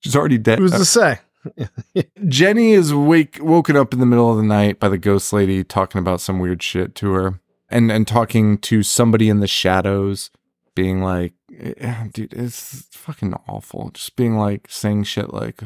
she's 0.00 0.14
already 0.14 0.38
dead. 0.38 0.60
Who's 0.60 0.70
to 0.70 0.78
uh, 0.78 0.84
say? 0.84 1.18
Jenny 2.28 2.72
is 2.72 2.94
wake 2.94 3.38
woken 3.40 3.76
up 3.76 3.92
in 3.92 4.00
the 4.00 4.06
middle 4.06 4.30
of 4.30 4.36
the 4.36 4.44
night 4.44 4.78
by 4.78 4.88
the 4.88 4.98
ghost 4.98 5.32
lady 5.32 5.64
talking 5.64 5.98
about 5.98 6.20
some 6.20 6.38
weird 6.38 6.62
shit 6.62 6.94
to 6.96 7.12
her, 7.12 7.40
and 7.68 7.90
and 7.90 8.06
talking 8.06 8.58
to 8.58 8.82
somebody 8.82 9.28
in 9.28 9.40
the 9.40 9.46
shadows, 9.46 10.30
being 10.74 11.02
like, 11.02 11.32
eh, 11.58 11.74
eh, 11.78 12.08
"Dude, 12.12 12.32
it's 12.32 12.86
fucking 12.92 13.34
awful." 13.48 13.90
Just 13.92 14.16
being 14.16 14.36
like 14.36 14.68
saying 14.70 15.04
shit 15.04 15.34
like, 15.34 15.62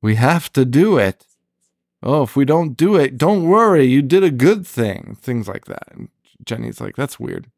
"We 0.00 0.16
have 0.16 0.52
to 0.54 0.64
do 0.64 0.98
it." 0.98 1.26
Oh, 2.02 2.24
if 2.24 2.34
we 2.34 2.44
don't 2.44 2.76
do 2.76 2.96
it, 2.96 3.16
don't 3.16 3.48
worry, 3.48 3.84
you 3.84 4.02
did 4.02 4.24
a 4.24 4.30
good 4.32 4.66
thing. 4.66 5.16
Things 5.20 5.46
like 5.46 5.66
that. 5.66 5.92
And 5.92 6.08
Jenny's 6.44 6.80
like, 6.80 6.96
"That's 6.96 7.20
weird." 7.20 7.48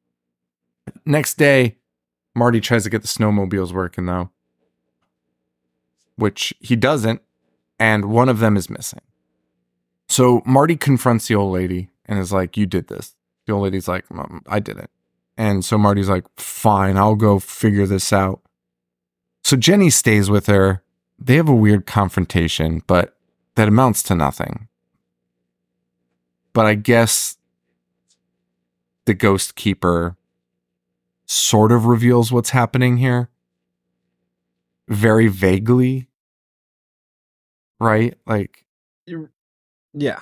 Next 1.05 1.35
day, 1.35 1.77
Marty 2.35 2.61
tries 2.61 2.85
to 2.85 2.91
get 2.91 3.03
the 3.03 3.09
snowmobiles 3.09 3.73
working 3.73 4.07
though 4.07 4.31
which 6.17 6.55
he 6.61 6.77
doesn't, 6.77 7.23
and 7.79 8.07
one 8.07 8.29
of 8.29 8.39
them 8.39 8.57
is 8.57 8.71
missing. 8.71 9.01
So 10.09 10.43
Marty 10.45 10.77
confronts 10.77 11.29
the 11.29 11.35
old 11.35 11.53
lady 11.53 11.89
and 12.07 12.19
is 12.19 12.33
like, 12.33 12.57
You 12.57 12.67
did 12.67 12.89
this. 12.89 13.15
The 13.47 13.53
old 13.53 13.65
lady's 13.65 13.89
like, 13.89 14.11
"Mom, 14.11 14.43
I 14.47 14.61
didn't. 14.61 14.91
And 15.37 15.65
so 15.65 15.77
Marty's 15.77 16.09
like, 16.09 16.25
Fine, 16.37 16.97
I'll 16.97 17.17
go 17.17 17.39
figure 17.39 17.87
this 17.87 18.13
out. 18.13 18.41
So 19.43 19.57
Jenny 19.57 19.91
stays 19.91 20.31
with 20.31 20.47
her. 20.47 20.83
They 21.19 21.37
have 21.37 21.49
a 21.49 21.55
weird 21.55 21.87
confrontation, 21.87 22.83
but 22.87 23.17
that 23.55 23.69
amounts 23.69 24.03
to 24.05 24.15
nothing. 24.15 24.69
But 26.53 26.67
I 26.67 26.75
guess 26.75 27.37
the 29.05 29.15
ghost 29.15 29.55
keeper 29.55 30.17
sort 31.35 31.73
of 31.73 31.87
reveals 31.87 32.31
what's 32.31 32.51
happening 32.51 32.97
here 32.99 33.29
very 34.89 35.29
vaguely. 35.29 36.09
Right? 37.81 38.15
Like, 38.27 38.65
Yeah. 39.93 40.21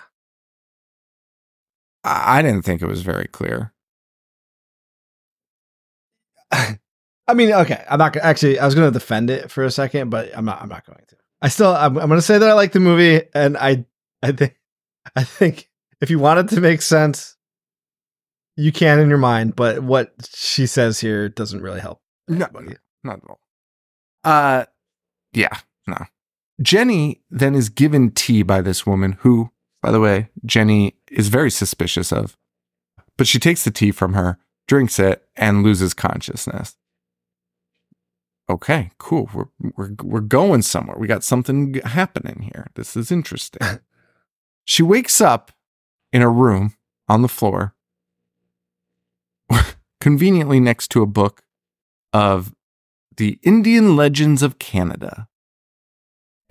I, 2.04 2.38
I 2.38 2.42
didn't 2.42 2.62
think 2.62 2.82
it 2.82 2.86
was 2.86 3.02
very 3.02 3.26
clear. 3.26 3.72
I 6.52 7.34
mean, 7.34 7.52
okay. 7.52 7.84
I'm 7.88 7.98
not 7.98 8.12
gonna 8.12 8.26
actually. 8.26 8.58
I 8.58 8.64
was 8.64 8.74
going 8.74 8.90
to 8.90 8.98
defend 8.98 9.30
it 9.30 9.50
for 9.50 9.64
a 9.64 9.70
second, 9.70 10.10
but 10.10 10.36
I'm 10.36 10.44
not. 10.44 10.60
I'm 10.60 10.68
not 10.68 10.84
going 10.84 10.98
to. 11.08 11.16
I 11.40 11.48
still. 11.48 11.74
I'm, 11.74 11.96
I'm 11.96 12.08
going 12.08 12.18
to 12.18 12.22
say 12.22 12.38
that 12.38 12.48
I 12.48 12.52
like 12.54 12.72
the 12.72 12.80
movie, 12.80 13.22
and 13.34 13.56
I. 13.56 13.84
I 14.22 14.32
think. 14.32 14.58
I 15.16 15.24
think 15.24 15.68
if 16.00 16.10
you 16.10 16.18
want 16.18 16.38
it 16.40 16.54
to 16.54 16.60
make 16.60 16.80
sense, 16.82 17.36
you 18.56 18.72
can 18.72 18.98
in 18.98 19.08
your 19.08 19.18
mind. 19.18 19.56
But 19.56 19.82
what 19.82 20.12
she 20.34 20.66
says 20.66 21.00
here 21.00 21.28
doesn't 21.28 21.62
really 21.62 21.80
help. 21.80 22.00
No, 22.28 22.46
not 23.04 23.18
at 23.18 23.28
all. 23.28 23.40
Uh, 24.24 24.64
yeah, 25.32 25.58
no. 25.86 25.96
Jenny 26.60 27.22
then 27.30 27.54
is 27.54 27.68
given 27.68 28.10
tea 28.10 28.42
by 28.42 28.60
this 28.60 28.86
woman 28.86 29.12
who, 29.20 29.50
by 29.80 29.90
the 29.90 30.00
way, 30.00 30.28
Jenny 30.44 30.96
is 31.10 31.28
very 31.28 31.50
suspicious 31.50 32.12
of. 32.12 32.36
But 33.16 33.26
she 33.26 33.38
takes 33.38 33.64
the 33.64 33.70
tea 33.70 33.90
from 33.90 34.14
her, 34.14 34.38
drinks 34.66 34.98
it, 34.98 35.26
and 35.36 35.62
loses 35.62 35.94
consciousness. 35.94 36.76
Okay, 38.50 38.90
cool. 38.98 39.30
We're 39.32 39.46
we're 39.76 39.94
we're 40.02 40.20
going 40.20 40.62
somewhere. 40.62 40.96
We 40.98 41.06
got 41.06 41.24
something 41.24 41.74
happening 41.84 42.50
here. 42.52 42.68
This 42.74 42.96
is 42.96 43.10
interesting. 43.12 43.80
she 44.64 44.82
wakes 44.82 45.20
up 45.20 45.52
in 46.12 46.22
a 46.22 46.28
room 46.28 46.74
on 47.08 47.22
the 47.22 47.28
floor, 47.28 47.74
conveniently 50.00 50.60
next 50.60 50.90
to 50.92 51.02
a 51.02 51.06
book 51.06 51.42
of 52.12 52.54
the 53.16 53.38
Indian 53.42 53.96
Legends 53.96 54.42
of 54.42 54.58
Canada. 54.58 55.28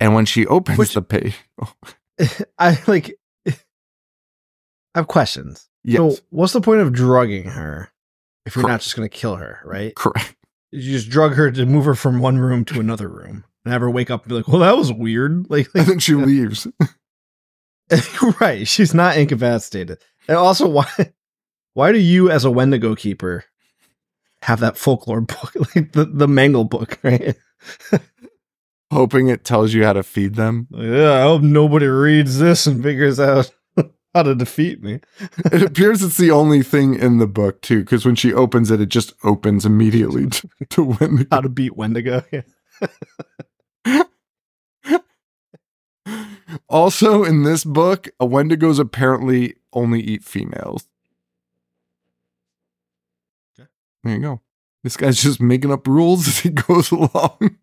And 0.00 0.14
when 0.14 0.24
she 0.26 0.46
opens 0.46 0.78
Which- 0.78 0.94
the 0.94 1.02
page, 1.02 1.36
oh, 1.60 1.72
I 2.58 2.78
like. 2.86 3.14
I 3.46 4.98
have 4.98 5.08
questions. 5.08 5.68
yes, 5.84 5.96
So, 6.18 6.22
what's 6.30 6.52
the 6.52 6.60
point 6.60 6.82
of 6.82 6.92
drugging 6.92 7.44
her 7.44 7.90
if 8.44 8.54
you're 8.56 8.68
not 8.68 8.82
just 8.82 8.94
going 8.94 9.08
to 9.08 9.16
kill 9.16 9.36
her, 9.36 9.60
right? 9.64 9.94
correct. 9.94 10.36
You 10.70 10.92
just 10.92 11.08
drug 11.08 11.32
her 11.34 11.50
to 11.50 11.64
move 11.66 11.84
her 11.86 11.94
from 11.94 12.20
one 12.20 12.36
room 12.38 12.64
to 12.66 12.78
another 12.80 13.08
room 13.08 13.44
and 13.64 13.72
have 13.72 13.80
her 13.80 13.90
wake 13.90 14.10
up 14.10 14.22
and 14.22 14.28
be 14.30 14.34
like, 14.34 14.48
"Well, 14.48 14.58
that 14.60 14.76
was 14.76 14.92
weird." 14.92 15.46
Like, 15.50 15.68
And 15.74 15.86
then 15.86 15.98
she 15.98 16.14
leaves. 16.14 16.66
right? 18.40 18.66
She's 18.66 18.94
not 18.94 19.16
incapacitated. 19.16 19.98
And 20.28 20.36
also, 20.36 20.68
why? 20.68 20.86
Why 21.74 21.92
do 21.92 21.98
you, 21.98 22.30
as 22.30 22.44
a 22.44 22.50
Wendigo 22.50 22.94
keeper, 22.94 23.44
have 24.42 24.60
that 24.60 24.76
folklore 24.76 25.20
book, 25.22 25.54
like 25.74 25.92
the 25.92 26.04
the 26.04 26.28
Mangle 26.28 26.64
book, 26.64 26.98
right? 27.02 27.36
hoping 28.92 29.28
it 29.28 29.44
tells 29.44 29.72
you 29.72 29.84
how 29.84 29.92
to 29.94 30.02
feed 30.02 30.34
them. 30.34 30.66
Yeah, 30.70 31.12
I 31.12 31.22
hope 31.22 31.42
nobody 31.42 31.86
reads 31.86 32.38
this 32.38 32.66
and 32.66 32.82
figures 32.82 33.18
out 33.18 33.50
how 34.14 34.22
to 34.22 34.34
defeat 34.34 34.82
me. 34.82 35.00
It 35.50 35.62
appears 35.62 36.02
it's 36.02 36.18
the 36.18 36.30
only 36.30 36.62
thing 36.62 36.94
in 36.94 37.16
the 37.18 37.26
book 37.26 37.62
too, 37.62 37.80
because 37.80 38.04
when 38.04 38.16
she 38.16 38.34
opens 38.34 38.70
it, 38.70 38.80
it 38.82 38.90
just 38.90 39.14
opens 39.24 39.64
immediately 39.64 40.28
to, 40.28 40.48
to 40.70 40.84
when 40.84 41.26
How 41.30 41.40
to 41.40 41.48
beat 41.48 41.76
Wendigo. 41.76 42.22
Yeah. 42.30 42.42
Also, 46.68 47.22
in 47.24 47.44
this 47.44 47.64
book, 47.64 48.08
a 48.18 48.26
Wendigos 48.26 48.78
apparently 48.78 49.56
only 49.72 50.00
eat 50.00 50.24
females. 50.24 50.86
Okay. 53.58 53.68
There 54.02 54.14
you 54.14 54.20
go. 54.20 54.40
This 54.82 54.96
guy's 54.96 55.22
just 55.22 55.40
making 55.40 55.72
up 55.72 55.86
rules 55.86 56.26
as 56.28 56.40
he 56.40 56.50
goes 56.50 56.90
along. 56.90 57.56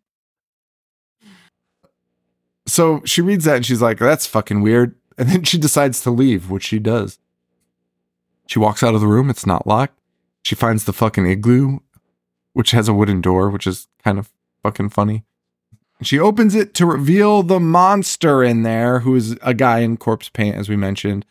so 2.66 3.02
she 3.06 3.22
reads 3.22 3.46
that 3.46 3.58
and 3.58 3.66
she's 3.66 3.82
like, 3.82 4.00
that's 4.00 4.28
fucking 4.28 4.62
weird. 4.62 4.96
And 5.18 5.30
then 5.30 5.44
she 5.44 5.58
decides 5.58 6.02
to 6.02 6.12
leave, 6.12 6.50
which 6.50 6.64
she 6.64 6.80
does. 6.80 7.20
She 8.48 8.58
walks 8.58 8.82
out 8.82 8.96
of 8.96 9.02
the 9.02 9.08
room. 9.08 9.30
It's 9.30 9.46
not 9.46 9.68
locked. 9.68 10.00
She 10.44 10.56
finds 10.56 10.86
the 10.86 10.94
fucking 10.94 11.26
igloo, 11.26 11.80
which 12.54 12.72
has 12.72 12.88
a 12.88 12.94
wooden 12.94 13.22
door, 13.22 13.50
which 13.50 13.68
is 13.68 13.88
kind 14.04 14.18
of 14.18 14.32
fucking 14.64 14.90
funny. 14.90 15.26
She 16.02 16.18
opens 16.18 16.56
it 16.56 16.74
to 16.76 16.86
reveal 16.86 17.44
the 17.44 17.60
monster 17.60 18.42
in 18.42 18.64
there, 18.64 19.00
who 19.00 19.16
is 19.16 19.38
a 19.42 19.54
guy 19.54 19.80
in 19.80 19.98
corpse 19.98 20.30
paint, 20.30 20.56
as 20.56 20.70
we 20.70 20.78
mentioned. 20.78 21.26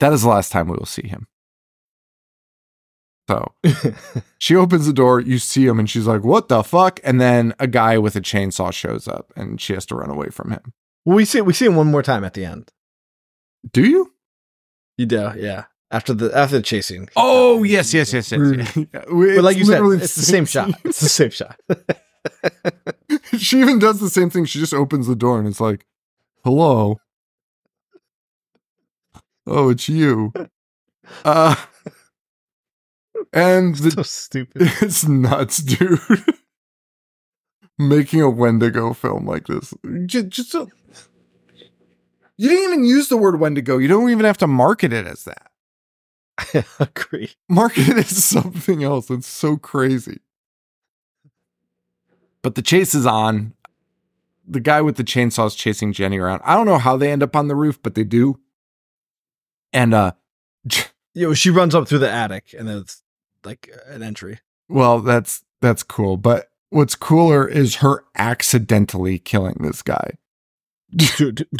That 0.00 0.14
is 0.14 0.22
the 0.22 0.28
last 0.28 0.50
time 0.50 0.68
we 0.68 0.76
will 0.76 0.86
see 0.86 1.06
him. 1.06 1.26
So 3.28 3.52
she 4.38 4.54
opens 4.54 4.86
the 4.86 4.92
door, 4.92 5.20
you 5.20 5.38
see 5.38 5.66
him, 5.66 5.78
and 5.80 5.90
she's 5.90 6.06
like, 6.06 6.22
What 6.22 6.48
the 6.48 6.62
fuck? 6.62 7.00
And 7.02 7.20
then 7.20 7.54
a 7.58 7.66
guy 7.66 7.98
with 7.98 8.14
a 8.16 8.20
chainsaw 8.20 8.72
shows 8.72 9.08
up 9.08 9.32
and 9.36 9.60
she 9.60 9.72
has 9.74 9.84
to 9.86 9.96
run 9.96 10.10
away 10.10 10.28
from 10.28 10.50
him. 10.50 10.72
well, 11.04 11.16
we 11.16 11.24
see 11.24 11.40
we 11.40 11.52
see 11.52 11.66
him 11.66 11.74
one 11.76 11.90
more 11.90 12.02
time 12.02 12.24
at 12.24 12.34
the 12.34 12.44
end. 12.44 12.72
Do 13.72 13.82
you? 13.84 14.12
You 14.96 15.06
do, 15.06 15.32
yeah. 15.36 15.64
After 15.90 16.14
the 16.14 16.36
after 16.36 16.56
the 16.56 16.62
chasing. 16.62 17.08
Oh, 17.16 17.62
yes, 17.62 17.92
yes, 17.94 18.12
yes, 18.12 18.30
yes. 18.32 18.74
Yes. 18.74 18.86
But 18.92 19.44
like 19.44 19.56
you 19.56 19.64
said, 19.64 19.82
it's 19.84 20.14
the 20.14 20.22
same 20.22 20.44
shot. 20.46 20.70
It's 20.84 21.00
the 21.00 21.08
same 21.08 21.30
shot. 21.30 21.58
she 23.38 23.60
even 23.60 23.78
does 23.78 24.00
the 24.00 24.10
same 24.10 24.30
thing. 24.30 24.44
She 24.46 24.58
just 24.58 24.74
opens 24.74 25.06
the 25.06 25.16
door 25.16 25.38
and 25.38 25.46
it's 25.48 25.60
like, 25.60 25.86
hello. 26.44 27.00
Oh, 29.46 29.70
it's 29.70 29.88
you. 29.88 30.32
Uh, 31.24 31.54
and 33.36 33.76
the, 33.78 33.92
so 33.92 34.02
stupid. 34.02 34.62
it's 34.82 35.06
nuts, 35.06 35.58
dude. 35.58 36.00
Making 37.78 38.22
a 38.22 38.30
Wendigo 38.30 38.94
film 38.94 39.26
like 39.26 39.48
this. 39.48 39.74
Just, 40.06 40.28
just 40.30 40.54
a, 40.54 40.66
you 42.38 42.48
didn't 42.48 42.64
even 42.72 42.84
use 42.84 43.08
the 43.08 43.18
word 43.18 43.40
Wendigo. 43.40 43.78
You 43.78 43.88
don't 43.88 44.10
even 44.10 44.24
have 44.26 44.38
to 44.38 44.46
market 44.48 44.92
it 44.92 45.06
as 45.06 45.24
that. 45.24 45.50
I 46.38 46.64
agree. 46.80 47.32
Market 47.48 47.88
it 47.88 47.98
as 47.98 48.24
something 48.24 48.84
else. 48.84 49.10
It's 49.10 49.26
so 49.28 49.56
crazy. 49.58 50.20
But 52.42 52.54
the 52.56 52.62
chase 52.62 52.94
is 52.94 53.06
on. 53.06 53.54
the 54.46 54.60
guy 54.60 54.80
with 54.82 54.96
the 54.96 55.04
chainsaw 55.04 55.46
is 55.46 55.54
chasing 55.54 55.92
Jenny 55.92 56.18
around. 56.18 56.40
I 56.44 56.54
don't 56.54 56.66
know 56.66 56.78
how 56.78 56.96
they 56.96 57.10
end 57.12 57.22
up 57.22 57.36
on 57.36 57.48
the 57.48 57.56
roof, 57.56 57.82
but 57.82 57.94
they 57.94 58.04
do. 58.04 58.38
And 59.72 59.94
uh 59.94 60.12
You 61.14 61.28
know, 61.28 61.34
she 61.34 61.50
runs 61.50 61.74
up 61.74 61.88
through 61.88 62.00
the 62.00 62.10
attic 62.10 62.54
and 62.58 62.68
then 62.68 62.78
it's 62.78 63.02
like 63.46 63.70
an 63.86 64.02
entry. 64.02 64.40
well, 64.68 65.00
that's 65.00 65.42
that's 65.62 65.82
cool. 65.82 66.16
But 66.18 66.48
what's 66.70 66.94
cooler 66.94 67.48
is 67.48 67.76
her 67.76 68.04
accidentally 68.16 69.18
killing 69.18 69.56
this 69.60 69.80
guy. 69.82 70.18
Dude, 70.94 71.48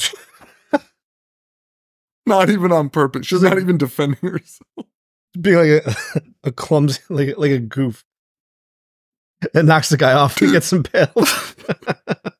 Not 2.26 2.50
even 2.50 2.72
on 2.72 2.90
purpose. 2.90 3.26
She's 3.26 3.42
not 3.42 3.58
even 3.58 3.78
defending 3.78 4.18
herself. 4.20 4.60
being 5.40 5.56
like 5.56 5.86
a, 5.86 5.94
a 6.44 6.52
clumsy, 6.52 7.00
like 7.08 7.38
like 7.38 7.52
a 7.52 7.58
goof. 7.60 8.04
It 9.54 9.64
knocks 9.64 9.88
the 9.90 9.96
guy 9.96 10.12
off 10.12 10.34
to 10.36 10.50
get 10.50 10.64
some 10.64 10.78
impaled. 10.78 11.28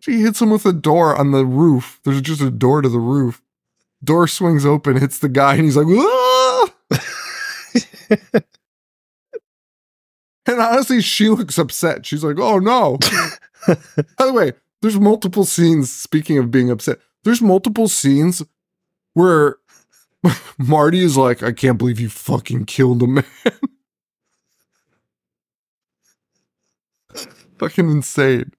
She 0.00 0.20
hits 0.20 0.42
him 0.42 0.50
with 0.50 0.66
a 0.66 0.72
door 0.74 1.16
on 1.16 1.30
the 1.30 1.46
roof. 1.46 1.98
There's 2.04 2.20
just 2.20 2.42
a 2.42 2.50
door 2.50 2.82
to 2.82 2.90
the 2.90 2.98
roof. 2.98 3.40
Door 4.04 4.28
swings 4.28 4.66
open, 4.66 4.98
hits 4.98 5.18
the 5.18 5.30
guy, 5.30 5.54
and 5.54 5.64
he's 5.64 5.78
like, 5.78 5.86
"Ah!" 5.88 6.68
And 10.46 10.60
honestly, 10.60 11.00
she 11.00 11.28
looks 11.28 11.58
upset. 11.58 12.04
She's 12.04 12.22
like, 12.22 12.38
oh 12.38 12.58
no. 12.58 12.98
By 13.66 14.26
the 14.26 14.32
way, 14.32 14.52
there's 14.82 15.00
multiple 15.00 15.44
scenes, 15.44 15.90
speaking 15.90 16.36
of 16.38 16.50
being 16.50 16.70
upset, 16.70 16.98
there's 17.24 17.40
multiple 17.40 17.88
scenes 17.88 18.42
where 19.14 19.56
Marty 20.58 21.02
is 21.02 21.16
like, 21.16 21.42
I 21.42 21.52
can't 21.52 21.78
believe 21.78 21.98
you 21.98 22.10
fucking 22.10 22.66
killed 22.66 23.02
a 23.02 23.06
man. 23.06 23.24
fucking 27.58 27.90
insane. 27.90 28.52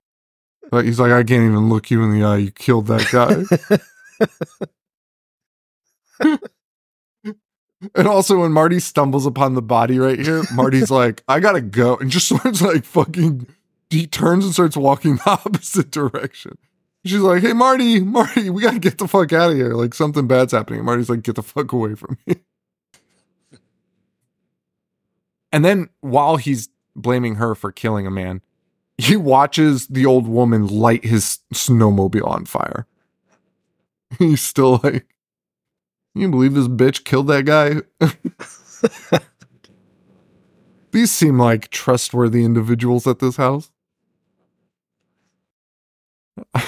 Like 0.72 0.86
he's 0.86 1.00
like, 1.00 1.12
I 1.12 1.24
can't 1.24 1.44
even 1.44 1.70
look 1.70 1.92
you 1.92 2.02
in 2.02 2.12
the 2.12 2.26
eye. 2.26 2.38
You 2.38 2.52
killed 2.52 2.88
that 2.88 3.08
guy. 3.12 3.44
And 7.94 8.08
also, 8.08 8.40
when 8.40 8.52
Marty 8.52 8.80
stumbles 8.80 9.26
upon 9.26 9.54
the 9.54 9.62
body 9.62 10.00
right 10.00 10.20
here, 10.20 10.44
Marty's 10.54 10.90
like, 10.92 11.24
I 11.28 11.40
gotta 11.40 11.62
go. 11.62 11.98
And 11.98 12.10
just 12.10 12.28
starts 12.36 12.62
like 12.62 12.86
fucking, 12.86 13.48
he 13.90 14.08
turns 14.08 14.46
and 14.46 14.54
starts 14.54 14.78
walking 14.78 15.16
the 15.26 15.30
opposite 15.30 15.92
direction. 15.92 16.58
She's 17.06 17.20
like, 17.20 17.44
Hey, 17.44 17.54
Marty, 17.54 18.00
Marty, 18.00 18.50
we 18.50 18.62
gotta 18.62 18.80
get 18.80 18.98
the 18.98 19.08
fuck 19.08 19.32
out 19.34 19.52
of 19.52 19.58
here. 19.58 19.74
Like, 19.74 19.94
something 19.94 20.28
bad's 20.28 20.54
happening. 20.54 20.80
And 20.80 20.86
Marty's 20.86 21.10
like, 21.10 21.22
Get 21.22 21.36
the 21.36 21.44
fuck 21.44 21.72
away 21.72 21.96
from 21.96 22.18
me. 22.26 22.38
And 25.52 25.64
then 25.64 25.90
while 26.02 26.36
he's 26.36 26.68
blaming 26.98 27.36
her 27.36 27.56
for 27.56 27.72
killing 27.72 28.06
a 28.06 28.12
man, 28.12 28.42
he 28.98 29.16
watches 29.16 29.88
the 29.88 30.06
old 30.06 30.28
woman 30.28 30.68
light 30.68 31.06
his 31.06 31.40
snowmobile 31.54 32.28
on 32.28 32.46
fire. 32.46 32.88
He's 34.20 34.42
still 34.42 34.80
like, 34.84 35.15
you 36.16 36.30
believe 36.30 36.54
this 36.54 36.68
bitch 36.68 37.04
killed 37.04 37.28
that 37.28 37.46
guy? 37.46 37.82
These 40.92 41.12
seem 41.12 41.38
like 41.38 41.70
trustworthy 41.72 42.46
individuals 42.46 43.06
at 43.06 43.20
this 43.20 43.36
house. 43.36 43.70
I 46.54 46.64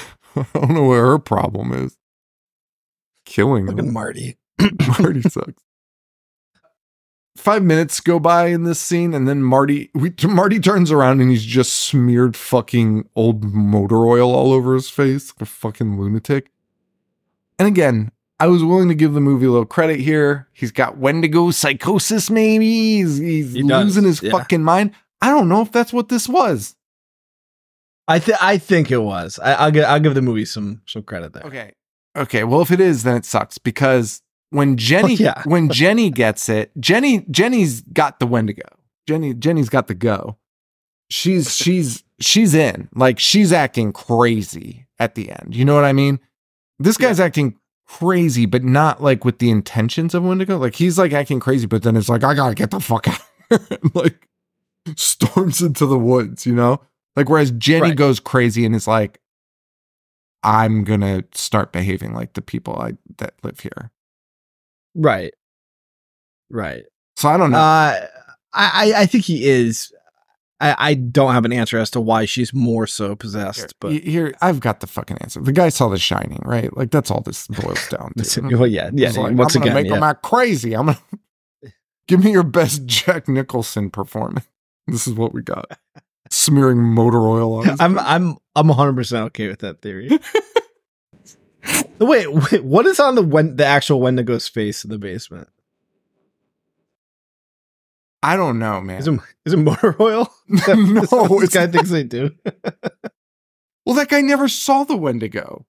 don't 0.54 0.74
know 0.74 0.84
where 0.84 1.06
her 1.06 1.20
problem 1.20 1.72
is. 1.72 1.98
Killing 3.26 3.68
them. 3.68 3.94
Marty. 3.94 4.38
Marty 5.00 5.22
sucks. 5.22 5.64
Five 7.38 7.64
minutes 7.64 8.02
go 8.02 8.20
by 8.20 8.48
in 8.48 8.64
this 8.64 8.80
scene, 8.80 9.14
and 9.14 9.28
then 9.28 9.44
Marty 9.44 9.92
we, 9.94 10.14
Marty 10.24 10.60
turns 10.60 10.92
around 10.92 11.22
and 11.22 11.30
he's 11.30 11.46
just 11.46 11.72
smeared 11.72 12.36
fucking 12.36 13.08
old 13.16 13.44
motor 13.44 14.06
oil 14.08 14.34
all 14.34 14.52
over 14.52 14.74
his 14.74 14.90
face, 14.90 15.30
like 15.30 15.44
a 15.44 15.46
fucking 15.46 15.98
lunatic. 16.00 16.52
And 17.60 17.68
again, 17.68 18.12
I 18.40 18.48
was 18.48 18.64
willing 18.64 18.88
to 18.90 18.96
give 18.96 19.14
the 19.14 19.22
movie 19.22 19.48
a 19.48 19.50
little 19.52 19.66
credit 19.66 20.00
here. 20.00 20.48
He's 20.54 20.72
got 20.72 20.98
Wendigo 20.98 21.50
psychosis, 21.52 22.30
maybe. 22.30 22.66
He's, 23.02 23.18
he's 23.18 23.54
He 23.54 23.64
losing 23.64 24.04
his 24.04 24.22
yeah. 24.22 24.32
fucking 24.32 24.64
mind. 24.64 24.92
I 25.22 25.30
don't 25.30 25.50
know 25.50 25.62
if 25.62 25.72
that's 25.72 25.92
what 25.92 26.10
this 26.10 26.30
was. 26.30 26.76
I 28.08 28.20
think 28.20 28.38
I 28.42 28.58
think 28.58 28.92
it 28.92 29.00
was. 29.00 29.40
I, 29.40 29.54
I'll 29.54 29.72
give 29.72 29.86
I'll 29.86 30.00
give 30.00 30.16
the 30.16 30.22
movie 30.22 30.46
some 30.46 30.82
some 30.86 31.04
credit 31.04 31.34
there. 31.34 31.44
Okay. 31.44 31.72
Okay. 32.16 32.44
Well, 32.44 32.62
if 32.62 32.72
it 32.72 32.80
is, 32.80 33.04
then 33.04 33.18
it 33.18 33.26
sucks 33.26 33.58
because 33.58 34.22
when 34.52 34.78
Jenny 34.78 35.14
Oh, 35.14 35.18
yeah. 35.20 35.42
when 35.46 35.70
Jenny 35.72 36.10
gets 36.10 36.48
it, 36.48 36.72
Jenny 36.80 37.26
Jenny's 37.32 37.82
got 37.82 38.20
the 38.20 38.28
Wendigo. 38.28 38.64
Jenny 39.08 39.34
Jenny's 39.34 39.70
got 39.70 39.88
the 39.88 39.96
go. 39.96 40.38
She's 41.10 41.56
she's 41.56 42.04
she's 42.20 42.54
in. 42.54 42.88
Like 42.96 43.20
she's 43.20 43.52
acting 43.52 43.92
crazy 43.92 44.88
at 45.00 45.16
the 45.16 45.32
end. 45.32 45.54
You 45.56 45.66
know 45.66 45.76
what 45.76 45.84
I 45.86 45.92
mean? 45.94 46.20
This 46.80 46.96
guy's 46.98 47.20
acting 47.20 47.58
crazy, 47.88 48.46
but 48.46 48.64
not 48.64 49.02
like 49.02 49.24
with 49.26 49.40
the 49.40 49.50
intentions 49.50 50.14
of 50.14 50.24
Wendigo. 50.24 50.58
Like 50.58 50.76
he's 50.76 50.98
like 50.98 51.14
acting 51.14 51.40
crazy, 51.40 51.66
but 51.68 51.84
then 51.84 51.96
it's 51.96 52.10
like 52.10 52.24
I 52.24 52.34
gotta 52.34 52.56
get 52.56 52.72
the 52.72 52.80
fuck 52.80 53.08
out. 53.08 53.22
and, 53.50 53.80
like 53.96 54.28
storms 54.96 55.62
into 55.62 55.86
the 55.86 55.98
woods. 56.00 56.46
You 56.46 56.56
know, 56.56 56.82
like 57.16 57.30
whereas 57.30 57.52
Jenny 57.52 57.90
Right. 57.90 57.96
goes 57.98 58.20
crazy 58.20 58.66
and 58.66 58.76
is 58.76 58.88
like, 58.88 59.20
I'm 60.44 60.84
gonna 60.84 61.24
start 61.34 61.72
behaving 61.72 62.14
like 62.14 62.34
the 62.34 62.42
people 62.42 62.76
I 62.78 62.94
that 63.18 63.34
live 63.44 63.60
here. 63.60 63.92
Right. 64.96 65.34
Right. 66.50 66.84
So 67.16 67.30
I 67.30 67.38
don't 67.38 67.52
know. 67.52 67.58
Uh, 67.58 68.08
I 68.54 68.94
I- 68.94 69.02
I 69.02 69.06
think 69.06 69.24
he 69.26 69.48
is. 69.48 69.92
I, 70.60 70.76
I 70.78 70.94
don't 70.96 71.34
have 71.34 71.46
an 71.46 71.54
answer 71.54 71.78
as 71.78 71.92
to 71.92 72.02
why 72.02 72.26
she's 72.26 72.54
more 72.54 72.88
so 72.88 73.16
possessed, 73.16 73.76
but 73.80 73.92
here, 73.92 74.34
I've 74.42 74.60
got 74.60 74.80
the 74.80 74.88
fucking 74.88 75.18
answer. 75.20 75.40
The 75.40 75.52
guy 75.52 75.70
saw 75.70 75.88
The 75.88 76.00
Shining, 76.00 76.42
right? 76.44 76.76
Like 76.76 76.90
that's 76.90 77.12
all 77.12 77.22
this 77.22 77.48
boils 77.48 77.88
down 77.90 78.14
to. 78.18 78.42
well, 78.58 78.66
yeah, 78.66 78.90
yeah. 78.94 79.12
Like, 79.12 79.38
once 79.38 79.56
I'm 79.56 79.62
gonna 79.62 79.72
again, 79.72 79.84
make 79.84 79.92
yeah. 79.92 79.98
him 79.98 80.04
act 80.04 80.24
crazy. 80.24 80.76
I'm 80.76 80.88
gonna 80.88 81.00
give 82.08 82.24
me 82.24 82.32
your 82.32 82.44
best 82.44 82.86
Jack 82.86 83.28
Nicholson 83.28 83.90
performance. 83.90 84.48
This 84.90 85.06
is 85.06 85.16
what 85.16 85.34
we 85.34 85.42
got. 85.42 85.78
Smearing 86.30 86.82
motor 86.82 87.20
oil 87.20 87.56
on. 87.56 87.76
I'm 87.82 88.00
I'm 88.00 88.38
I'm 88.56 88.70
100 88.70 88.96
percent 88.96 89.26
okay 89.26 89.50
with 89.50 89.60
that 89.60 89.82
theory. 89.82 90.18
wait, 92.00 92.32
wait, 92.32 92.64
what 92.64 92.86
is 92.86 92.98
on 92.98 93.16
the 93.16 93.22
when 93.22 93.58
the 93.58 93.66
actual 93.66 94.00
Wendigo's 94.00 94.48
face 94.48 94.86
in 94.86 94.90
the 94.90 94.98
basement? 94.98 95.50
I 98.28 98.36
don't 98.36 98.60
know, 98.60 98.82
man. 98.82 99.00
Is 99.00 99.08
it 99.08 99.20
is 99.46 99.54
it 99.54 99.58
motor 99.58 99.96
oil? 100.02 100.30
no, 100.68 101.40
this 101.40 101.50
guy 101.54 101.68
thinks 101.68 101.90
they 101.90 102.04
do. 102.04 102.32
well, 103.86 103.96
that 103.96 104.10
guy 104.10 104.22
never 104.22 104.48
saw 104.50 104.84
the 104.84 104.98
Wendigo. 104.98 105.66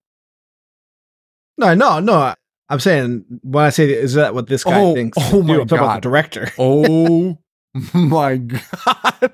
No, 1.57 1.75
no, 1.75 2.01
no. 2.01 2.35
I'm 2.69 2.81
saying 2.81 3.25
when 3.43 3.65
I 3.65 3.71
say 3.71 3.91
is 3.93 4.15
that 4.15 4.35
what 4.35 4.49
this 4.49 4.65
guy 4.65 4.81
Oh, 4.81 4.95
thinks? 4.95 5.17
oh 5.21 5.43
my 5.43 5.55
I'm 5.55 5.67
talking 5.69 5.79
about 5.79 5.87
God. 5.87 5.97
the 5.97 6.01
director. 6.01 6.53
Oh 6.59 7.39
my 7.95 8.37
god. 8.37 9.33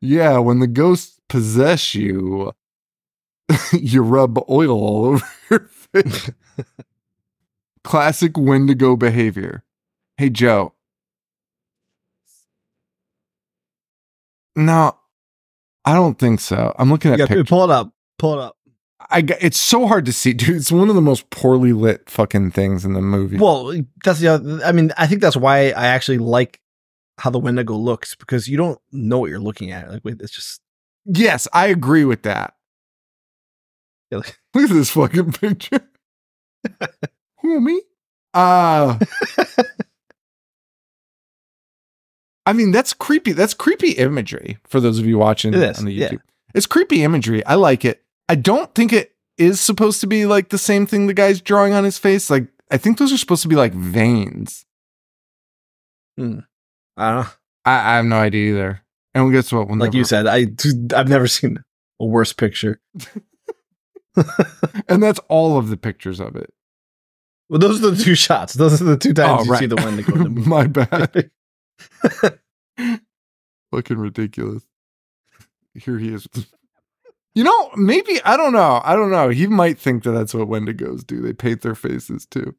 Yeah, 0.00 0.38
when 0.38 0.58
the 0.60 0.66
ghosts 0.66 1.20
possess 1.28 1.94
you, 1.94 2.52
you 3.72 4.02
rub 4.02 4.38
oil 4.50 4.70
all 4.70 5.04
over 5.06 5.26
your 5.50 5.60
face. 5.68 6.30
Classic 7.84 8.36
Wendigo 8.36 8.96
behavior. 8.96 9.62
Hey, 10.16 10.30
Joe. 10.30 10.74
No, 14.56 14.96
I 15.84 15.94
don't 15.94 16.18
think 16.18 16.40
so. 16.40 16.74
I'm 16.78 16.90
looking 16.90 17.12
at 17.12 17.18
Yeah, 17.18 17.26
pictures. 17.26 17.48
pull 17.48 17.64
it 17.64 17.70
up. 17.70 17.92
Pull 18.18 18.34
it 18.34 18.42
up. 18.42 18.56
I 19.10 19.20
got, 19.22 19.38
it's 19.40 19.58
so 19.58 19.86
hard 19.86 20.06
to 20.06 20.12
see, 20.12 20.32
dude. 20.32 20.56
It's 20.56 20.70
one 20.70 20.88
of 20.88 20.94
the 20.94 21.00
most 21.00 21.28
poorly 21.30 21.72
lit 21.72 22.08
fucking 22.08 22.52
things 22.52 22.84
in 22.84 22.92
the 22.92 23.00
movie. 23.00 23.36
Well, 23.36 23.72
that's 24.04 24.20
the. 24.20 24.28
Other, 24.28 24.60
I 24.64 24.72
mean, 24.72 24.92
I 24.96 25.06
think 25.06 25.20
that's 25.20 25.36
why 25.36 25.70
I 25.70 25.86
actually 25.88 26.18
like 26.18 26.60
how 27.18 27.30
the 27.30 27.38
Wendigo 27.38 27.74
looks 27.74 28.14
because 28.14 28.48
you 28.48 28.56
don't 28.56 28.78
know 28.92 29.18
what 29.18 29.28
you're 29.30 29.40
looking 29.40 29.70
at. 29.72 29.90
Like, 29.90 30.04
wait, 30.04 30.20
it's 30.20 30.32
just 30.32 30.60
yes, 31.04 31.48
I 31.52 31.66
agree 31.66 32.04
with 32.04 32.22
that. 32.22 32.54
Yeah, 34.10 34.18
like- 34.18 34.38
Look 34.54 34.70
at 34.70 34.74
this 34.74 34.90
fucking 34.90 35.32
picture. 35.32 35.80
Who 37.42 37.60
me? 37.60 37.82
Uh 38.34 38.98
I 42.46 42.52
mean, 42.52 42.72
that's 42.72 42.92
creepy. 42.92 43.32
That's 43.32 43.54
creepy 43.54 43.92
imagery 43.92 44.58
for 44.66 44.80
those 44.80 44.98
of 44.98 45.06
you 45.06 45.18
watching 45.18 45.54
It 45.54 45.62
is, 45.62 45.78
on 45.78 45.84
the 45.84 45.92
yeah. 45.92 46.08
YouTube. 46.10 46.20
It's 46.54 46.66
creepy 46.66 47.02
imagery. 47.02 47.44
I 47.46 47.54
like 47.54 47.84
it. 47.84 48.02
I 48.28 48.34
don't 48.34 48.74
think 48.74 48.92
it 48.92 49.12
is 49.38 49.60
supposed 49.60 50.00
to 50.02 50.06
be 50.06 50.26
like 50.26 50.48
the 50.50 50.58
same 50.58 50.86
thing 50.86 51.06
the 51.06 51.14
guy's 51.14 51.40
drawing 51.40 51.72
on 51.72 51.84
his 51.84 51.98
face. 51.98 52.30
Like, 52.30 52.48
I 52.70 52.76
think 52.78 52.98
those 52.98 53.12
are 53.12 53.18
supposed 53.18 53.42
to 53.42 53.48
be 53.48 53.56
like 53.56 53.72
veins. 53.72 54.64
Hmm. 56.18 56.40
I 56.96 57.10
don't 57.14 57.22
know. 57.24 57.30
I, 57.64 57.72
I 57.92 57.96
have 57.96 58.04
no 58.04 58.16
idea 58.16 58.50
either. 58.50 58.82
And 59.14 59.32
guess 59.32 59.52
what? 59.52 59.68
We'll 59.68 59.78
Like 59.78 59.94
you 59.94 60.04
said, 60.04 60.26
I 60.26 60.46
I've 60.94 61.08
never 61.08 61.26
seen 61.26 61.62
a 62.00 62.06
worse 62.06 62.32
picture. 62.32 62.80
and 64.88 65.02
that's 65.02 65.20
all 65.28 65.56
of 65.56 65.68
the 65.68 65.76
pictures 65.76 66.20
of 66.20 66.36
it. 66.36 66.52
Well, 67.48 67.58
those 67.58 67.82
are 67.82 67.90
the 67.90 68.02
two 68.02 68.14
shots. 68.14 68.54
Those 68.54 68.80
are 68.80 68.84
the 68.84 68.96
two 68.96 69.14
times 69.14 69.42
Oh, 69.42 69.44
you 69.44 69.50
right. 69.50 69.58
see 69.60 69.66
the. 69.66 69.76
In 69.88 69.96
the 70.24 70.28
movie. 70.28 70.48
My 70.48 70.66
bad. 70.66 71.30
Fucking 73.70 73.98
ridiculous. 73.98 74.64
Here 75.74 75.98
he 75.98 76.12
is 76.12 76.26
You 77.34 77.44
know, 77.44 77.70
maybe 77.76 78.20
I 78.24 78.36
don't 78.36 78.52
know. 78.52 78.82
I 78.84 78.94
don't 78.94 79.10
know. 79.10 79.30
He 79.30 79.46
might 79.46 79.78
think 79.78 80.02
that 80.04 80.10
that's 80.10 80.34
what 80.34 80.48
Wendigos 80.48 81.06
do. 81.06 81.22
They 81.22 81.32
paint 81.32 81.62
their 81.62 81.74
faces 81.74 82.26
too. 82.26 82.54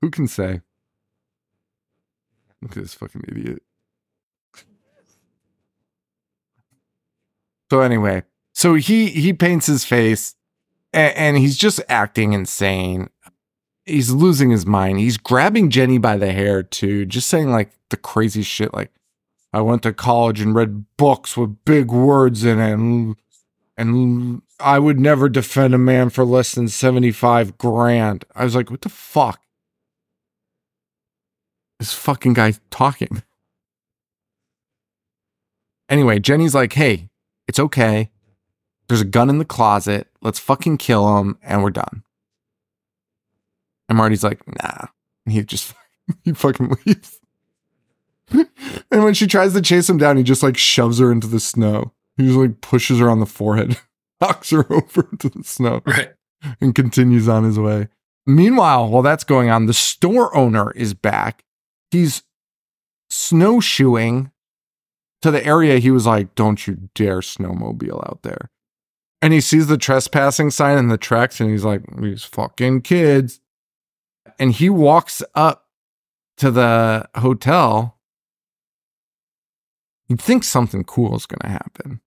Who 0.00 0.10
can 0.10 0.26
say? 0.26 0.62
Look 2.62 2.76
at 2.76 2.82
this 2.82 2.94
fucking 2.94 3.24
idiot. 3.28 3.62
So 7.70 7.80
anyway, 7.80 8.24
so 8.52 8.74
he 8.74 9.08
he 9.10 9.32
paints 9.32 9.66
his 9.66 9.84
face, 9.84 10.34
and, 10.92 11.16
and 11.16 11.38
he's 11.38 11.56
just 11.56 11.80
acting 11.88 12.32
insane. 12.32 13.10
He's 13.90 14.10
losing 14.10 14.50
his 14.50 14.64
mind. 14.64 14.98
He's 15.00 15.16
grabbing 15.16 15.70
Jenny 15.70 15.98
by 15.98 16.16
the 16.16 16.32
hair 16.32 16.62
too, 16.62 17.04
just 17.06 17.28
saying 17.28 17.50
like 17.50 17.70
the 17.90 17.96
crazy 17.96 18.42
shit, 18.42 18.72
like 18.72 18.92
I 19.52 19.60
went 19.60 19.82
to 19.82 19.92
college 19.92 20.40
and 20.40 20.54
read 20.54 20.84
books 20.96 21.36
with 21.36 21.64
big 21.64 21.90
words 21.90 22.44
in 22.44 22.60
it, 22.60 22.72
and, 22.72 23.16
and 23.76 24.42
I 24.60 24.78
would 24.78 25.00
never 25.00 25.28
defend 25.28 25.74
a 25.74 25.78
man 25.78 26.10
for 26.10 26.24
less 26.24 26.52
than 26.52 26.68
seventy 26.68 27.10
five 27.10 27.58
grand. 27.58 28.24
I 28.34 28.44
was 28.44 28.54
like, 28.54 28.70
what 28.70 28.82
the 28.82 28.88
fuck? 28.88 29.40
This 31.78 31.92
fucking 31.92 32.34
guy 32.34 32.54
talking. 32.70 33.22
Anyway, 35.88 36.20
Jenny's 36.20 36.54
like, 36.54 36.74
hey, 36.74 37.08
it's 37.48 37.58
okay. 37.58 38.10
There's 38.86 39.00
a 39.00 39.04
gun 39.06 39.30
in 39.30 39.38
the 39.38 39.44
closet. 39.44 40.06
Let's 40.22 40.38
fucking 40.38 40.76
kill 40.76 41.18
him 41.18 41.38
and 41.42 41.62
we're 41.64 41.70
done. 41.70 42.04
And 43.90 43.98
Marty's 43.98 44.24
like, 44.24 44.40
nah. 44.46 44.86
And 45.26 45.34
he 45.34 45.42
just, 45.42 45.74
he 46.24 46.32
fucking 46.32 46.74
leaves. 46.86 47.20
and 48.30 49.04
when 49.04 49.12
she 49.14 49.26
tries 49.26 49.52
to 49.52 49.60
chase 49.60 49.90
him 49.90 49.98
down, 49.98 50.16
he 50.16 50.22
just 50.22 50.42
like 50.42 50.56
shoves 50.56 50.98
her 51.00 51.12
into 51.12 51.26
the 51.26 51.40
snow. 51.40 51.92
He 52.16 52.24
just 52.24 52.38
like 52.38 52.60
pushes 52.62 53.00
her 53.00 53.10
on 53.10 53.20
the 53.20 53.26
forehead, 53.26 53.76
knocks 54.20 54.50
her 54.50 54.64
over 54.72 55.08
into 55.12 55.28
the 55.28 55.42
snow, 55.44 55.82
Right. 55.84 56.12
and 56.60 56.74
continues 56.74 57.28
on 57.28 57.44
his 57.44 57.58
way. 57.58 57.88
Meanwhile, 58.26 58.88
while 58.88 59.02
that's 59.02 59.24
going 59.24 59.50
on, 59.50 59.66
the 59.66 59.74
store 59.74 60.34
owner 60.36 60.70
is 60.72 60.94
back. 60.94 61.44
He's 61.90 62.22
snowshoeing 63.08 64.30
to 65.22 65.30
the 65.30 65.44
area 65.44 65.78
he 65.78 65.90
was 65.90 66.06
like, 66.06 66.34
Don't 66.36 66.66
you 66.66 66.88
dare 66.94 67.20
snowmobile 67.20 68.06
out 68.08 68.20
there. 68.22 68.50
And 69.22 69.32
he 69.32 69.40
sees 69.40 69.66
the 69.66 69.76
trespassing 69.76 70.50
sign 70.50 70.78
in 70.78 70.88
the 70.88 70.96
tracks 70.96 71.40
and 71.40 71.50
he's 71.50 71.64
like, 71.64 71.82
These 72.00 72.22
fucking 72.24 72.82
kids. 72.82 73.40
And 74.38 74.52
he 74.52 74.70
walks 74.70 75.22
up 75.34 75.66
to 76.38 76.50
the 76.50 77.08
hotel. 77.16 77.98
You'd 80.08 80.20
think 80.20 80.44
something 80.44 80.84
cool 80.84 81.16
is 81.16 81.26
going 81.26 81.40
to 81.40 81.48
happen. 81.48 82.00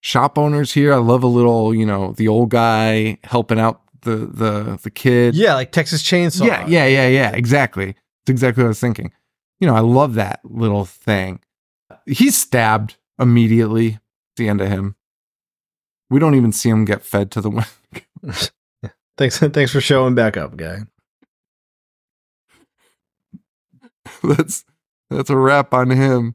Shop 0.00 0.38
owners 0.38 0.72
here. 0.72 0.94
I 0.94 0.96
love 0.96 1.22
a 1.22 1.26
little, 1.26 1.74
you 1.74 1.84
know, 1.84 2.12
the 2.12 2.28
old 2.28 2.50
guy 2.50 3.18
helping 3.24 3.60
out 3.60 3.82
the 4.02 4.16
the 4.16 4.78
the 4.82 4.90
kid. 4.90 5.34
Yeah, 5.34 5.54
like 5.54 5.72
Texas 5.72 6.02
Chainsaw. 6.02 6.46
Yeah, 6.46 6.66
yeah, 6.66 6.86
yeah, 6.86 7.08
yeah. 7.08 7.30
Exactly. 7.32 7.90
It's 7.90 8.30
exactly 8.30 8.62
what 8.62 8.68
I 8.68 8.68
was 8.68 8.80
thinking. 8.80 9.12
You 9.58 9.66
know, 9.66 9.74
I 9.74 9.80
love 9.80 10.14
that 10.14 10.40
little 10.42 10.86
thing. 10.86 11.40
He's 12.06 12.36
stabbed 12.36 12.96
immediately 13.18 13.94
at 13.94 14.00
the 14.36 14.48
end 14.48 14.62
of 14.62 14.68
him. 14.68 14.96
We 16.08 16.18
don't 16.18 16.34
even 16.34 16.52
see 16.52 16.70
him 16.70 16.86
get 16.86 17.02
fed 17.04 17.30
to 17.32 17.40
the 17.40 17.50
wind. 18.22 18.50
Thanks, 19.20 19.38
thanks 19.38 19.70
for 19.70 19.82
showing 19.82 20.14
back 20.14 20.38
up, 20.38 20.56
guy. 20.56 20.78
that's 24.24 24.64
that's 25.10 25.28
a 25.28 25.36
wrap 25.36 25.74
on 25.74 25.90
him. 25.90 26.34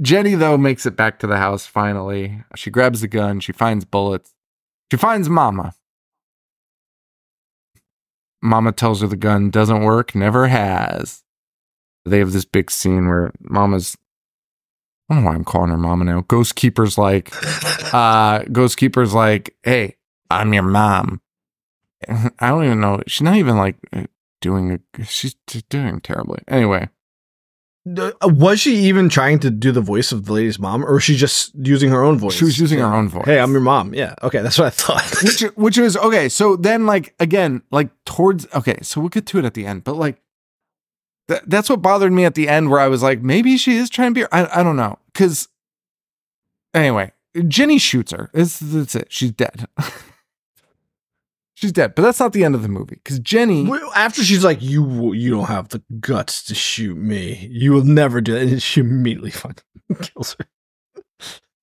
Jenny 0.00 0.36
though 0.36 0.56
makes 0.56 0.86
it 0.86 0.96
back 0.96 1.18
to 1.18 1.26
the 1.26 1.38
house 1.38 1.66
finally. 1.66 2.44
She 2.54 2.70
grabs 2.70 3.00
the 3.00 3.08
gun, 3.08 3.40
she 3.40 3.52
finds 3.52 3.84
bullets. 3.84 4.32
She 4.92 4.96
finds 4.96 5.28
Mama. 5.28 5.74
Mama 8.40 8.70
tells 8.70 9.00
her 9.00 9.08
the 9.08 9.16
gun 9.16 9.50
doesn't 9.50 9.82
work, 9.82 10.14
never 10.14 10.46
has. 10.46 11.24
They 12.04 12.18
have 12.20 12.32
this 12.32 12.44
big 12.44 12.70
scene 12.70 13.08
where 13.08 13.32
Mama's 13.40 13.96
I 15.10 15.14
don't 15.14 15.24
know 15.24 15.30
why 15.30 15.34
I'm 15.34 15.44
calling 15.44 15.70
her 15.70 15.78
Mama 15.78 16.04
now. 16.04 16.20
Ghost 16.28 16.54
Keeper's 16.54 16.96
like 16.96 17.32
uh 17.92 18.44
Ghost 18.52 18.76
Keeper's 18.76 19.14
like, 19.14 19.56
"Hey, 19.64 19.96
I'm 20.30 20.54
your 20.54 20.62
mom." 20.62 21.21
I 22.38 22.48
don't 22.48 22.64
even 22.64 22.80
know. 22.80 23.02
She's 23.06 23.22
not 23.22 23.36
even 23.36 23.56
like 23.56 23.76
doing 24.40 24.80
a 24.98 25.04
she's 25.04 25.34
doing 25.70 26.00
terribly. 26.00 26.40
Anyway, 26.48 26.88
Uh, 27.86 28.10
Was 28.22 28.60
she 28.60 28.76
even 28.76 29.08
trying 29.08 29.38
to 29.40 29.50
do 29.50 29.72
the 29.72 29.80
voice 29.80 30.12
of 30.12 30.24
the 30.26 30.32
lady's 30.32 30.58
mom, 30.58 30.84
or 30.84 30.94
was 30.94 31.04
she 31.04 31.16
just 31.16 31.52
using 31.54 31.90
her 31.90 32.02
own 32.04 32.18
voice? 32.18 32.34
she 32.34 32.44
was 32.44 32.58
using 32.58 32.78
her 32.78 32.92
own 32.94 33.08
voice. 33.08 33.24
Hey, 33.26 33.40
I'm 33.40 33.52
your 33.52 33.60
mom. 33.60 33.92
Yeah. 33.94 34.14
Okay, 34.22 34.40
that's 34.42 34.58
what 34.58 34.66
I 34.66 34.70
thought. 34.70 35.04
which 35.22 35.40
which 35.56 35.78
was 35.78 35.96
okay. 35.96 36.28
So 36.28 36.56
then, 36.56 36.86
like 36.86 37.14
again, 37.20 37.62
like 37.70 37.90
towards 38.04 38.46
okay, 38.54 38.78
so 38.82 39.00
we'll 39.00 39.10
get 39.10 39.26
to 39.26 39.38
it 39.38 39.44
at 39.44 39.54
the 39.54 39.66
end. 39.66 39.84
But 39.84 39.96
like, 39.96 40.20
th- 41.28 41.42
that's 41.46 41.68
what 41.70 41.82
bothered 41.82 42.12
me 42.12 42.24
at 42.24 42.34
the 42.34 42.48
end, 42.48 42.70
where 42.70 42.80
I 42.80 42.88
was 42.88 43.02
like, 43.02 43.20
maybe 43.22 43.56
she 43.56 43.76
is 43.76 43.90
trying 43.90 44.14
to 44.14 44.20
be. 44.20 44.26
I 44.32 44.60
I 44.60 44.62
don't 44.62 44.76
know, 44.76 44.98
because 45.12 45.48
anyway, 46.74 47.12
Jenny 47.48 47.78
shoots 47.78 48.12
her. 48.12 48.30
It's, 48.32 48.58
that's 48.60 48.94
it. 48.94 49.08
She's 49.10 49.32
dead. 49.32 49.66
She's 51.62 51.70
dead. 51.70 51.94
But 51.94 52.02
that's 52.02 52.18
not 52.18 52.32
the 52.32 52.42
end 52.42 52.56
of 52.56 52.62
the 52.62 52.68
movie, 52.68 52.96
because 52.96 53.20
Jenny. 53.20 53.64
Well, 53.64 53.92
After 53.94 54.24
she's 54.24 54.42
like, 54.42 54.60
"You, 54.60 55.12
you 55.12 55.30
don't 55.30 55.44
have 55.44 55.68
the 55.68 55.80
guts 56.00 56.42
to 56.46 56.56
shoot 56.56 56.96
me. 56.96 57.46
You 57.52 57.70
will 57.70 57.84
never 57.84 58.20
do 58.20 58.32
that," 58.32 58.42
and 58.42 58.60
she 58.60 58.80
immediately 58.80 59.30
fucking 59.30 59.62
kills 60.02 60.36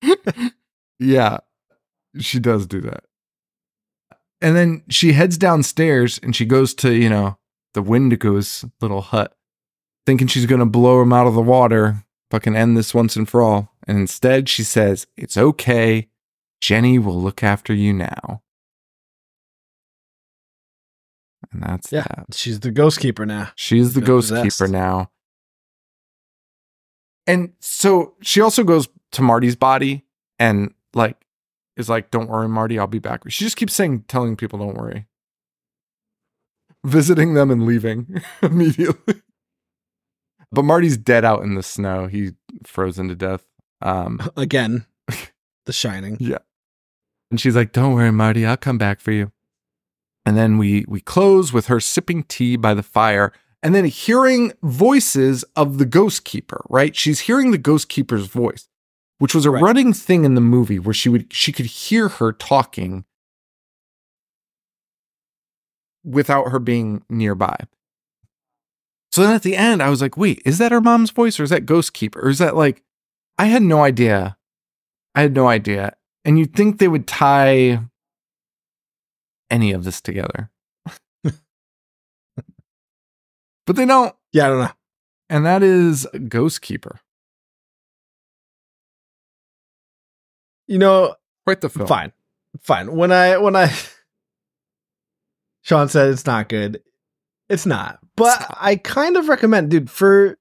her. 0.02 0.50
Yeah, 0.98 1.40
she 2.18 2.40
does 2.40 2.66
do 2.66 2.80
that. 2.80 3.04
And 4.40 4.56
then 4.56 4.84
she 4.88 5.12
heads 5.12 5.36
downstairs 5.36 6.18
and 6.22 6.34
she 6.34 6.46
goes 6.46 6.74
to, 6.76 6.92
you 6.92 7.10
know, 7.10 7.36
the 7.74 7.82
Wendigo's 7.82 8.64
little 8.80 9.02
hut, 9.02 9.34
thinking 10.06 10.28
she's 10.28 10.46
going 10.46 10.60
to 10.60 10.66
blow 10.66 11.02
him 11.02 11.12
out 11.12 11.26
of 11.26 11.34
the 11.34 11.42
water, 11.42 12.04
fucking 12.30 12.56
end 12.56 12.74
this 12.74 12.94
once 12.94 13.16
and 13.16 13.28
for 13.28 13.42
all. 13.42 13.74
And 13.86 13.98
instead, 13.98 14.48
she 14.48 14.62
says, 14.62 15.06
It's 15.16 15.36
okay. 15.36 16.08
Jenny 16.60 16.98
will 16.98 17.20
look 17.20 17.42
after 17.42 17.74
you 17.74 17.92
now. 17.92 18.42
And 21.52 21.62
that's 21.62 21.90
Yeah, 21.92 22.02
that. 22.02 22.26
she's 22.34 22.60
the 22.60 22.70
ghost 22.70 23.00
keeper 23.00 23.24
now. 23.26 23.50
She's 23.56 23.94
the 23.94 24.00
ghost 24.00 24.28
possessed. 24.30 24.58
keeper 24.58 24.70
now. 24.70 25.10
And 27.26 27.52
so 27.60 28.14
she 28.22 28.40
also 28.40 28.64
goes 28.64 28.88
to 29.12 29.22
Marty's 29.22 29.56
body 29.56 30.04
and 30.38 30.74
like 30.94 31.16
is 31.76 31.88
like, 31.88 32.10
Don't 32.10 32.28
worry, 32.28 32.48
Marty, 32.48 32.78
I'll 32.78 32.86
be 32.86 32.98
back. 32.98 33.22
She 33.28 33.44
just 33.44 33.56
keeps 33.56 33.74
saying, 33.74 34.04
telling 34.08 34.36
people, 34.36 34.58
Don't 34.58 34.76
worry. 34.76 35.06
Visiting 36.84 37.34
them 37.34 37.50
and 37.50 37.64
leaving 37.66 38.22
immediately. 38.42 39.22
But 40.52 40.64
Marty's 40.64 40.96
dead 40.96 41.24
out 41.24 41.42
in 41.42 41.54
the 41.54 41.62
snow. 41.62 42.06
He 42.06 42.32
frozen 42.64 43.08
to 43.08 43.14
death. 43.14 43.46
Um, 43.82 44.20
Again, 44.36 44.86
The 45.66 45.72
Shining. 45.72 46.16
Yeah. 46.20 46.38
And 47.30 47.40
she's 47.40 47.54
like, 47.54 47.70
"Don't 47.72 47.94
worry, 47.94 48.10
Marty, 48.10 48.44
I'll 48.44 48.56
come 48.56 48.76
back 48.78 48.98
for 49.00 49.12
you." 49.12 49.30
And 50.26 50.36
then 50.36 50.58
we 50.58 50.84
we 50.86 51.00
close 51.00 51.52
with 51.52 51.66
her 51.66 51.80
sipping 51.80 52.24
tea 52.24 52.56
by 52.56 52.74
the 52.74 52.82
fire, 52.82 53.32
and 53.62 53.74
then 53.74 53.84
hearing 53.86 54.52
voices 54.62 55.44
of 55.56 55.78
the 55.78 55.86
ghost 55.86 56.24
keeper. 56.24 56.64
Right? 56.68 56.94
She's 56.94 57.20
hearing 57.20 57.50
the 57.50 57.58
ghost 57.58 57.88
keeper's 57.88 58.26
voice, 58.26 58.68
which 59.18 59.34
was 59.34 59.46
a 59.46 59.50
Right. 59.50 59.62
running 59.62 59.92
thing 59.92 60.24
in 60.24 60.34
the 60.34 60.40
movie 60.40 60.78
where 60.78 60.94
she 60.94 61.08
would 61.08 61.32
she 61.32 61.52
could 61.52 61.66
hear 61.66 62.08
her 62.08 62.32
talking 62.32 63.04
without 66.04 66.50
her 66.50 66.58
being 66.58 67.02
nearby. 67.08 67.56
So 69.12 69.22
then 69.22 69.34
at 69.34 69.42
the 69.42 69.56
end, 69.56 69.82
I 69.82 69.90
was 69.90 70.00
like, 70.00 70.16
"Wait, 70.16 70.40
is 70.44 70.58
that 70.58 70.72
her 70.72 70.80
mom's 70.80 71.10
voice, 71.10 71.40
or 71.40 71.42
is 71.42 71.50
that 71.50 71.66
ghost 71.66 71.92
keeper, 71.92 72.20
or 72.20 72.28
is 72.28 72.38
that 72.38 72.56
like?" 72.56 72.82
I 73.38 73.46
had 73.46 73.62
no 73.62 73.82
idea. 73.82 74.36
I 75.14 75.22
had 75.22 75.34
no 75.34 75.48
idea. 75.48 75.96
And 76.24 76.38
you'd 76.38 76.54
think 76.54 76.78
they 76.78 76.88
would 76.88 77.06
tie 77.06 77.80
any 79.50 79.72
of 79.72 79.84
this 79.84 80.00
together. 80.00 80.50
but 81.24 81.34
they 83.76 83.84
don't. 83.86 84.14
Yeah, 84.32 84.46
I 84.46 84.48
don't 84.48 84.58
know. 84.60 84.70
And 85.28 85.46
that 85.46 85.62
is 85.62 86.06
Ghost 86.28 86.62
Keeper. 86.62 87.00
You 90.66 90.78
know, 90.78 91.14
Quite 91.46 91.60
the 91.62 91.68
film. 91.68 91.86
fine, 91.86 92.12
fine. 92.62 92.94
When 92.94 93.10
I 93.10 93.38
when 93.38 93.56
I 93.56 93.72
Sean 95.62 95.88
said 95.88 96.10
it's 96.10 96.26
not 96.26 96.48
good, 96.48 96.80
it's 97.48 97.66
not. 97.66 97.98
But 98.16 98.46
I 98.60 98.76
kind 98.76 99.16
of 99.16 99.28
recommend, 99.28 99.70
dude. 99.70 99.90
For 99.90 100.38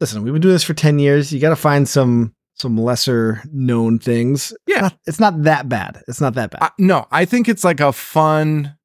listen, 0.00 0.22
we've 0.22 0.32
been 0.32 0.42
doing 0.42 0.54
this 0.54 0.62
for 0.62 0.74
ten 0.74 0.98
years. 1.00 1.32
You 1.32 1.40
got 1.40 1.48
to 1.50 1.56
find 1.56 1.88
some 1.88 2.34
some 2.60 2.76
lesser 2.76 3.42
known 3.52 3.98
things. 3.98 4.52
Yeah. 4.66 4.76
It's 4.76 4.82
not, 4.82 4.98
it's 5.06 5.20
not 5.20 5.42
that 5.44 5.68
bad. 5.68 6.02
It's 6.08 6.20
not 6.20 6.34
that 6.34 6.50
bad. 6.50 6.70
No, 6.78 7.06
I 7.10 7.24
think 7.24 7.48
it's 7.48 7.64
like 7.64 7.80
a 7.80 7.92
fun. 7.92 8.76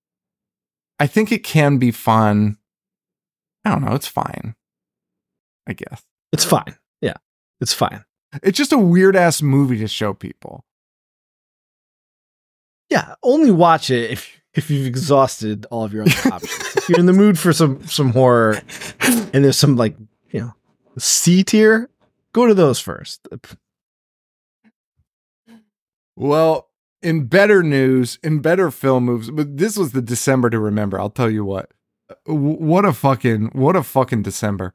I 1.00 1.08
think 1.08 1.32
it 1.32 1.44
can 1.44 1.78
be 1.78 1.92
fun. 1.92 2.58
I 3.66 3.72
don't 3.72 3.84
know. 3.84 3.94
It's 3.96 4.08
fine. 4.08 4.56
I 5.68 5.74
guess. 5.74 6.04
it's 6.32 6.44
fine. 6.46 6.76
Yeah, 7.02 7.16
it's 7.62 7.74
fine. 7.74 8.04
It's 8.42 8.58
just 8.58 8.74
a 8.74 8.78
weird 8.78 9.16
ass 9.16 9.42
movie 9.42 9.78
to 9.80 9.88
show 9.88 10.14
people. 10.14 10.66
Yeah, 12.90 13.16
only 13.24 13.52
watch 13.52 13.90
it 13.90 14.12
if 14.12 14.42
if 14.54 14.70
you've 14.70 14.86
exhausted 14.86 15.66
all 15.72 15.84
of 15.84 15.94
your 15.94 16.04
other 16.04 16.12
options. 16.34 16.76
If 16.76 16.90
you're 16.90 17.00
in 17.00 17.06
the 17.06 17.14
mood 17.14 17.40
for 17.40 17.54
some 17.54 17.86
some 17.88 18.12
horror 18.12 18.62
and 19.02 19.44
there's 19.46 19.58
some 19.58 19.78
like, 19.78 19.96
you 20.32 20.42
know, 20.42 20.54
C 20.98 21.44
tier, 21.44 21.90
go 22.34 22.46
to 22.46 22.54
those 22.54 22.80
first. 22.80 23.28
Well, 26.16 26.70
in 27.02 27.26
better 27.26 27.64
news, 27.64 28.18
in 28.24 28.40
better 28.40 28.72
film 28.72 29.06
moves, 29.06 29.30
but 29.30 29.58
this 29.58 29.78
was 29.78 29.92
the 29.92 30.02
December 30.02 30.50
to 30.50 30.60
remember. 30.60 31.00
I'll 31.00 31.10
tell 31.10 31.30
you 31.30 31.44
what. 31.44 31.72
Uh, 32.10 32.34
what 32.34 32.86
a 32.86 32.94
fucking 32.94 33.50
what 33.54 33.76
a 33.76 33.84
fucking 33.84 34.24
December. 34.24 34.74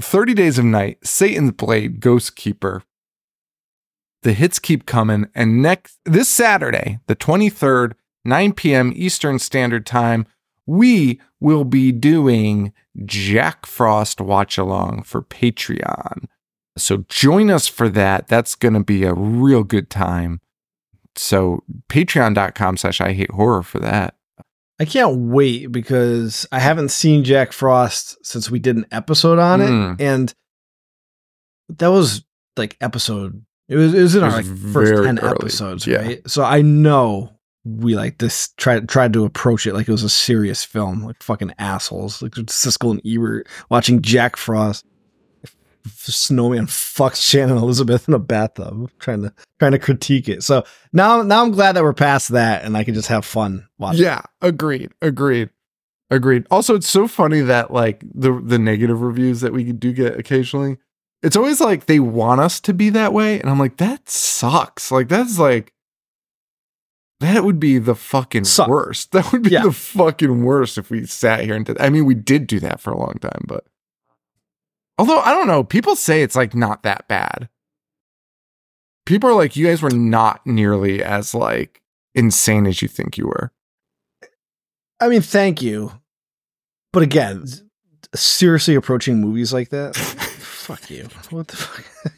30 0.00 0.34
Days 0.34 0.58
of 0.58 0.64
Night, 0.64 0.98
Satan's 1.04 1.52
Blade, 1.52 2.00
Ghost 2.00 2.36
Keeper. 2.36 2.82
The 4.22 4.32
hits 4.32 4.58
keep 4.58 4.86
coming 4.86 5.28
and 5.34 5.62
next 5.62 5.98
this 6.04 6.28
Saturday, 6.28 7.00
the 7.06 7.16
23rd, 7.16 7.92
9 8.24 8.52
p.m. 8.52 8.92
Eastern 8.94 9.38
Standard 9.38 9.86
Time, 9.86 10.26
we 10.66 11.20
will 11.40 11.64
be 11.64 11.90
doing 11.90 12.72
Jack 13.04 13.66
Frost 13.66 14.20
watch 14.20 14.58
along 14.58 15.04
for 15.04 15.22
Patreon. 15.22 16.26
So 16.76 17.04
join 17.08 17.50
us 17.50 17.66
for 17.66 17.88
that. 17.88 18.28
That's 18.28 18.54
going 18.54 18.74
to 18.74 18.84
be 18.84 19.04
a 19.04 19.14
real 19.14 19.64
good 19.64 19.90
time. 19.90 20.40
So 21.16 21.62
patreon.com 21.88 22.76
slash 22.76 23.00
I 23.00 23.12
hate 23.12 23.30
horror 23.30 23.62
for 23.62 23.78
that. 23.80 24.14
I 24.78 24.84
can't 24.86 25.16
wait 25.30 25.70
because 25.70 26.46
I 26.52 26.58
haven't 26.58 26.88
seen 26.90 27.22
Jack 27.24 27.52
Frost 27.52 28.16
since 28.24 28.50
we 28.50 28.58
did 28.58 28.76
an 28.76 28.86
episode 28.90 29.38
on 29.38 29.60
it, 29.60 29.68
Mm. 29.68 30.00
and 30.00 30.34
that 31.78 31.88
was 31.88 32.24
like 32.56 32.76
episode. 32.80 33.44
It 33.68 33.76
was 33.76 33.94
it 33.94 34.00
was 34.02 34.14
in 34.16 34.22
It 34.24 34.26
our 34.26 34.32
like 34.32 34.46
first 34.72 35.04
ten 35.04 35.18
early, 35.18 35.32
episodes, 35.32 35.86
yeah. 35.86 35.98
right? 35.98 36.28
So 36.30 36.42
I 36.42 36.62
know 36.62 37.30
we 37.64 37.94
like 37.94 38.18
this 38.18 38.48
tried 38.56 38.88
tried 38.88 39.12
to 39.12 39.24
approach 39.26 39.66
it 39.66 39.74
like 39.74 39.86
it 39.86 39.92
was 39.92 40.02
a 40.02 40.08
serious 40.08 40.64
film, 40.64 41.04
like 41.04 41.22
fucking 41.22 41.52
assholes, 41.58 42.22
like 42.22 42.32
Siskel 42.32 42.90
and 42.92 43.02
Ebert 43.06 43.48
watching 43.68 44.00
Jack 44.00 44.36
Frost. 44.36 44.84
Snowman 45.86 46.66
fucks 46.66 47.22
Shannon 47.22 47.56
Elizabeth 47.56 48.06
in 48.08 48.14
a 48.14 48.18
bathtub, 48.18 48.90
trying 48.98 49.22
to 49.22 49.32
trying 49.58 49.72
to 49.72 49.78
critique 49.78 50.28
it. 50.28 50.42
So 50.42 50.64
now 50.92 51.22
now 51.22 51.42
I'm 51.42 51.50
glad 51.52 51.72
that 51.76 51.82
we're 51.82 51.92
past 51.92 52.28
that 52.30 52.64
and 52.64 52.76
I 52.76 52.84
can 52.84 52.94
just 52.94 53.08
have 53.08 53.24
fun 53.24 53.66
watching. 53.78 54.02
Yeah, 54.04 54.22
agreed. 54.42 54.90
Agreed. 55.02 55.50
Agreed. 56.10 56.46
Also, 56.50 56.74
it's 56.74 56.88
so 56.88 57.06
funny 57.06 57.40
that 57.40 57.72
like 57.72 58.02
the 58.12 58.40
the 58.44 58.58
negative 58.58 59.00
reviews 59.02 59.40
that 59.42 59.52
we 59.52 59.72
do 59.72 59.92
get 59.92 60.18
occasionally, 60.18 60.78
it's 61.22 61.36
always 61.36 61.60
like 61.60 61.86
they 61.86 62.00
want 62.00 62.40
us 62.40 62.58
to 62.60 62.74
be 62.74 62.90
that 62.90 63.12
way, 63.12 63.40
and 63.40 63.48
I'm 63.48 63.58
like, 63.60 63.76
that 63.76 64.08
sucks. 64.08 64.90
Like 64.90 65.08
that's 65.08 65.38
like 65.38 65.72
that 67.20 67.44
would 67.44 67.60
be 67.60 67.78
the 67.78 67.94
fucking 67.94 68.44
Sucks. 68.44 68.68
worst. 68.68 69.12
That 69.12 69.30
would 69.32 69.42
be 69.42 69.50
Yeah. 69.50 69.62
the 69.64 69.72
fucking 69.72 70.42
worst 70.42 70.78
if 70.78 70.90
we 70.90 71.04
sat 71.06 71.44
here 71.44 71.54
and 71.54 71.64
did. 71.66 71.78
I 71.80 71.90
mean, 71.90 72.06
we 72.06 72.14
did 72.14 72.46
do 72.46 72.58
that 72.60 72.80
for 72.80 72.90
a 72.92 72.98
long 72.98 73.14
time, 73.20 73.44
but 73.46 73.64
although 75.00 75.20
I 75.20 75.32
don't 75.32 75.46
know, 75.46 75.64
people 75.64 75.96
say 75.96 76.22
it's 76.22 76.36
like 76.36 76.54
not 76.54 76.82
that 76.82 77.08
bad. 77.08 77.48
People 79.06 79.30
are 79.30 79.34
like, 79.34 79.56
you 79.56 79.66
guys 79.66 79.80
were 79.80 79.88
not 79.88 80.46
nearly 80.46 81.02
as 81.02 81.34
like 81.34 81.80
insane 82.14 82.66
as 82.66 82.82
you 82.82 82.88
think 82.88 83.16
you 83.16 83.26
were. 83.26 83.50
I 85.00 85.08
mean, 85.08 85.22
thank 85.22 85.62
you. 85.62 85.92
But 86.92 87.02
again, 87.02 87.46
seriously 88.14 88.74
approaching 88.74 89.22
movies 89.22 89.54
like 89.54 89.70
that, 89.70 89.96
fuck 89.96 90.90
you. 90.90 91.08
What 91.30 91.48
the 91.48 91.56
fuck? 91.56 92.12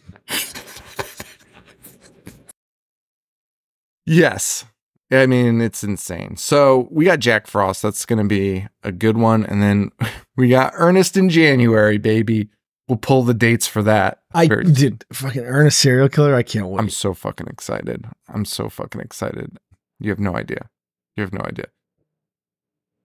Yes. 4.04 4.64
I 5.12 5.26
mean, 5.26 5.60
it's 5.60 5.84
insane. 5.84 6.36
So 6.36 6.88
we 6.90 7.04
got 7.04 7.20
Jack 7.20 7.46
Frost. 7.46 7.82
That's 7.82 8.04
going 8.04 8.18
to 8.18 8.24
be 8.24 8.66
a 8.82 8.90
good 8.90 9.16
one. 9.16 9.46
And 9.46 9.62
then 9.62 9.92
we 10.36 10.48
got 10.48 10.72
Ernest 10.74 11.16
in 11.16 11.28
January, 11.28 11.98
baby. 11.98 12.48
We'll 12.88 12.98
pull 12.98 13.22
the 13.22 13.34
dates 13.34 13.66
for 13.66 13.82
that. 13.84 14.22
I 14.34 14.46
did 14.46 15.04
fucking 15.12 15.42
Ernest 15.42 15.78
serial 15.78 16.08
killer. 16.08 16.34
I 16.34 16.42
can't 16.42 16.66
wait. 16.66 16.80
I'm 16.80 16.90
so 16.90 17.14
fucking 17.14 17.46
excited. 17.46 18.06
I'm 18.28 18.44
so 18.44 18.68
fucking 18.68 19.00
excited. 19.00 19.56
You 20.00 20.10
have 20.10 20.18
no 20.18 20.36
idea. 20.36 20.68
You 21.16 21.22
have 21.22 21.32
no 21.32 21.42
idea. 21.44 21.66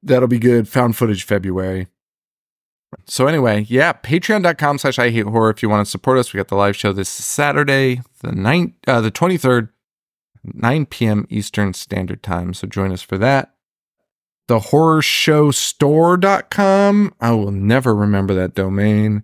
That'll 0.01 0.27
be 0.27 0.39
good. 0.39 0.67
Found 0.69 0.95
footage 0.95 1.23
February. 1.23 1.87
So 3.05 3.27
anyway, 3.27 3.65
yeah, 3.69 3.93
patreon.com 3.93 4.77
slash 4.79 4.97
I 4.97 5.09
hate 5.09 5.25
horror 5.25 5.49
if 5.49 5.61
you 5.61 5.69
want 5.69 5.85
to 5.85 5.91
support 5.91 6.17
us. 6.17 6.33
We 6.33 6.37
got 6.37 6.47
the 6.47 6.55
live 6.55 6.75
show 6.75 6.93
this 6.93 7.09
Saturday, 7.09 8.01
the 8.21 8.31
ninth, 8.31 8.73
uh, 8.87 9.01
the 9.01 9.11
23rd, 9.11 9.69
9 10.43 10.85
p.m. 10.85 11.27
Eastern 11.29 11.73
Standard 11.73 12.23
Time. 12.23 12.53
So 12.53 12.65
join 12.67 12.91
us 12.91 13.01
for 13.01 13.17
that. 13.17 13.53
The 14.47 14.59
horror 14.59 15.01
show 15.01 15.51
store.com. 15.51 17.13
I 17.19 17.31
will 17.31 17.51
never 17.51 17.93
remember 17.93 18.33
that 18.33 18.55
domain. 18.55 19.23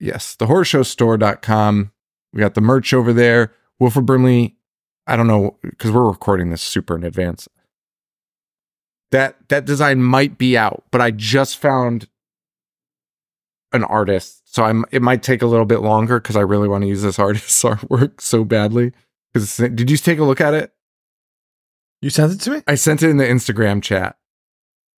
Yes, 0.00 0.36
the 0.36 0.46
horror 0.46 0.64
show 0.64 0.82
store.com. 0.82 1.92
We 2.32 2.40
got 2.40 2.54
the 2.54 2.60
merch 2.60 2.92
over 2.92 3.12
there. 3.12 3.52
Wilford 3.80 4.06
Brimley, 4.06 4.56
I 5.06 5.16
don't 5.16 5.26
know, 5.26 5.56
because 5.62 5.90
we're 5.90 6.08
recording 6.08 6.50
this 6.50 6.62
super 6.62 6.96
in 6.96 7.04
advance. 7.04 7.48
That 9.10 9.36
that 9.48 9.64
design 9.64 10.02
might 10.02 10.36
be 10.36 10.56
out, 10.56 10.84
but 10.90 11.00
I 11.00 11.10
just 11.10 11.56
found 11.56 12.08
an 13.72 13.84
artist. 13.84 14.42
So 14.54 14.64
I'm 14.64 14.84
it 14.90 15.00
might 15.00 15.22
take 15.22 15.40
a 15.40 15.46
little 15.46 15.64
bit 15.64 15.80
longer 15.80 16.20
because 16.20 16.36
I 16.36 16.40
really 16.40 16.68
want 16.68 16.82
to 16.82 16.88
use 16.88 17.02
this 17.02 17.18
artist's 17.18 17.62
artwork 17.64 18.20
so 18.20 18.44
badly. 18.44 18.92
Because 19.32 19.56
did 19.56 19.90
you 19.90 19.96
take 19.96 20.18
a 20.18 20.24
look 20.24 20.40
at 20.40 20.54
it? 20.54 20.72
you 22.00 22.10
sent 22.10 22.32
it 22.32 22.40
to 22.42 22.50
me? 22.50 22.62
I 22.66 22.74
sent 22.74 23.02
it 23.02 23.10
in 23.10 23.16
the 23.16 23.24
Instagram 23.24 23.82
chat. 23.82 24.16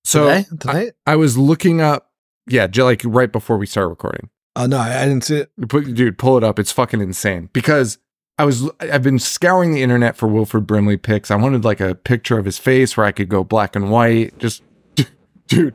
So 0.05 0.29
Today? 0.29 0.47
Tonight? 0.59 0.93
I 1.07 1.17
was 1.17 1.39
looking 1.39 1.81
up, 1.81 2.11
yeah, 2.47 2.67
like 2.77 3.03
right 3.05 3.31
before 3.31 3.59
we 3.59 3.67
start 3.67 3.89
recording. 3.89 4.31
Oh 4.61 4.67
no, 4.67 4.79
I, 4.79 5.05
didn't 5.07 5.25
see 5.25 5.39
it. 5.39 5.51
Dude, 5.95 6.19
pull 6.19 6.37
it 6.37 6.45
up. 6.45 6.59
It's 6.59 6.73
fucking 6.73 7.01
insane 7.01 7.49
because 7.53 7.99
I 8.39 8.45
was 8.45 8.71
I've 8.81 9.03
been 9.03 9.19
scouring 9.19 9.73
the 9.73 9.83
internet 9.83 10.17
for 10.17 10.27
Wilford 10.27 10.67
Brimley 10.67 10.97
pics. 10.97 11.31
I 11.31 11.37
wanted 11.37 11.65
like 11.65 11.81
a 11.81 11.95
picture 11.95 12.39
of 12.39 12.45
his 12.45 12.59
face 12.59 12.97
where 12.97 13.07
I 13.07 13.13
could 13.13 13.29
go 13.29 13.45
black 13.45 13.75
and 13.77 13.91
white. 13.91 14.39
Just 14.39 14.63
dude. 15.47 15.75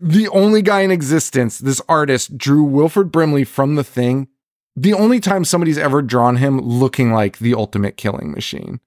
The 0.00 0.26
only 0.28 0.62
guy 0.62 0.80
in 0.80 0.90
existence, 0.90 1.58
this 1.58 1.80
artist 1.88 2.36
drew 2.36 2.64
Wilford 2.64 3.12
Brimley 3.12 3.44
from 3.44 3.76
the 3.76 3.84
thing. 3.84 4.26
The 4.74 4.94
only 4.94 5.20
time 5.20 5.44
somebody's 5.44 5.78
ever 5.78 6.02
drawn 6.02 6.36
him 6.36 6.58
looking 6.58 7.12
like 7.12 7.38
the 7.38 7.54
ultimate 7.54 7.96
killing 7.96 8.32
machine. 8.32 8.80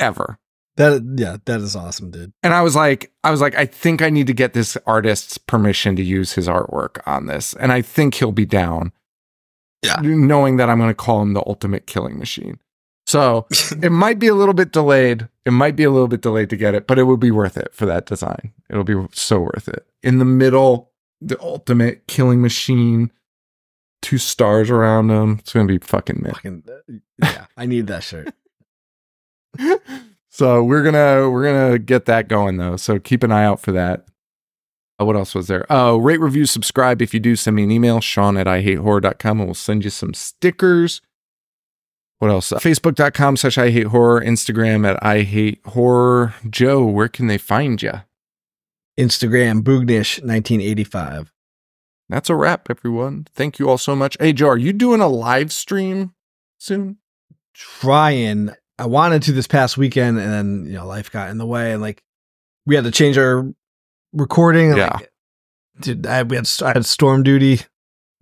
Ever. 0.00 0.38
That 0.78 1.02
yeah, 1.16 1.38
that 1.44 1.60
is 1.60 1.74
awesome, 1.74 2.12
dude. 2.12 2.32
And 2.44 2.54
I 2.54 2.62
was 2.62 2.76
like, 2.76 3.12
I 3.24 3.32
was 3.32 3.40
like, 3.40 3.56
I 3.56 3.66
think 3.66 4.00
I 4.00 4.10
need 4.10 4.28
to 4.28 4.32
get 4.32 4.52
this 4.52 4.76
artist's 4.86 5.36
permission 5.36 5.96
to 5.96 6.04
use 6.04 6.34
his 6.34 6.46
artwork 6.46 7.00
on 7.04 7.26
this. 7.26 7.52
And 7.54 7.72
I 7.72 7.82
think 7.82 8.14
he'll 8.14 8.30
be 8.30 8.46
down. 8.46 8.92
Yeah. 9.82 10.00
Knowing 10.00 10.56
that 10.56 10.70
I'm 10.70 10.78
going 10.78 10.90
to 10.90 10.94
call 10.94 11.20
him 11.20 11.34
the 11.34 11.42
ultimate 11.46 11.88
killing 11.88 12.16
machine. 12.16 12.60
So 13.08 13.48
it 13.82 13.90
might 13.90 14.20
be 14.20 14.28
a 14.28 14.34
little 14.34 14.54
bit 14.54 14.70
delayed. 14.70 15.28
It 15.44 15.50
might 15.50 15.74
be 15.74 15.82
a 15.82 15.90
little 15.90 16.06
bit 16.06 16.20
delayed 16.20 16.48
to 16.50 16.56
get 16.56 16.76
it, 16.76 16.86
but 16.86 16.96
it 16.96 17.04
would 17.04 17.20
be 17.20 17.32
worth 17.32 17.56
it 17.56 17.74
for 17.74 17.84
that 17.86 18.06
design. 18.06 18.52
It'll 18.70 18.84
be 18.84 19.04
so 19.10 19.40
worth 19.40 19.66
it. 19.66 19.84
In 20.04 20.18
the 20.20 20.24
middle, 20.24 20.92
the 21.20 21.40
ultimate 21.40 22.06
killing 22.06 22.40
machine, 22.40 23.10
two 24.00 24.18
stars 24.18 24.70
around 24.70 25.10
him. 25.10 25.38
It's 25.40 25.52
going 25.52 25.66
to 25.66 25.78
be 25.78 25.84
fucking 25.84 26.20
mint. 26.22 26.36
Fucking 26.36 26.62
yeah, 27.20 27.46
I 27.56 27.66
need 27.66 27.88
that 27.88 28.04
shirt. 28.04 28.32
so 30.30 30.62
we're 30.62 30.82
gonna 30.82 31.30
we're 31.30 31.44
gonna 31.44 31.78
get 31.78 32.04
that 32.06 32.28
going 32.28 32.56
though. 32.56 32.76
So 32.76 32.98
keep 32.98 33.22
an 33.22 33.32
eye 33.32 33.44
out 33.44 33.60
for 33.60 33.72
that. 33.72 34.06
Uh, 35.00 35.04
what 35.04 35.16
else 35.16 35.34
was 35.34 35.46
there? 35.46 35.64
Oh, 35.70 35.96
rate, 35.96 36.20
review, 36.20 36.44
subscribe. 36.44 37.00
If 37.00 37.14
you 37.14 37.20
do, 37.20 37.36
send 37.36 37.56
me 37.56 37.62
an 37.62 37.70
email, 37.70 38.00
Sean 38.00 38.36
at 38.36 38.46
ihatehorror.com, 38.46 39.40
and 39.40 39.48
we'll 39.48 39.54
send 39.54 39.84
you 39.84 39.90
some 39.90 40.12
stickers. 40.12 41.00
What 42.18 42.30
else? 42.32 42.50
Uh, 42.50 42.58
Facebook.com 42.58 43.36
slash 43.36 43.58
I 43.58 43.70
hate 43.70 43.86
horror, 43.88 44.20
Instagram 44.20 44.86
at 44.86 44.98
I 45.04 45.22
hate 45.22 45.60
horror. 45.66 46.34
Joe, 46.50 46.84
where 46.84 47.08
can 47.08 47.28
they 47.28 47.38
find 47.38 47.80
you? 47.80 47.92
Instagram 48.98 49.62
Boognish 49.62 50.20
1985. 50.20 51.32
That's 52.08 52.28
a 52.30 52.34
wrap, 52.34 52.68
everyone. 52.68 53.26
Thank 53.34 53.60
you 53.60 53.68
all 53.68 53.78
so 53.78 53.94
much. 53.94 54.16
Hey, 54.18 54.32
Joe, 54.32 54.48
are 54.48 54.58
you 54.58 54.72
doing 54.72 55.00
a 55.00 55.08
live 55.08 55.52
stream 55.52 56.14
soon? 56.56 56.96
Trying. 57.54 58.50
I 58.78 58.86
wanted 58.86 59.22
to 59.24 59.32
this 59.32 59.46
past 59.46 59.76
weekend, 59.76 60.18
and 60.18 60.32
then 60.32 60.66
you 60.66 60.74
know 60.74 60.86
life 60.86 61.10
got 61.10 61.30
in 61.30 61.38
the 61.38 61.46
way, 61.46 61.72
and 61.72 61.82
like 61.82 62.02
we 62.66 62.74
had 62.74 62.84
to 62.84 62.90
change 62.90 63.18
our 63.18 63.50
recording. 64.12 64.76
Yeah. 64.76 64.94
like, 64.94 65.10
dude, 65.80 66.06
I, 66.06 66.22
we 66.22 66.36
had 66.36 66.48
I 66.62 66.68
had 66.68 66.86
storm 66.86 67.22
duty 67.22 67.60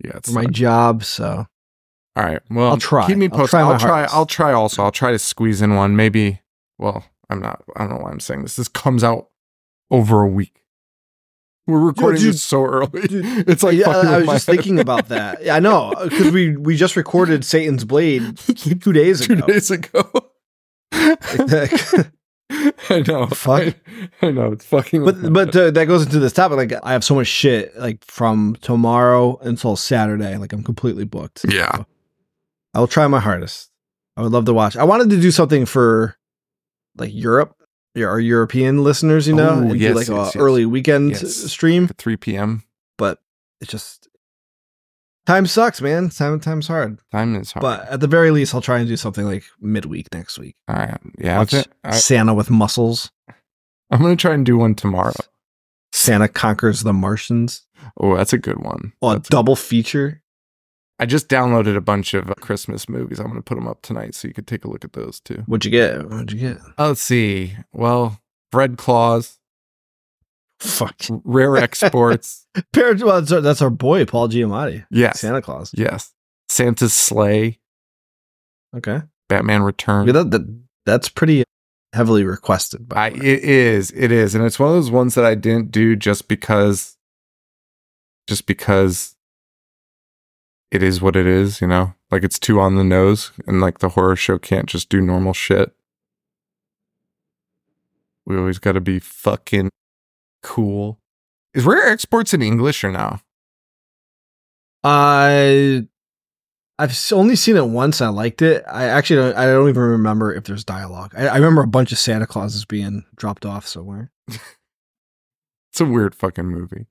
Yeah, 0.03 0.17
it's 0.17 0.29
for 0.29 0.35
my 0.35 0.45
job, 0.45 1.03
so 1.03 1.45
All 2.15 2.23
right. 2.23 2.41
Well, 2.49 2.69
I'll 2.69 2.77
try. 2.77 3.07
Keep 3.07 3.17
me 3.17 3.25
I'll 3.25 3.37
posted. 3.37 3.49
try 3.51 3.61
I'll 3.61 3.79
try. 3.79 4.03
I'll 4.05 4.25
try 4.25 4.53
also. 4.53 4.83
I'll 4.83 4.91
try 4.91 5.11
to 5.11 5.19
squeeze 5.19 5.61
in 5.61 5.75
one. 5.75 5.95
Maybe. 5.95 6.41
Well, 6.77 7.05
I'm 7.29 7.39
not. 7.41 7.63
I 7.75 7.81
don't 7.81 7.97
know 7.97 8.03
why 8.03 8.11
I'm 8.11 8.19
saying 8.19 8.43
this. 8.43 8.55
This 8.55 8.67
comes 8.67 9.03
out 9.03 9.29
over 9.91 10.21
a 10.21 10.27
week. 10.27 10.63
We're 11.67 11.79
recording 11.79 12.21
dude, 12.21 12.33
this 12.35 12.43
so 12.43 12.63
early. 12.63 13.07
dude, 13.07 13.25
it's 13.49 13.61
like 13.61 13.75
yeah, 13.75 13.89
I, 13.89 14.19
was 14.19 14.27
just 14.27 14.47
head. 14.47 14.55
thinking 14.55 14.79
about 14.79 15.09
that. 15.09 15.43
Yeah, 15.43 15.55
I 15.55 15.59
know 15.59 15.93
because 16.01 16.31
we 16.31 16.55
we 16.55 16.77
just 16.77 16.95
recorded 16.95 17.43
Satan's 17.43 17.83
Blade 17.83 18.37
two 18.81 18.93
days 18.93 19.27
two 19.27 19.35
days 19.35 19.69
ago. 19.69 20.09
I 22.89 23.03
know. 23.07 23.27
Fuck. 23.27 23.75
I, 24.21 24.27
I 24.27 24.31
know. 24.31 24.51
It's 24.53 24.65
fucking. 24.65 25.03
with 25.03 25.17
my 25.21 25.29
but 25.29 25.51
but 25.51 25.55
uh, 25.55 25.71
that 25.71 25.85
goes 25.85 26.05
into 26.05 26.19
this 26.19 26.31
topic. 26.33 26.57
Like 26.57 26.73
I 26.83 26.93
have 26.93 27.03
so 27.03 27.15
much 27.15 27.27
shit 27.27 27.77
like 27.77 28.03
from 28.05 28.55
tomorrow 28.61 29.37
until 29.41 29.75
Saturday. 29.75 30.37
Like 30.37 30.53
I'm 30.53 30.63
completely 30.63 31.03
booked. 31.03 31.45
Yeah. 31.49 31.83
I 32.73 32.79
will 32.79 32.87
try 32.87 33.07
my 33.07 33.19
hardest. 33.19 33.69
I 34.15 34.21
would 34.21 34.31
love 34.31 34.45
to 34.45 34.53
watch. 34.53 34.77
I 34.77 34.83
wanted 34.85 35.09
to 35.11 35.19
do 35.21 35.31
something 35.31 35.65
for 35.65 36.15
like 36.95 37.11
Europe, 37.13 37.55
yeah, 37.95 38.05
our 38.05 38.19
European 38.19 38.83
listeners, 38.83 39.27
you 39.27 39.35
know, 39.35 39.49
Oh, 39.49 39.59
and 39.61 39.71
do 39.71 39.77
yes, 39.77 39.95
like 39.95 40.07
yes, 40.07 40.17
a 40.17 40.21
yes. 40.23 40.35
early 40.35 40.65
weekend 40.65 41.11
Yes. 41.11 41.35
stream. 41.51 41.87
3 41.97 42.17
p.m. 42.17 42.63
But 42.97 43.19
it's 43.61 43.71
just 43.71 44.06
time 45.27 45.45
sucks, 45.45 45.79
man. 45.81 46.09
Time 46.09 46.39
time's 46.39 46.67
hard. 46.67 46.97
Time 47.11 47.35
is 47.35 47.51
hard. 47.51 47.61
But 47.61 47.87
at 47.89 47.99
the 47.99 48.07
very 48.07 48.31
least, 48.31 48.55
I'll 48.55 48.61
try 48.61 48.79
and 48.79 48.87
do 48.87 48.97
something 48.97 49.25
like 49.25 49.43
midweek 49.61 50.07
next 50.13 50.39
week. 50.39 50.55
All 50.67 50.75
right. 50.75 50.97
Yeah. 51.19 51.37
Watch. 51.37 51.53
I, 51.83 51.91
Santa 51.91 52.33
with 52.33 52.49
muscles. 52.49 53.11
I'm 53.91 54.01
gonna 54.01 54.15
try 54.15 54.33
and 54.33 54.45
do 54.45 54.57
one 54.57 54.73
tomorrow. 54.73 55.13
Santa 55.91 56.27
conquers 56.27 56.81
the 56.81 56.93
Martians. 56.93 57.65
Oh, 57.99 58.17
that's 58.17 58.33
a 58.33 58.37
good 58.37 58.57
one. 58.63 58.93
Oh, 59.01 59.09
a 59.09 59.13
That's- 59.13 59.29
double 59.29 59.55
feature. 59.55 60.21
I 60.99 61.05
just 61.05 61.29
downloaded 61.29 61.75
a 61.77 61.81
bunch 61.81 62.15
of 62.15 62.27
uh, 62.31 62.33
Christmas 62.35 62.89
movies. 62.89 63.19
I'm 63.19 63.27
gonna 63.27 63.43
put 63.43 63.53
them 63.55 63.67
up 63.67 63.83
tonight 63.83 64.15
so 64.15 64.27
you 64.27 64.33
could 64.33 64.47
take 64.47 64.65
a 64.65 64.67
look 64.67 64.83
at 64.83 64.93
those 64.93 65.19
too. 65.19 65.43
What'd 65.45 65.63
you 65.63 65.69
get? 65.71 66.09
What'd 66.09 66.31
you 66.31 66.39
get? 66.39 66.57
Oh, 66.79 66.87
let's 66.87 67.01
see. 67.01 67.55
Well, 67.71 68.19
Bread 68.51 68.77
Claws, 68.77 69.36
Fuck. 70.59 70.95
Rare 71.23 71.57
Exports. 71.57 72.45
Well, 72.75 72.95
that's, 73.21 73.31
our, 73.31 73.41
that's 73.41 73.61
our 73.61 73.69
boy 73.69 74.05
Paul 74.05 74.29
Giamatti, 74.29 74.85
yes. 74.89 75.19
Santa 75.19 75.41
Claus. 75.43 75.71
Yes. 75.75 76.11
Santa's 76.49 76.93
Slay, 76.93 77.59
Okay, 78.75 79.01
Batman 79.29 79.61
Returns. 79.61 80.07
yeah, 80.07 80.13
that, 80.13 80.31
that 80.31 80.61
that's 80.85 81.07
pretty 81.09 81.43
heavily 81.93 82.23
requested. 82.23 82.87
By 82.89 82.95
I, 82.95 83.07
it 83.09 83.43
is, 83.43 83.91
it 83.91 84.11
is, 84.11 84.33
and 84.33 84.43
it's 84.43 84.57
one 84.57 84.69
of 84.69 84.75
those 84.75 84.89
ones 84.89 85.13
that 85.15 85.25
I 85.25 85.35
didn't 85.35 85.71
do 85.71 85.95
just 85.95 86.27
because, 86.27 86.97
just 88.27 88.45
because 88.47 89.15
it 90.71 90.81
is 90.81 90.99
what 91.01 91.15
it 91.15 91.27
is, 91.27 91.61
you 91.61 91.67
know. 91.67 91.93
Like 92.09 92.23
it's 92.23 92.39
too 92.39 92.59
on 92.59 92.75
the 92.75 92.83
nose, 92.83 93.31
and 93.45 93.61
like 93.61 93.79
the 93.79 93.89
horror 93.89 94.15
show 94.15 94.39
can't 94.39 94.67
just 94.67 94.89
do 94.89 94.99
normal 95.01 95.33
shit. 95.33 95.73
We 98.25 98.37
always 98.37 98.57
got 98.59 98.71
to 98.73 98.81
be 98.81 98.99
fucking 98.99 99.69
cool. 100.47 100.99
Is 101.53 101.65
Rare 101.65 101.89
Exports 101.89 102.33
in 102.33 102.41
English 102.41 102.83
or 102.83 102.91
no? 102.91 103.19
I 104.83 105.87
I've 106.79 106.95
only 107.11 107.35
seen 107.35 107.57
it 107.57 107.67
once. 107.67 108.01
I 108.01 108.07
liked 108.09 108.41
it. 108.41 108.63
I 108.71 108.85
actually 108.85 109.17
don't, 109.17 109.35
I 109.35 109.45
don't 109.45 109.67
even 109.67 109.81
remember 109.81 110.33
if 110.33 110.43
there's 110.45 110.63
dialogue. 110.63 111.13
I, 111.17 111.27
I 111.27 111.35
remember 111.35 111.63
a 111.63 111.67
bunch 111.67 111.91
of 111.91 111.97
Santa 111.97 112.27
Clauses 112.27 112.65
being 112.65 113.03
dropped 113.15 113.45
off 113.45 113.67
somewhere. 113.67 114.11
It's 115.77 115.81
a 115.81 115.85
weird 115.85 116.15
fucking 116.15 116.47
movie. 116.47 116.87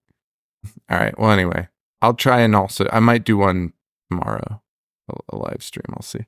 All 0.89 0.97
right. 0.97 1.19
Well, 1.19 1.33
anyway, 1.33 1.67
I'll 2.01 2.15
try 2.15 2.43
and 2.43 2.55
also 2.55 2.87
I 2.93 3.01
might 3.01 3.25
do 3.25 3.37
one 3.37 3.73
tomorrow, 4.09 4.63
a, 5.11 5.15
a 5.33 5.37
live 5.37 5.61
stream. 5.61 5.87
I'll 5.93 6.03
see. 6.03 6.27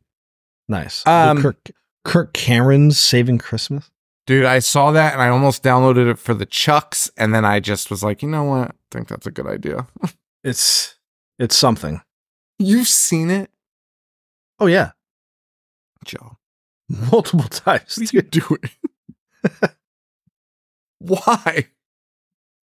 Nice. 0.68 1.06
Um, 1.06 1.40
Kirk 1.40 1.70
Kirk 2.04 2.32
Cameron's 2.32 2.98
Saving 2.98 3.38
Christmas. 3.38 3.92
Dude, 4.28 4.44
I 4.44 4.58
saw 4.58 4.92
that 4.92 5.14
and 5.14 5.22
I 5.22 5.28
almost 5.30 5.62
downloaded 5.62 6.10
it 6.10 6.18
for 6.18 6.34
the 6.34 6.44
Chucks, 6.44 7.10
and 7.16 7.34
then 7.34 7.46
I 7.46 7.60
just 7.60 7.88
was 7.88 8.02
like, 8.02 8.22
you 8.22 8.28
know 8.28 8.44
what? 8.44 8.72
I 8.72 8.74
think 8.90 9.08
that's 9.08 9.26
a 9.26 9.30
good 9.30 9.46
idea. 9.46 9.86
It's 10.44 10.94
it's 11.38 11.56
something. 11.56 12.00
You've 12.60 12.86
seen 12.86 13.28
it, 13.30 13.50
Oh 14.60 14.66
yeah, 14.66 14.92
Joe. 16.04 16.36
multiple 16.88 17.48
times. 17.48 17.96
What 17.98 18.12
are 18.12 18.16
you 18.16 18.22
doing? 18.22 18.70
Why? 21.00 21.66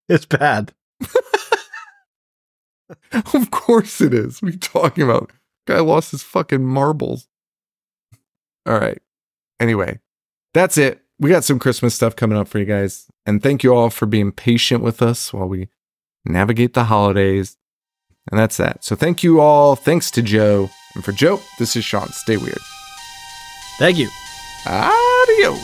It's 0.07 0.25
bad. 0.25 0.73
Of 3.11 3.51
course 3.51 4.01
it 4.01 4.13
is. 4.13 4.41
What 4.41 4.49
are 4.49 4.51
you 4.53 4.59
talking 4.59 5.03
about? 5.03 5.31
Guy 5.67 5.79
lost 5.79 6.11
his 6.11 6.23
fucking 6.23 6.65
marbles. 6.65 7.27
All 8.65 8.79
right. 8.79 8.99
Anyway, 9.59 9.99
that's 10.53 10.77
it. 10.77 11.03
We 11.19 11.29
got 11.29 11.43
some 11.43 11.59
Christmas 11.59 11.93
stuff 11.95 12.15
coming 12.15 12.37
up 12.37 12.47
for 12.47 12.59
you 12.59 12.65
guys. 12.65 13.07
And 13.25 13.43
thank 13.43 13.61
you 13.63 13.75
all 13.75 13.89
for 13.89 14.05
being 14.05 14.31
patient 14.31 14.81
with 14.81 15.01
us 15.01 15.33
while 15.33 15.47
we 15.47 15.67
navigate 16.25 16.73
the 16.73 16.85
holidays. 16.85 17.57
And 18.31 18.39
that's 18.39 18.57
that. 18.57 18.85
So 18.85 18.95
thank 18.95 19.21
you 19.21 19.41
all. 19.41 19.75
Thanks 19.75 20.11
to 20.11 20.21
Joe. 20.21 20.69
And 20.95 21.03
for 21.03 21.11
Joe, 21.11 21.41
this 21.57 21.75
is 21.75 21.83
Sean. 21.83 22.07
Stay 22.09 22.37
weird. 22.37 22.57
Thank 23.79 23.97
you. 23.97 24.09
Adios. 24.65 25.59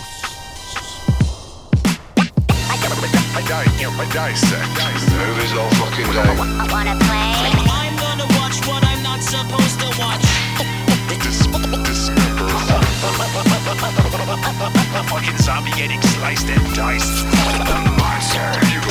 A 14.95 15.03
fucking 15.03 15.37
zombie 15.39 15.71
getting 15.71 16.01
sliced 16.01 16.47
and 16.47 16.73
diced. 16.73 17.25
The 17.25 17.95
monster. 17.97 18.84